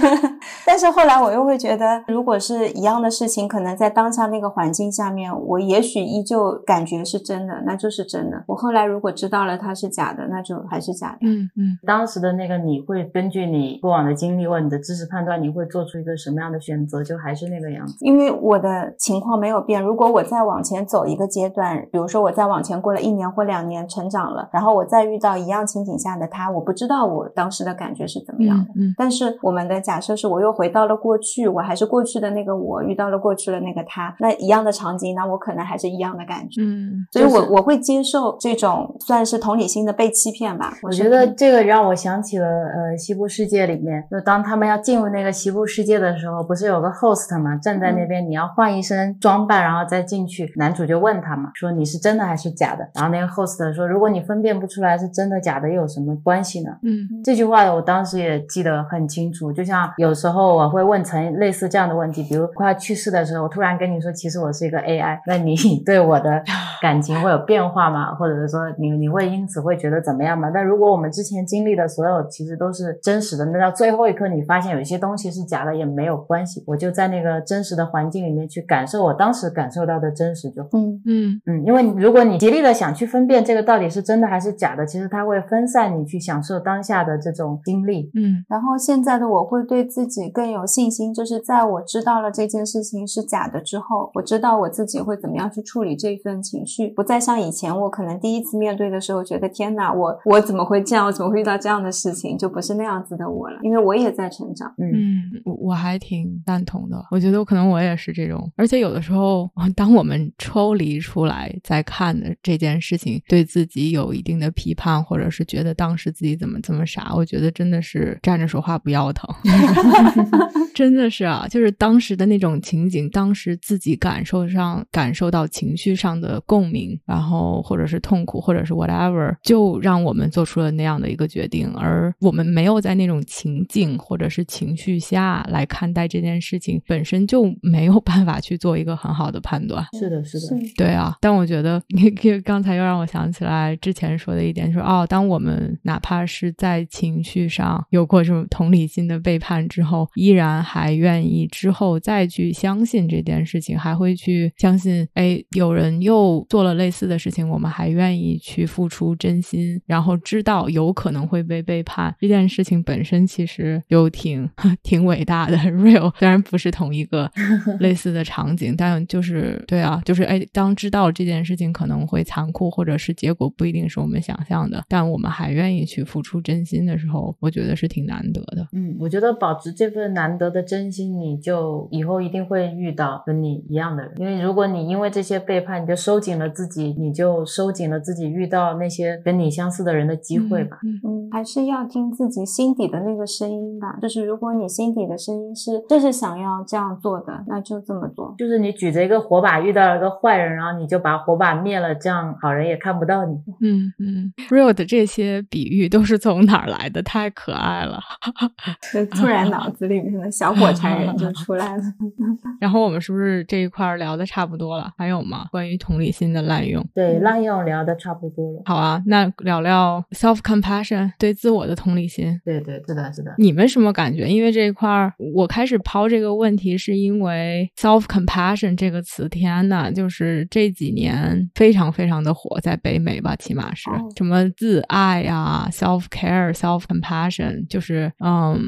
[0.66, 8.42] 但是后来我又会觉得，如果是一样的事情，可能在当下那个环境下面，我也许依旧感觉是真的，那就是真的。
[8.46, 11.18] 我后来如果知道了它是假的，那就还是假的。
[11.22, 17.96] 嗯嗯当时的那个你会根据你过往的经历或你的知识判断，你会做出一个什么样的选择，就还是那个样子。
[18.00, 28.64] 因为我的情况没有变，如果我再往前走一个阶段，比如说我再往前过了一年或两年，成长了，然后我再遇到一样情景下的他，我不知道我当时的感觉是怎么样的。
[28.76, 36.62] 嗯嗯但是我们的假设是我又回到了过去，我还是过去的那个我，遇到了过去的那个他，那一样的场景，那我可能还是一样的感觉。
[36.62, 36.65] 嗯
[37.12, 40.72] 所以我，就是我会接受这种算是同理心的被欺骗吧。
[40.82, 50.52] 我觉得这个让我想起了呃西部世界里面，就当他们要进入那个西部世界的时候，不是有个 host 嘛，站在那边，你要换一身装扮，然后再进去。
[50.56, 52.88] 男主就问他嘛，说你是真的还是假的？
[52.94, 56.70] 然后那个 host 说，如果你分辨不出来是真的假的，又有什么关系呢？
[56.82, 66.42] 嗯这句话我当时也记得很清楚，就像有时候我会问成类似这样的问题，比如快要去世的时候，我突然跟你说，其实我是一个 AI，那你 对我的
[66.80, 68.14] 感情会有变化吗？
[68.14, 70.50] 或者是说你你会因此会觉得怎么样吗？
[70.52, 80.68] 但如果我们之前经历的所有其实都是真实的，那到最后一刻你发现有一些东西是假的也没有关系，我就在那个真实的环境里面去感受我当时感受到的真实就好。
[80.74, 88.10] 嗯嗯嗯，因为如果你极力的想去分辨这个到底是真的还是假的，其实它会分散你去享受当下的这种经历。
[88.14, 96.88] 嗯然后现在的我会对自己更有信心，就是在我知道了这件事情是假的之后，我知道我自己会怎么样去处理这份情绪。
[96.88, 101.06] 不再像以前我可能第一次面对的时候觉得天哪，我我怎么会这样？
[101.06, 102.36] 我怎么会遇到这样的事情？
[102.38, 104.72] 就不是那样子的我了，因为我也在成长。
[104.78, 107.04] 嗯嗯，我我还挺赞同的。
[107.10, 119.28] 我觉得可能我也是这种，而且有的时候， 当我们抽离出来再看的这件事情，对自己有一定的批判，或者是觉得当时自己怎么这么傻，我觉得真的是站着说话不腰疼。
[120.74, 139.84] 真的是啊，就是当时的那种情景，当时自己感受上感受到情绪上的共鸣，然后或者是痛苦，或者是 whatever，就让我们做出了那样的一个决定，而我们没有在那种情境或者是情绪下来看待这件事情，本身就没有办法去做一个很好的判断。
[139.98, 140.46] 是的，是的，
[140.76, 156.15] 对啊，但我觉得 你刚才又让我想起来之前说的一点，就是哦，当我们哪怕是在情绪上有过这种同理心的背叛之后，依然还愿意之后再去相信这件事情，还会去相信，哎，有人又
[156.48, 164.48] 做了类似的事情，我们还愿意去付出真心，然后知道有可能会被背叛，这件事情本身其实就挺
[164.82, 165.56] 挺伟大的。
[165.56, 167.30] real 虽然不是同一个
[167.80, 178.66] 类似的场景，但就是对啊，就是哎，当知道这件事情可能会残酷，或者是结果不一定是我们想象的，但我们还愿意去付出真心的时候，我觉得是挺难得的。
[178.72, 184.12] 嗯，我觉得保持这份难得的真心，你就以后一定会遇到跟你一样的人。
[184.18, 190.78] 因为如果你因为这些背叛，你就收紧了自己，你就收紧了自己遇到那些跟你相似的人的机会吧。
[190.84, 193.98] 嗯嗯，还是要听自己心底的那个声音吧。
[194.00, 198.32] 就是如果你心底的声音是就是想要这样做的，那就这么做。
[198.38, 203.34] 就是你举着一个火把遇到了一个坏人，然后你就把火把灭了，这样好人也看不到你。
[203.60, 207.02] 嗯嗯，real 的这些比喻都是从哪儿来的？
[207.02, 207.98] 太可爱了。
[208.94, 211.82] 就突然脑子里面的小火柴人就出来了。
[212.62, 214.92] 然后我们是不是这一块聊的差不多了？
[214.96, 215.46] 还有吗？
[215.50, 216.84] 关于同理心的滥用？
[216.94, 218.62] 对，滥用聊的差不多了。
[218.64, 222.40] 好啊，那聊聊 self compassion 对自我的同理心。
[222.44, 223.34] 对对，是的，是的。
[223.38, 224.26] 你们什么感觉？
[224.28, 238.58] 因为这一块儿，我开始抛这个问题，是因为 self compassion 这个词，天呐，就是这几年非常非常的火，在北美吧，起码是、哦什么自爱啊，self care、self compassion，就是嗯，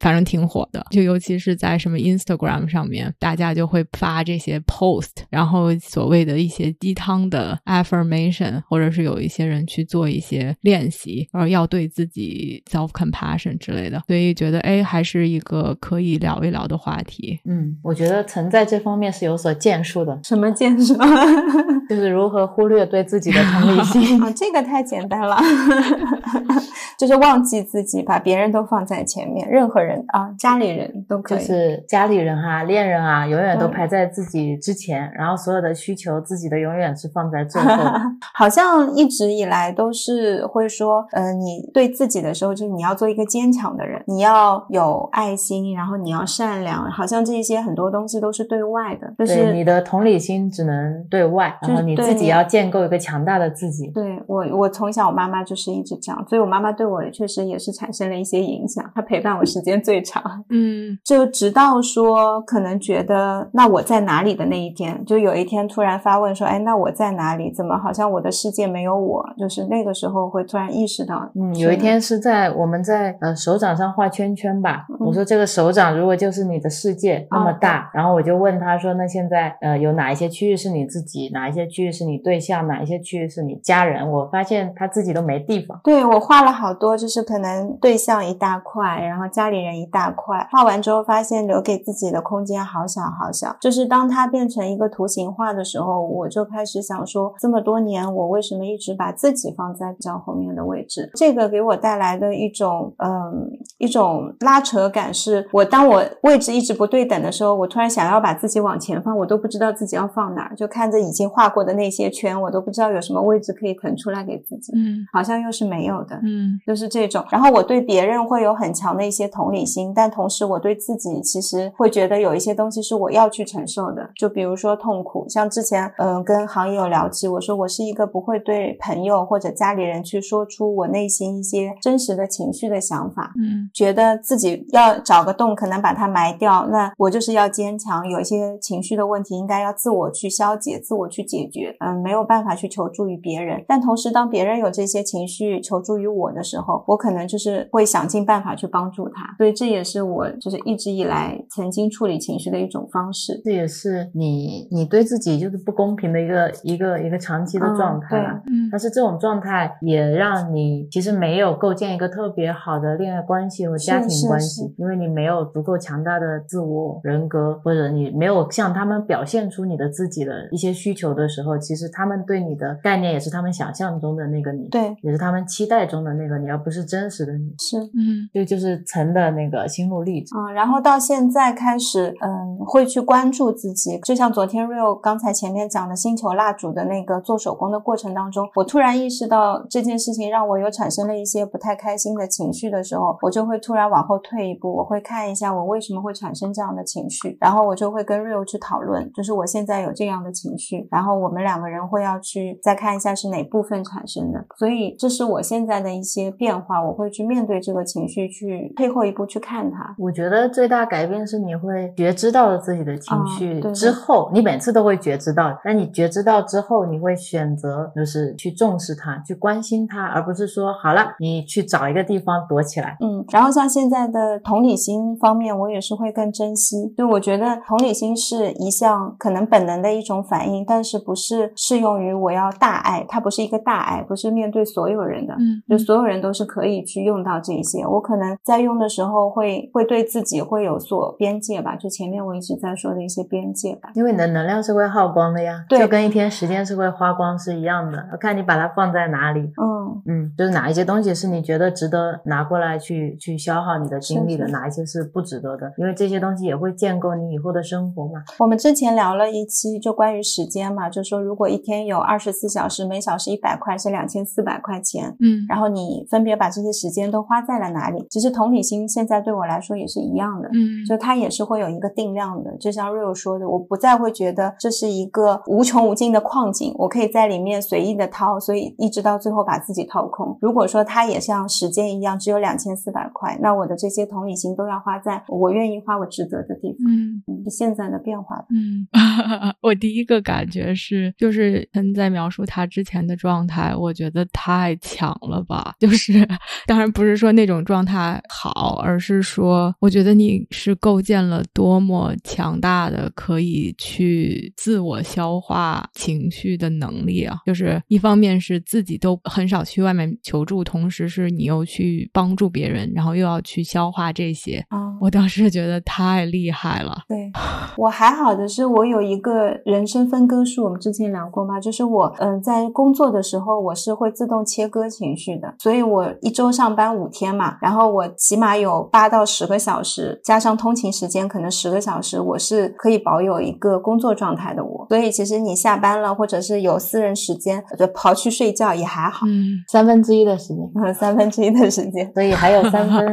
[0.00, 0.84] 反正挺火的。
[0.90, 17.40] 就尤其是在什么 Instagram 上面，大家就会发这些 post，然后所谓的一些鸡汤的 affirmation，或者是有一些人去做一些练习，而要对自己 self compassion 之类的，所以觉得哎，还是一个可以聊一聊的话题。
[17.44, 20.94] 嗯，我觉得曾在这方面是有所建树的，什么建树？
[21.88, 24.22] 就是如何忽略对自己的同理心。
[24.22, 25.36] 啊， 这个太简单了，
[26.98, 31.38] 就是忘记自己，把别人都放在前面，任何人啊，家里人都可以。
[31.38, 37.68] 就是家里人啊、恋人啊，永远都嗯排在自己之前，然后所有的需求，自己的永远是放在最后。
[38.34, 53.88] 好像一直以来都是会说，呃，你对自己的时候，就是你要做一个坚强的人，你要有爱心，然后你要善良，好像这些很多东西都是对外的，就，是你的同理心只能对外，然后你自己要建构一个强大的自己。
[53.88, 58.84] 对我，我从小我妈妈就是一直这样，所以我妈妈对我确实也是产生了一些影响。
[58.94, 67.52] 她陪伴我时间最长，嗯就直到说可能觉得那我在哪里的那一天，就有一天突然发问说，哎，那我在哪里？
[67.52, 69.24] 怎么好像我的世界没有我？
[69.38, 74.86] 就是那个时候会突然意识到，嗯，有一天是在我们在呃手掌上画圈圈吧。
[74.88, 84.10] 嗯我说这个手掌如果就是你的世界那么哦大，然后我就问他说，那现在呃有哪一些区域是你自己，哪一些区域是你对象，哪一些区域是你家人？
[84.10, 85.78] 我发现他自己都没地方。
[85.84, 90.48] 对我画了好多，就是可能对象一大块，然后家里人一大块。
[90.50, 93.54] 画完之后发现留给自己的空间好小好小。
[93.60, 101.08] 就是当它变成一个图形画的时候，我就开始想说，这么多年我为什么一直把自己放在比较后面的位置？
[101.14, 103.48] 这个给我带来的一种嗯
[103.78, 114.72] 一种拉扯感是，我当我位置一直不对等的时候，我突然想要把自己往前放，我都不知道自己要放哪儿，就看着已经画过的那些圈，我都不知道有什么位置可以腾出来给自己。
[114.74, 117.24] 嗯好像又是没有的，嗯就是这种。
[117.30, 125.26] 然后我对别人会有很强的一些同理心，但同时我对自己其实会觉得有一些东西是我要去承受的，就比如说痛苦。
[125.28, 136.66] 像之前嗯、跟行业有聊起，我说我是一个不会对朋友或者家里人去说出我内心一些真实的情绪的想法，嗯觉得自己要找个洞，可能把它埋掉。
[136.68, 141.76] 那我就是要坚强，有一些情绪的问题，应该要自我去消解，自我去解决。
[141.80, 143.62] 嗯，没有办法去求助于别人。
[143.68, 149.34] 但同时，当别人有这些情绪求助于我的时候，我可能就是会想尽办法去帮助他。
[149.36, 153.40] 所以这也是我就是一直以来曾经处理情绪的一种方式。
[153.44, 158.40] 这也是你你对自己就是不公平的一个一个一个长期的嗯状态啊。
[158.46, 177.54] 嗯但是这种状态也让你其实没有构建一个特别好的恋爱关系和家庭关系，因为你没有足够强大的自我人格，或者你没有向他们表现出你的自己的一些需求的时候，其实他们对你的概念也是他们想象中的那个你，对，也是他们期待中的那个你，而不是真实的你。
[177.58, 177.78] 是。
[177.78, 180.40] 嗯这就是陈的那个心路历程。
[180.40, 183.98] 嗯，然后到现在开始，嗯，会去关注自己。
[184.04, 204.44] 就像昨天 Real 刚才前面讲的星球蜡烛的那个做手工的过程当中，我突然意识到这件事情让我有产生了一些不太开心的情绪的时候，我就会突然往后退一步，我会看一下我为什么会产生这样的情绪，然后我就会跟 Real 去讨论，就是我现在有这样的情绪，然后我们两个人会要去再看一下是哪部分产生的。
[204.58, 209.94] 所以这是我现在的一些变化，我会去面对这个情绪，去退后一步去看它。
[209.98, 222.96] 我觉得最大改变是你会觉知到了自己的情啊绪对之后，你每次都会觉知到，但你觉知到之后，你会选择就是去重视它，去关心它，而不是说好了，你去找一个地方躲起来。
[223.00, 226.92] 嗯，然后像现在的同理心方面，我也是会更珍惜。
[226.98, 235.34] 就我觉得同理心是一项可能本能的一种反应，但是不是适用于我要大爱，它不是一个大爱，不是面对所有人的。
[235.34, 243.90] 嗯就所有人都是可以去用到这一些，我可能在用的时候会会对自己会有所边界吧，就前面我一直在说的一些边界吧。
[243.94, 249.40] 因为你的能量是会耗光的呀，对就跟一天时间是会花光是一样的，要看你把它放在哪里。
[249.40, 258.22] 嗯，嗯，就是哪一些东西是你觉得值得拿过来去去消耗你的精力的，哪一些是不值得的，因为这些东西也会建构你以后的生活嘛。
[258.38, 268.06] 我们之前聊了一期就关于时间嘛，就说如果一天有二十四小时，每小时一百块是两千四百块钱，嗯然后你分别把这些时间都花在了哪里？
[268.08, 270.48] 其实同理心现在对我来说也是一样的。
[270.54, 280.36] 嗯就它也是会有一个定量的，就像 Rio 说的，我不再会觉得这是一个无穷无尽的矿井，我可以在里面随意的掏，所以一直到最后把自己掏空。
[280.40, 286.92] 如果说它也像时间一样只有两千四百块，那我的这些同理心都要花在我愿意花我值得的地方。
[286.92, 288.44] 嗯现在的变化。
[288.50, 288.86] 嗯，
[289.60, 295.74] 我第一个感觉是，就是他在描述他之前的状态，我觉得太强了吧。
[295.78, 296.26] 就是，
[296.66, 305.63] 当然不是说那种状态好，而是说，我觉得你是构建了多么强大的可以去自我消化
[305.94, 307.36] 情绪的能力啊！
[307.46, 314.64] 就是一方面是自己都很少去外面求助，同时是你又去帮助别人，然后又要去消化这些。
[314.68, 317.02] 啊、我当时觉得太厉害了。
[317.08, 317.30] 对
[317.76, 321.60] 我还好的是，我有一个人生分割术，我们之前聊过吗？
[321.60, 334.86] 就是我嗯，在工作的时候，我是会自动切割情绪的，所以我一周上班五天嘛，然后我起码有八到十个小时，加上通勤时间可能十个小时，我是可以保有一个工作状态的我。
[334.88, 339.62] 所以其实你下班了，或者是有私人时间，就跑去睡觉也还好，嗯。
[339.68, 342.10] 三分之一的时间，嗯，三分之一的时间。
[342.14, 343.12] 所以还有三分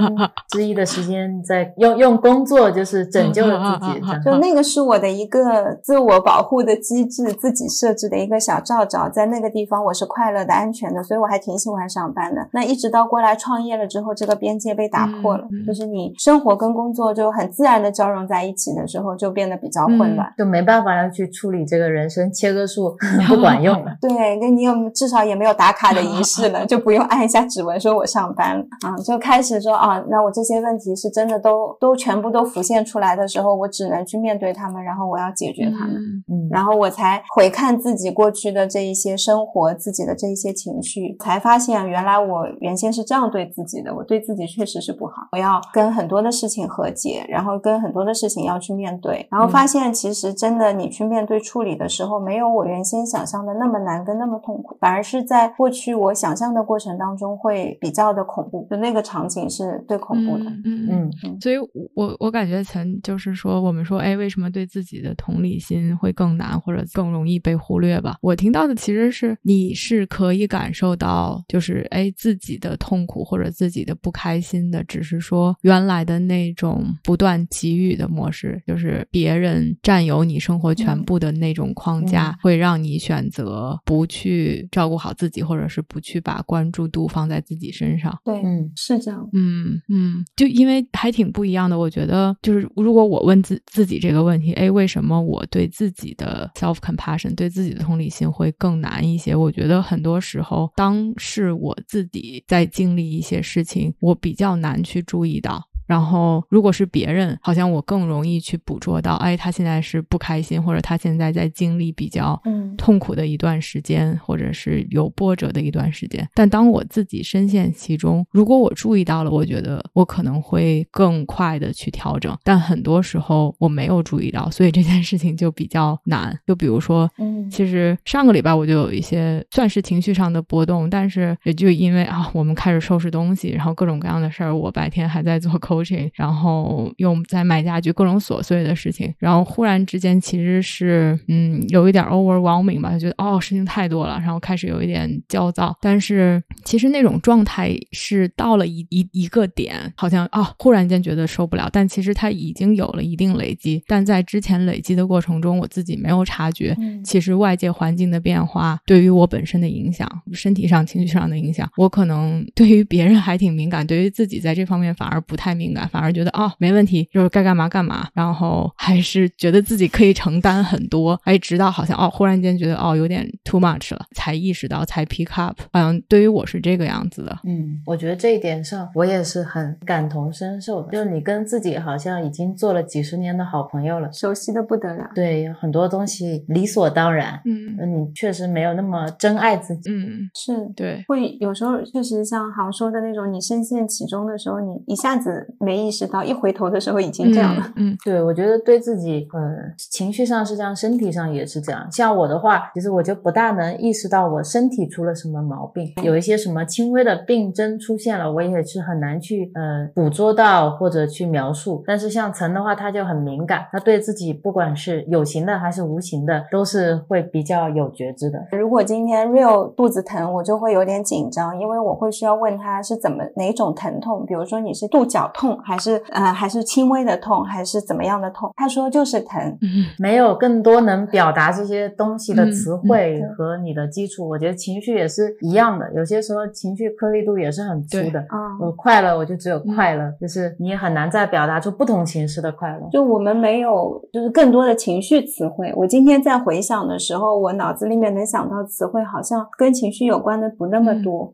[0.49, 4.02] 之一的时间在用用工作，就是拯救了自己。
[4.24, 12.48] 就那个是我的一个自我保护的机制，自己设置的一个小罩罩，在那个地方我是快乐的、安全的，所以我还挺喜欢上班的。
[12.53, 20.32] 那一直到过来创业了之后，这个边界被打破了，就是你生活跟工作就很自然的交融在一起的时候，就变得比较混乱。
[20.38, 22.93] 就没办法要去处理这个人生切割术
[23.30, 23.95] 不管用了。
[24.02, 35.95] 对，那你有至少也没有打卡的仪式了， 就不用按一下指纹说我上班了啊，就开始说啊，那我这些问题是真的都都全部都浮现出来的时候，我只能去面对他们，然后我要解决他们。
[35.95, 45.14] 嗯嗯，然后我才回看自己过去的这一些生活，自己的这一些情绪，才发现原来我原先是这样对自己的，我对自己确实是不好。
[45.31, 60.45] 我要跟很多的事情和解，然后跟很多的事情要去面对，然后发现其实真的你去面对处理的时候，没有我原先想象的那么难跟那么痛苦，反而是在过去我想象的过程当中会比较的恐怖，就那个场景是最恐怖的。
[60.45, 61.55] 嗯嗯嗯嗯，所以
[61.93, 68.17] 我我感觉曾就是说，我们说，哎，为什么对自己的同理心会更难，或者更容易被忽略吧？
[68.21, 88.18] 我听到的其实是你是可以感受到，就是哎自己的痛苦或者自己的不开心的，只是说原来的那种不断给予的模式，就是别人占有你生活全部的那种框架，嗯会让你选择不去照顾好自己，或者是不去把关注度放在自己身上。
[88.23, 89.28] 对，嗯是这样。
[89.34, 99.36] 嗯嗯，就因为还挺不一样的，我觉得就是如果我问自自己这个问题，哎，为什么我对自己的 self compassion 对自己的同理心会更难一些？
[99.36, 105.61] 我觉得很多时候，当是我自己在经历一些事情，我比较难去注意到。
[105.91, 116.26] 然后如果是别人，好像我更容易去捕捉到，哎，他现在是不开心，或者他现在在经历比较嗯痛苦的一段时间，或者是有波折的一段时间。
[116.34, 122.34] 但当我自己深陷其中，如果我注意到了，我觉得我可能会更快的去调整。
[122.41, 126.39] 但很多时候我没有注意到，所以这件事情就比较难。
[126.47, 135.51] 就比如说，嗯其实上个礼拜我就有一些算是情绪上的波动，但是也就因为啊，我们开始收拾东西，然后各种各样的事儿，我白天还在做
[135.84, 157.02] coaching，然后又在买家具，各种琐碎的事情，然后忽然之间其实是嗯有一点 overwhelming 吧，就觉得哦事情太多了，然后开始有一点焦躁，但是其实那种状态是到了一一一个点，好像啊忽然间觉得受不了，但其实它已经有了一定累积，但在之前累积的过程中，我自己没有察觉，嗯。
[157.03, 180.91] 其实外界环境的变化对于我本身的影响，身体上、情绪上的影响，我可能对于别人还挺敏感，对于自己在这方面反而不太敏感，反而觉得哦没问题，就是该干嘛干嘛，然后还是觉得自己可以承担很多，哎，直到好像哦忽然间觉得哦有点 too much 了，才意识到才 pick up，好像对于我是这个样子的，嗯，我觉得这一点上我也是很感同身受的。
[180.91, 185.10] 就是你跟自己好像已经做了几十年的好朋友了，熟悉的不得了。
[185.15, 187.41] 对，有很多东西理所当然。
[187.45, 189.89] 嗯嗯，你确实没有那么真爱自己。
[189.91, 197.64] 嗯，是对，会有时候确实像航说的那种，你深陷其中的时候，你一下子没意识到，一回头的时候已经这样了。
[197.76, 199.40] 嗯，嗯对，我觉得对自己，呃，
[199.78, 201.88] 情绪上是这样，身体上也是这样。
[201.91, 211.84] 像我的话，其实我就不大能意识到我身体出了什么毛病，有一些什么轻微的病症出现了，我也是很难去呃捕捉到或者去描述。
[211.86, 218.40] 但是像陈的话，他就很敏感，他对自己不管是有形的还是无形的，都是会比较有觉知的。
[218.52, 228.51] 如果今天 real 肚子疼，我就会有点紧张，因为我会需要问他是怎么哪种疼痛，比如说你是肚绞痛，还是呃还是轻微的痛，还是怎么样的痛？
[228.55, 229.41] 他说就是疼。
[229.61, 235.91] 嗯没有更多能表达这些东西的嗯词嗯汇和你的基础，我觉得情绪也是一样的。
[235.93, 238.19] 有些时候情绪颗粒度也是很粗的。
[238.30, 242.89] 啊、我快乐，我就只有快乐，就是你也很难再表达出不同形式的快乐。
[242.91, 245.72] 就我们没有，就是更多的情绪词汇。
[245.76, 251.31] 我今天在回想的时候，我脑子里面能想到词汇，好像跟情绪有关的不那么多。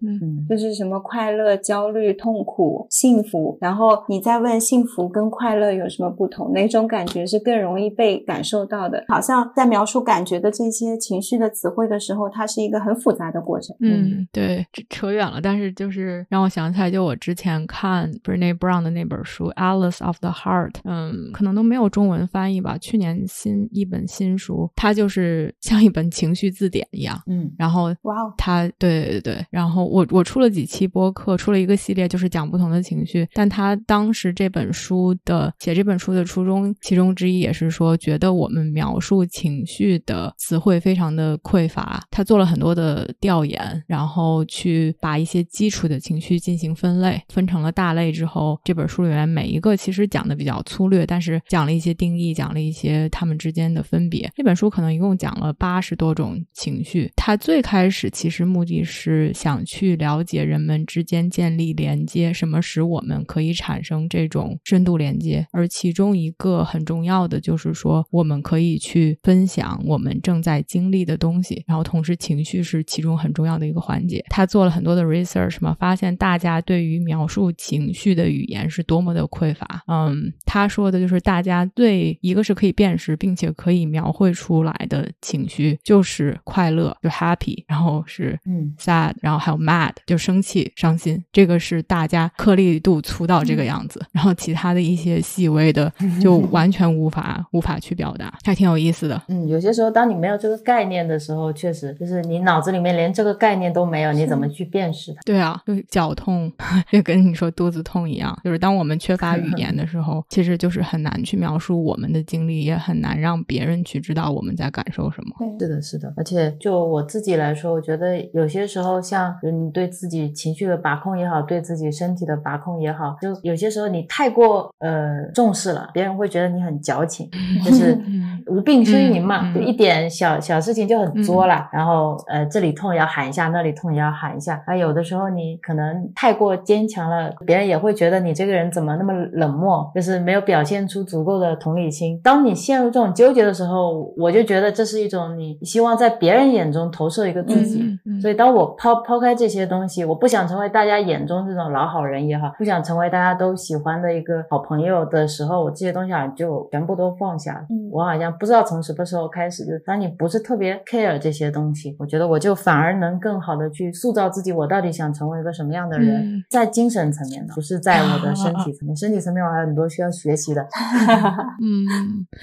[0.49, 6.51] 就是什么快乐、焦虑、痛苦、幸福，然后你在问幸福跟快乐有什么不同？
[6.53, 9.03] 哪种感觉是更容易被感受到的？
[9.07, 13.75] 好像在描述感觉的这些情绪的词汇的时候，它是一个很复杂的过程。
[13.79, 22.77] 嗯，对，扯远了，但是就是让我想起来，就我之前看 Brene Brown 的那本书《Alice of the Heart》，嗯，可能都没有中文翻译吧。
[22.77, 27.21] 去年新一本新书，它就是 像一本情绪字典一样。
[27.27, 33.27] 嗯然后哇哦，它对对对，然后我我出了几期播客，出了一个系列，就是讲不同的情绪。
[33.33, 42.03] 但他当时这本书的写这本书的初衷，其中之一也是说，觉得我们描述情绪的词汇非常的匮乏。
[42.11, 54.29] 他做了很多的调研，然后去把一些基础的情绪进行分类，分成了大类之后，这本书里面每一个其实讲的比较粗略，但是讲了一些定义，讲了一些他们之间的分别。
[54.35, 57.09] 这本书可能一共讲了八十多种情绪。
[57.15, 65.45] 它最开始其实目的是想去了解人们之间建立连接，什么使我们可以产生这种深度连接。
[65.51, 74.23] 而其中一个很重要的就是说，我们可以去分享我们正在经历的东西，然后同时情绪是其中很重要的一个环节。
[74.29, 79.83] 他做了很多的 research 嘛，发现大家对于描述情绪的语言是多么的匮乏。
[79.87, 94.03] 嗯，他说的就是大家对一个是可以辨识并且可以描绘出来的情绪，就是快乐，就 happy，然后是嗯 sad，然后还有 mad，就生气、伤心，这个是大家颗粒度粗到这个样子。
[94.11, 95.91] 然后其他的一些细微的，
[96.21, 99.21] 就完全无法无法去表达，还挺有意思的。
[99.27, 105.21] 嗯，有些时候当你没有这个概念的时候，确实就是你脑子里面连这个概念都没有，你怎么去辨识它？
[105.25, 106.51] 对啊，就脚痛，
[106.91, 115.35] 就跟你说肚子痛一样，就是当我们缺乏语言的时候，其实就是很难去描述我们的经历，也很难让别人去知道我们在感受什么。
[115.59, 127.29] 是的，是的，而且就我自己来说，我觉得有些时候，像你对自己情绪的把控也好，对自己身体的把控也好，就有些时候你太过呃重视了，别人会觉得你很矫情，
[127.65, 128.37] 就是嗯。
[128.49, 142.17] 无病呻吟嘛，就一点小小事情就很作了，然后呃这里痛也要喊一下，那里痛也要喊一下，啊有的时候你可能太过坚强了，别人也会觉得你这个人怎么那么冷漠，就是没有表现出足够的同理心。
[142.23, 147.85] 当你陷入这种纠结的时候，我就觉得这是一种你希望在别人眼中投射一个自己。
[148.21, 157.61] 所以，当我抛抛开这些东西，我不想成为大家眼中这种老好人也好，不想成为大家都喜欢的一个好朋友的时候，我这些东西啊就全部都放下了。
[157.69, 168.95] 嗯我好像不知道从什么时候开始，就当你不是特别 care 这些东西，我觉得我就反而能更好的去塑造自己，我到底想成为一个什么样的人，嗯在精神层面的，不是在我的身体层面。
[168.95, 170.61] 身体层面我还有很多需要学习的。
[171.63, 171.85] 嗯，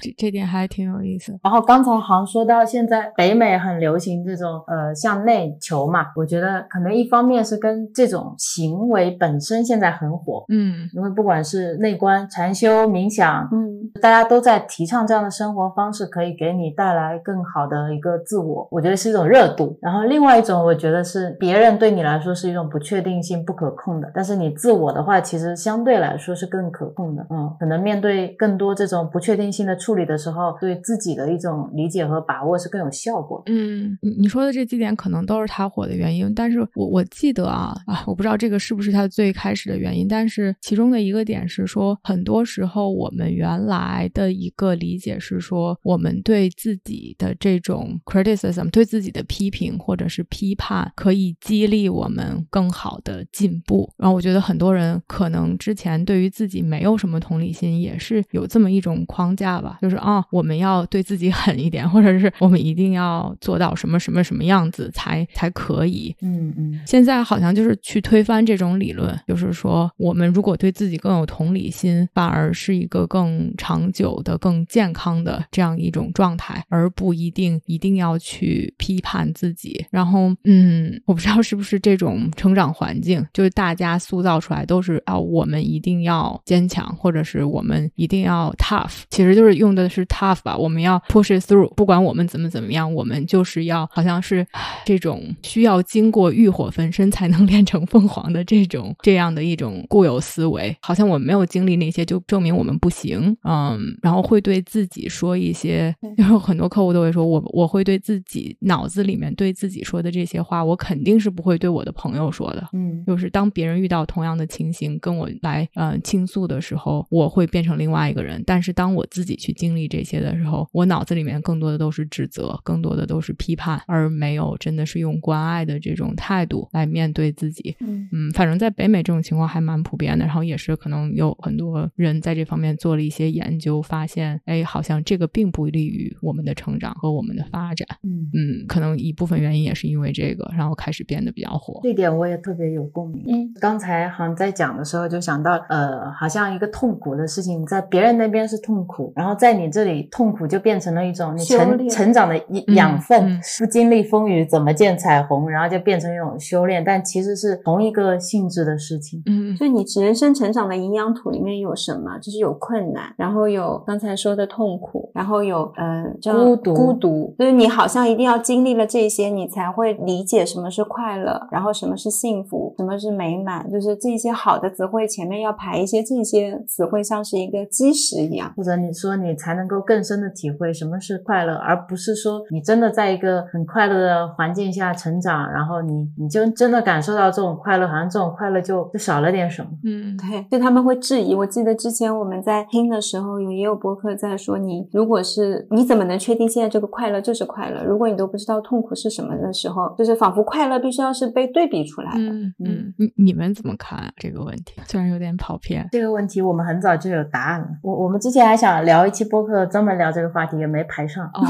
[0.01, 1.37] 这这点还挺有意思。
[1.43, 19.77] 然后刚才好像说到现在北美很流行这种呃向内求嘛，我觉得可能一方面是跟这种行为本身现在很火，嗯因为不管是内观、禅修、冥想，嗯大家都在提倡这样的生活方式，可以给你带来更好的一个自我，我觉得是一种热度。
[19.81, 27.25] 然后另外一种，我觉得是别人对你来说是一种不确定性、不可控的，但是你自我的话，其实相对来说是更可控的。
[27.29, 33.53] 嗯，可能面对更多这种不确定性的处理的时候，对自己的一种理解和把握是更有效果的。
[33.53, 53.89] 嗯，你你说的这几点可能都是他火的原因，但是我我记得啊啊，我不知道这个是不是他最开始的原因，但是其中的一个点是说，很多时候我们原来的一个理解是说，我们对自己的这种 criticism，对自己的批评或者是批判，可以激励我们更好的进步。
[53.97, 66.15] 然后我觉得很多人可能之前对于自己没有什么同理心，也是有这么一种框架吧，就是啊，我们要对自己狠一点， 或者是我们一定要做到什么什么什么样子才才可以。
[66.21, 79.85] 嗯嗯现在好像就是去推翻这种理论，就是说，我们如果对对自己更有同理心，反而是一个更长久的、更健康的这样一种状态，而不一定一定要去批判自己。
[79.91, 94.43] 然后，嗯，我不知道是不是这种成长环境，就是大家塑造出来都是啊，我们一定要坚强，或者是我们一定要 tough，其实就是用的是 tough 吧，我们要 push it through，不管我们怎么怎么样，我们就是要好像是
[94.83, 118.43] 这种需要经过浴火焚身才能 练成凤凰的这种这样的一种固有思维，好像我们没有经历那些就证明我们不行，嗯，然后会对自己说一些，然后很多客户都会说我我会对自己脑子里面对自己说的这些话，我肯定是不会对我的朋友说的，嗯就是当别人遇到同样的情形跟我来呃倾诉的时候，我会变成另外一个人。
[118.45, 127.75] 但是当我自己去经历这些的时候，我脑子里面更多的都是指责，更多的都是批判，而没有真的是用关爱的这种态度来面对自己。
[127.79, 137.87] 嗯嗯，反正在北美这种情况还蛮普遍的，然后也是可能有很多人在这方面做了一些研究，发现哎，好像这个并不利于我们的成长和我们的发展。
[138.03, 141.79] 嗯，嗯，可能一部分原因也是因为这个，然后开始变得比较火。
[141.83, 143.23] 这点我也特别有共鸣。
[143.27, 152.37] 嗯刚才好像在讲的时候就想到，呃，好像一个痛苦的事情，在别人那边是痛苦，然后在你这里痛苦就变成了一种你成成长的
[152.75, 153.25] 养分。
[153.25, 155.49] 嗯不经历风雨怎么见彩虹？
[155.49, 159.21] 然后就变成一种修炼，但其实是同一个性质的事情。
[159.25, 162.19] 嗯所以你人生成长的营养土里面有什么？
[162.19, 178.51] 就是有困难，然后有刚才说的痛苦，然后有呃叫孤独孤独，就是你好像一定要经历了这些，你才会理解什么是快乐，然后什么是幸福，什么是美满，就是这些好的词汇前面要排一些这些词汇，像是一个基石一样。
[178.57, 189.69] 或者你说你才能够更深的体会什么是快乐，而不是说你真的在一个很快乐的环境下成长，然后你你就真的感受到这种快乐，好像这种快乐就就少了点什么。
[189.83, 191.33] 嗯对，就他们会质疑。
[191.35, 197.83] 我记得之前我们在听的时候，有也有博客在说你，如果是你怎么能确定现在这个快乐就是快乐？
[197.83, 202.19] 如果你都不知道痛苦是什么的时候，就是仿佛快乐必须要是被对比出来的。
[202.19, 204.73] 嗯嗯，你你们怎么看啊这个问题？
[204.85, 205.87] 虽然有点跑偏。
[205.91, 207.67] 这个问题我们很早就有答案了。
[207.83, 211.25] 我我们之前还想聊一期播客专门聊这个话题，也没排上。
[211.33, 211.41] 哦，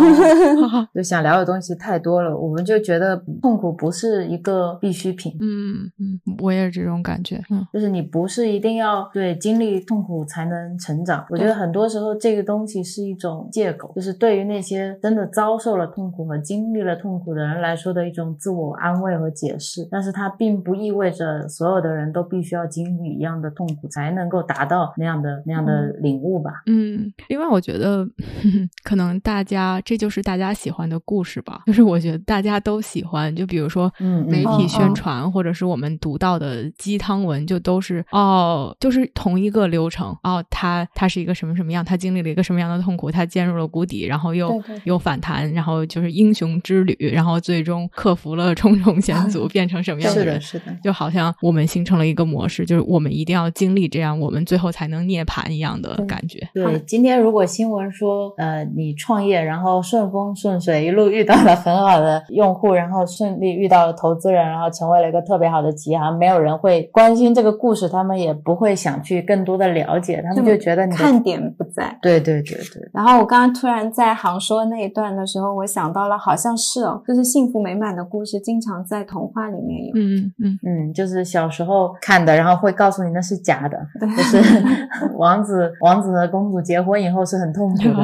[0.94, 7.42] 就想聊的东西太多了，我们就觉得痛苦不是一个必需品，嗯嗯，我也是这种感觉。
[7.50, 11.24] 嗯就是你不是一定要对经历痛苦才能成长。
[11.30, 19.88] 我觉得很多时候这个东西是一种借口，就是对于那些真的遭受了痛苦和经历了痛苦的人来说的一种自我安慰和解释。
[19.92, 26.64] 但是它并不意味着所有的人都必须要经历一样的痛苦才能够达到那样的那样的领悟吧。
[26.66, 28.04] 嗯，另外我觉得
[28.84, 33.92] 可能大家这就是大家喜欢的故事吧，就是我觉得大家都喜欢，就比如说
[34.28, 50.42] 媒体嗯嗯宣传或者是我们读到的鸡汤文，就都都是哦，就是同一个流程哦，他他是一个什么什么样，他经历了一个什么样的痛苦，他陷入了谷底，然后又又反弹，然后就是英雄之旅，然后最终克服了重重险阻， 变成什么样是的，人？
[50.42, 56.48] 是的，就好像我们形成了一个模式，就是我们一定要经历这样，我们最后才能涅槃一样的感觉。
[56.54, 71.98] 对，今天如果新闻说，呃，你创业，然后顺风顺水，一路遇到了很好的用户，然后顺利遇到了投资人，然后成为了一个特别好的企业，好像没有人会关心这个故事，他们也不会想去更多的了解，他们就觉得你看点不在。
[72.02, 79.94] 对对对对，然后我刚刚突然在行说那一段的时候，我想到了，好像是哦，就是幸福美满的故事，经常在童话里面有。
[79.96, 84.64] 嗯嗯，嗯，就是小时候看的，然后会告诉你那是假的，对就是
[85.18, 87.96] 王子王子和公主结婚以后是很痛苦的。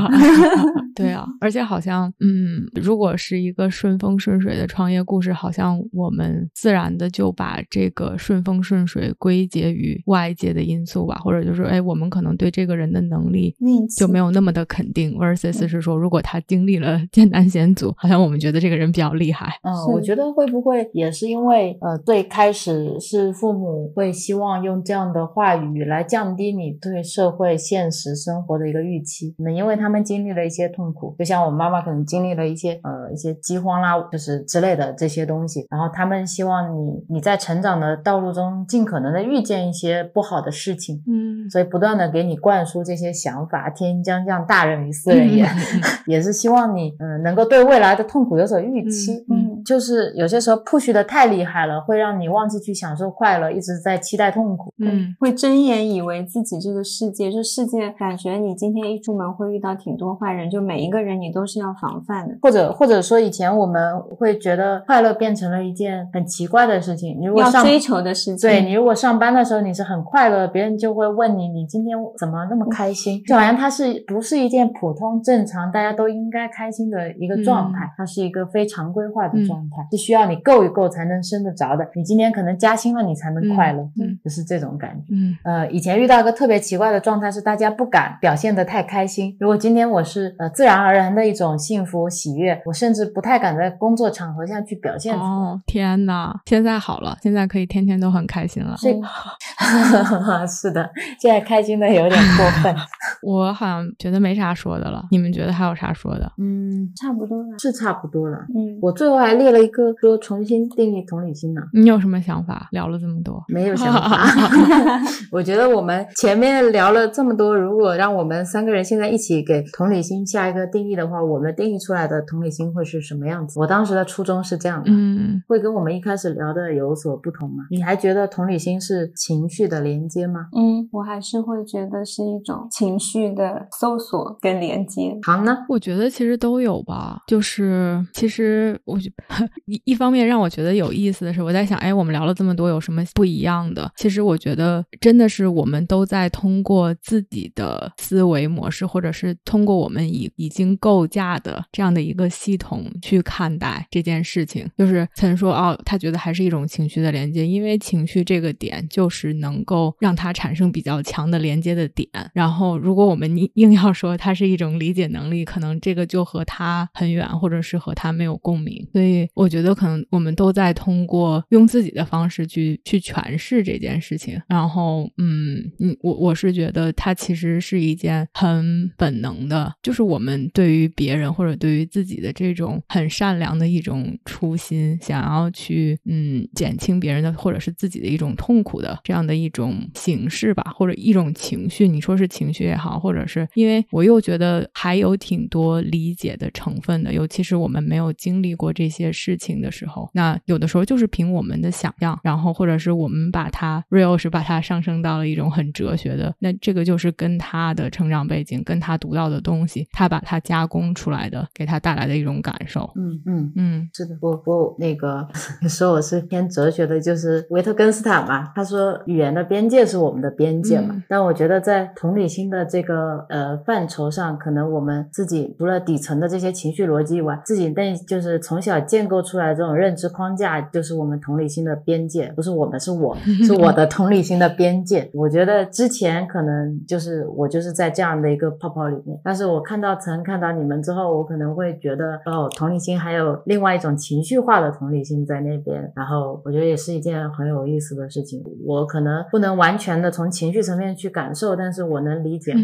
[0.94, 19.48] 对啊，而且好像，嗯，如果是一个顺风顺水的创业故事，好像我们自然的就把这个顺风顺水归结于外界的因素吧，或者就是，哎，我们可能对这个人的能力运气就没有那么的肯定，versus 是说，如果他经历了艰难险阻，好像我们觉得这个人比较厉害。
[19.64, 29.34] 嗯，我觉得会不会也是因为呃，最开始是父母会希望用这样的话语来降低你对社会现实生活的一个预期。
[29.38, 41.02] 那因为他们经历了一些痛苦，就像我妈妈可能经历了一些呃一些饥荒啦，就是之类的这些东西，然后他们希望你你在成长的道路中尽可能的遇见一些不好的事情。
[41.08, 45.46] 嗯，所以不断的给你灌输这些想法，天将降大任于斯人也，
[46.08, 49.26] 也是希望你嗯、呃能够对未来的痛苦有所预期。
[49.30, 54.74] 嗯就是有些时候 push 的太厉害了，会让你忘记去享受快乐，一直在期待痛苦。
[54.78, 67.20] 嗯会睁眼以为自己这个世界，就世界感觉你今天一出门会遇到挺多坏人，就每一个人你都是要防范的，或者或者说以前我们会觉得快乐变成了一件很奇怪的事情。
[67.20, 68.50] 你如果上要追求的事情。
[68.50, 73.22] 对你如果上班的时候你是很快乐，别人就会问你你今天怎么那么开心？
[73.24, 79.51] 就好像它是不是一件普通正常大家都应该开心的一个状态，它是一个非常规化的状态，
[79.92, 81.88] 是需要你够一够才能升得着的。
[81.96, 85.06] 你今天可能加薪了，你才能快乐，嗯就是这种感觉。
[85.12, 89.36] 嗯呃，以前遇到一个特别奇怪的状态是，大家不敢表现得太开心。
[89.40, 95.26] 如果今天我是呃自然而然的一种幸福喜悦，我甚至不太敢在工作场合下去表现出来。
[95.26, 98.76] 哦，天呐，现在好了，现在可以天天都很开心了。
[98.80, 98.92] 这
[100.48, 102.76] 是的，现在开心的有点过分。
[103.24, 106.32] 我好像觉得没啥说的了，你们觉得还有啥说的？
[106.38, 107.50] 嗯，差不多了。
[107.60, 108.38] 是差不多了。
[108.56, 111.62] 嗯，我最后还列了一个说重新定义同理心呢。
[111.74, 112.70] 你有什么想法？
[112.72, 114.28] 聊了这么多，没有想法
[115.32, 123.60] 我觉得我们前面聊了这么多，如果让我们三个人现在一起给同理心下一个定义的话，我们定义出来的同理心会是什么样子？
[123.60, 127.64] 我当时的初衷是这样的，嗯，会跟我们一开始聊的有所不同吗？
[127.72, 130.48] 你还觉得同理心是情绪的连接吗？
[130.56, 135.18] 嗯，我还是会觉得是一种情绪的搜索跟连接。
[135.22, 135.58] 唐呢？
[135.68, 137.22] 我觉得其实都有吧。
[137.28, 139.10] 就是其实我觉
[139.66, 143.92] 一一方面让我觉得有意思的是，我在想，哎，我们聊了这么多，有什么不一样的？
[143.96, 154.70] 其实我觉得真的是我们都在通过自己的思维模式，或者是通过我们已已经构架的这样的一个系统去看待这件事情。
[154.78, 162.10] 就是曾说哦，他觉得还是一种情绪的连接，因为情绪这个点就是能够让它产生比较强的连接的点。
[162.34, 168.88] 然后，如果我们硬硬要说它是一种理解能力，可能这个就和他很远，或者是和他没有共鸣。
[168.92, 174.40] 所以，我觉得可能我们都在通过用自己的方式去去诠释这件事情。
[174.48, 191.88] 然后，嗯嗯，我我是觉得它其实是一件很本能的，就是我们对于别人或者对于自己的这种很善良的一种初心，想要去嗯减轻别人的或者是自己的一种痛苦的这样的一种形式吧，或者一种情绪。
[191.88, 212.92] 你说是情绪也好，或者是因为我又觉得还有挺多理解的成分的，尤其是我们没有经历过这些事情的时候，那有的时候就是凭我们的想象，然后或者是我们把它 real 是把它上升到了一种很哲学的，那这个就是跟他的成长背景，跟他读到的东西，他把它加工出来的，给他带来的一种感受。
[212.96, 213.52] 嗯嗯。
[213.56, 215.28] 嗯是的，我我那个
[215.68, 220.90] 说我是偏哲学的，就是维特根斯坦嘛，他说语言的边界是我们的边界嘛。
[220.92, 235.10] 嗯但我觉得在同理心的这个呃范畴上，可能我们自己除了底层的这些情绪逻辑以外，自己内就是从小建构出来这种认知框架，就是我们同理心的边界，不是我们，是我 是我的同理心的边界。
[235.14, 248.44] 我觉得之前可能就是我就是在这样的一个泡泡里面，但是我看到曾看到你们之后，我可能会觉得哦，同理心还有另外一种情绪化的同理心在那边，然后我觉得也是一件很有意思的事情。
[248.66, 252.54] 我可能不能完全的从情绪层面去感受，但是我能理解。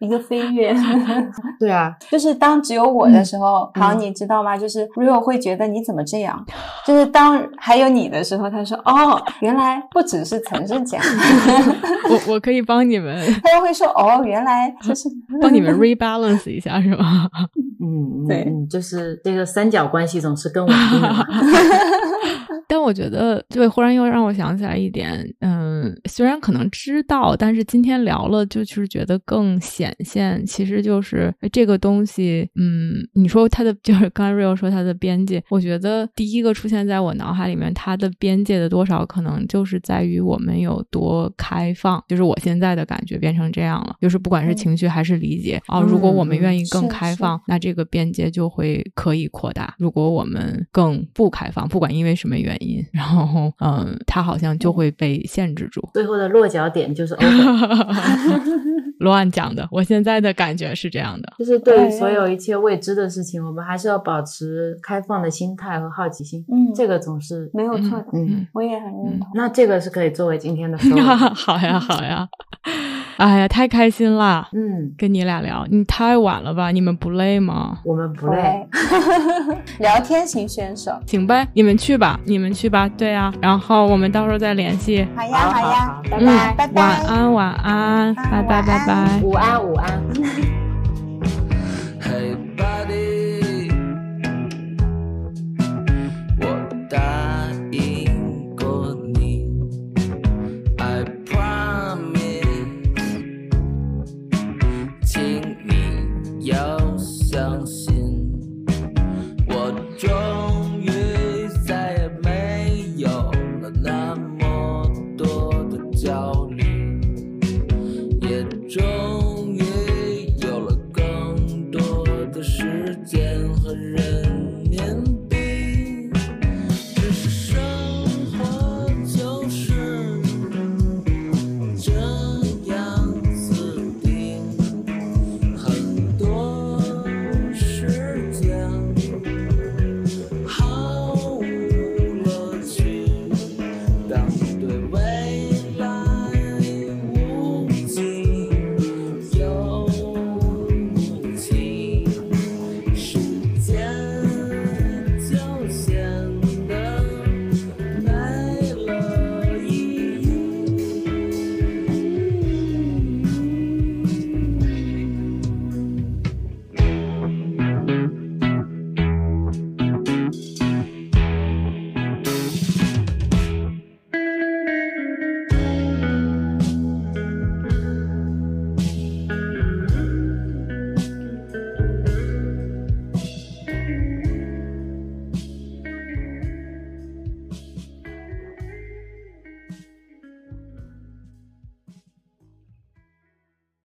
[0.00, 0.74] 一个飞跃。
[1.60, 4.47] 对啊，就是当只有我的时候，好，你知道吗？
[4.56, 6.44] 就是 Rio 会觉得你怎么这样？
[6.86, 11.04] 就是当还有你的时候，他说哦，原来不只是曾是这样，
[12.10, 15.08] 我 我可以帮你们他又会说哦，原来 就是
[15.40, 17.28] 帮你们 rebalance 一下，是吗？
[17.80, 21.26] 嗯，对就是这个三角关系总是更稳定的。
[22.70, 49.74] 但我觉得，对，忽然又让我想起来一点，嗯，虽然可能知道，但是今天聊了，就是觉得更显现，其实就是哎这个东西，嗯，你说它的就是刚才 Rio 说它的边界，我觉得第一个出现在我脑海里面，它的边界的多少，可能就是在于我们有多开放，就是我现在的感觉变成这样了，就是不管是嗯情绪还是理解啊，如果我们嗯愿意更开放，那这个边界就会可以扩大。
[49.78, 55.86] 如果我们更不开放，不管因为什么原因，然后嗯，它好像就会被限制住。
[55.94, 61.32] 最后的落脚点就是安 讲的，我现在的感觉是这样的。
[61.38, 66.44] 就是对于对所有一切未知的事情，我们还是要保持开放的心态和好奇心。
[66.52, 69.28] 嗯，这个总是，没有错的，嗯，我也很认同。
[69.34, 71.00] 那这个是可以作为今天的收尾。
[71.34, 72.28] 好呀，好呀，
[73.16, 74.48] 哎呀，太开心啦！
[74.52, 76.70] 嗯，跟你俩聊，你太晚了吧？
[76.70, 77.78] 你们不累吗？
[77.84, 78.66] 我们不累。
[79.80, 82.88] 聊天型选手，行呗，你们去吧，你们去吧。
[82.88, 85.06] 对啊，然后我们到时候再联系。
[85.16, 89.20] 好呀好好呀好，拜嗯拜，拜拜晚安，晚安，拜拜，拜拜。
[89.22, 90.57] 午安，午安。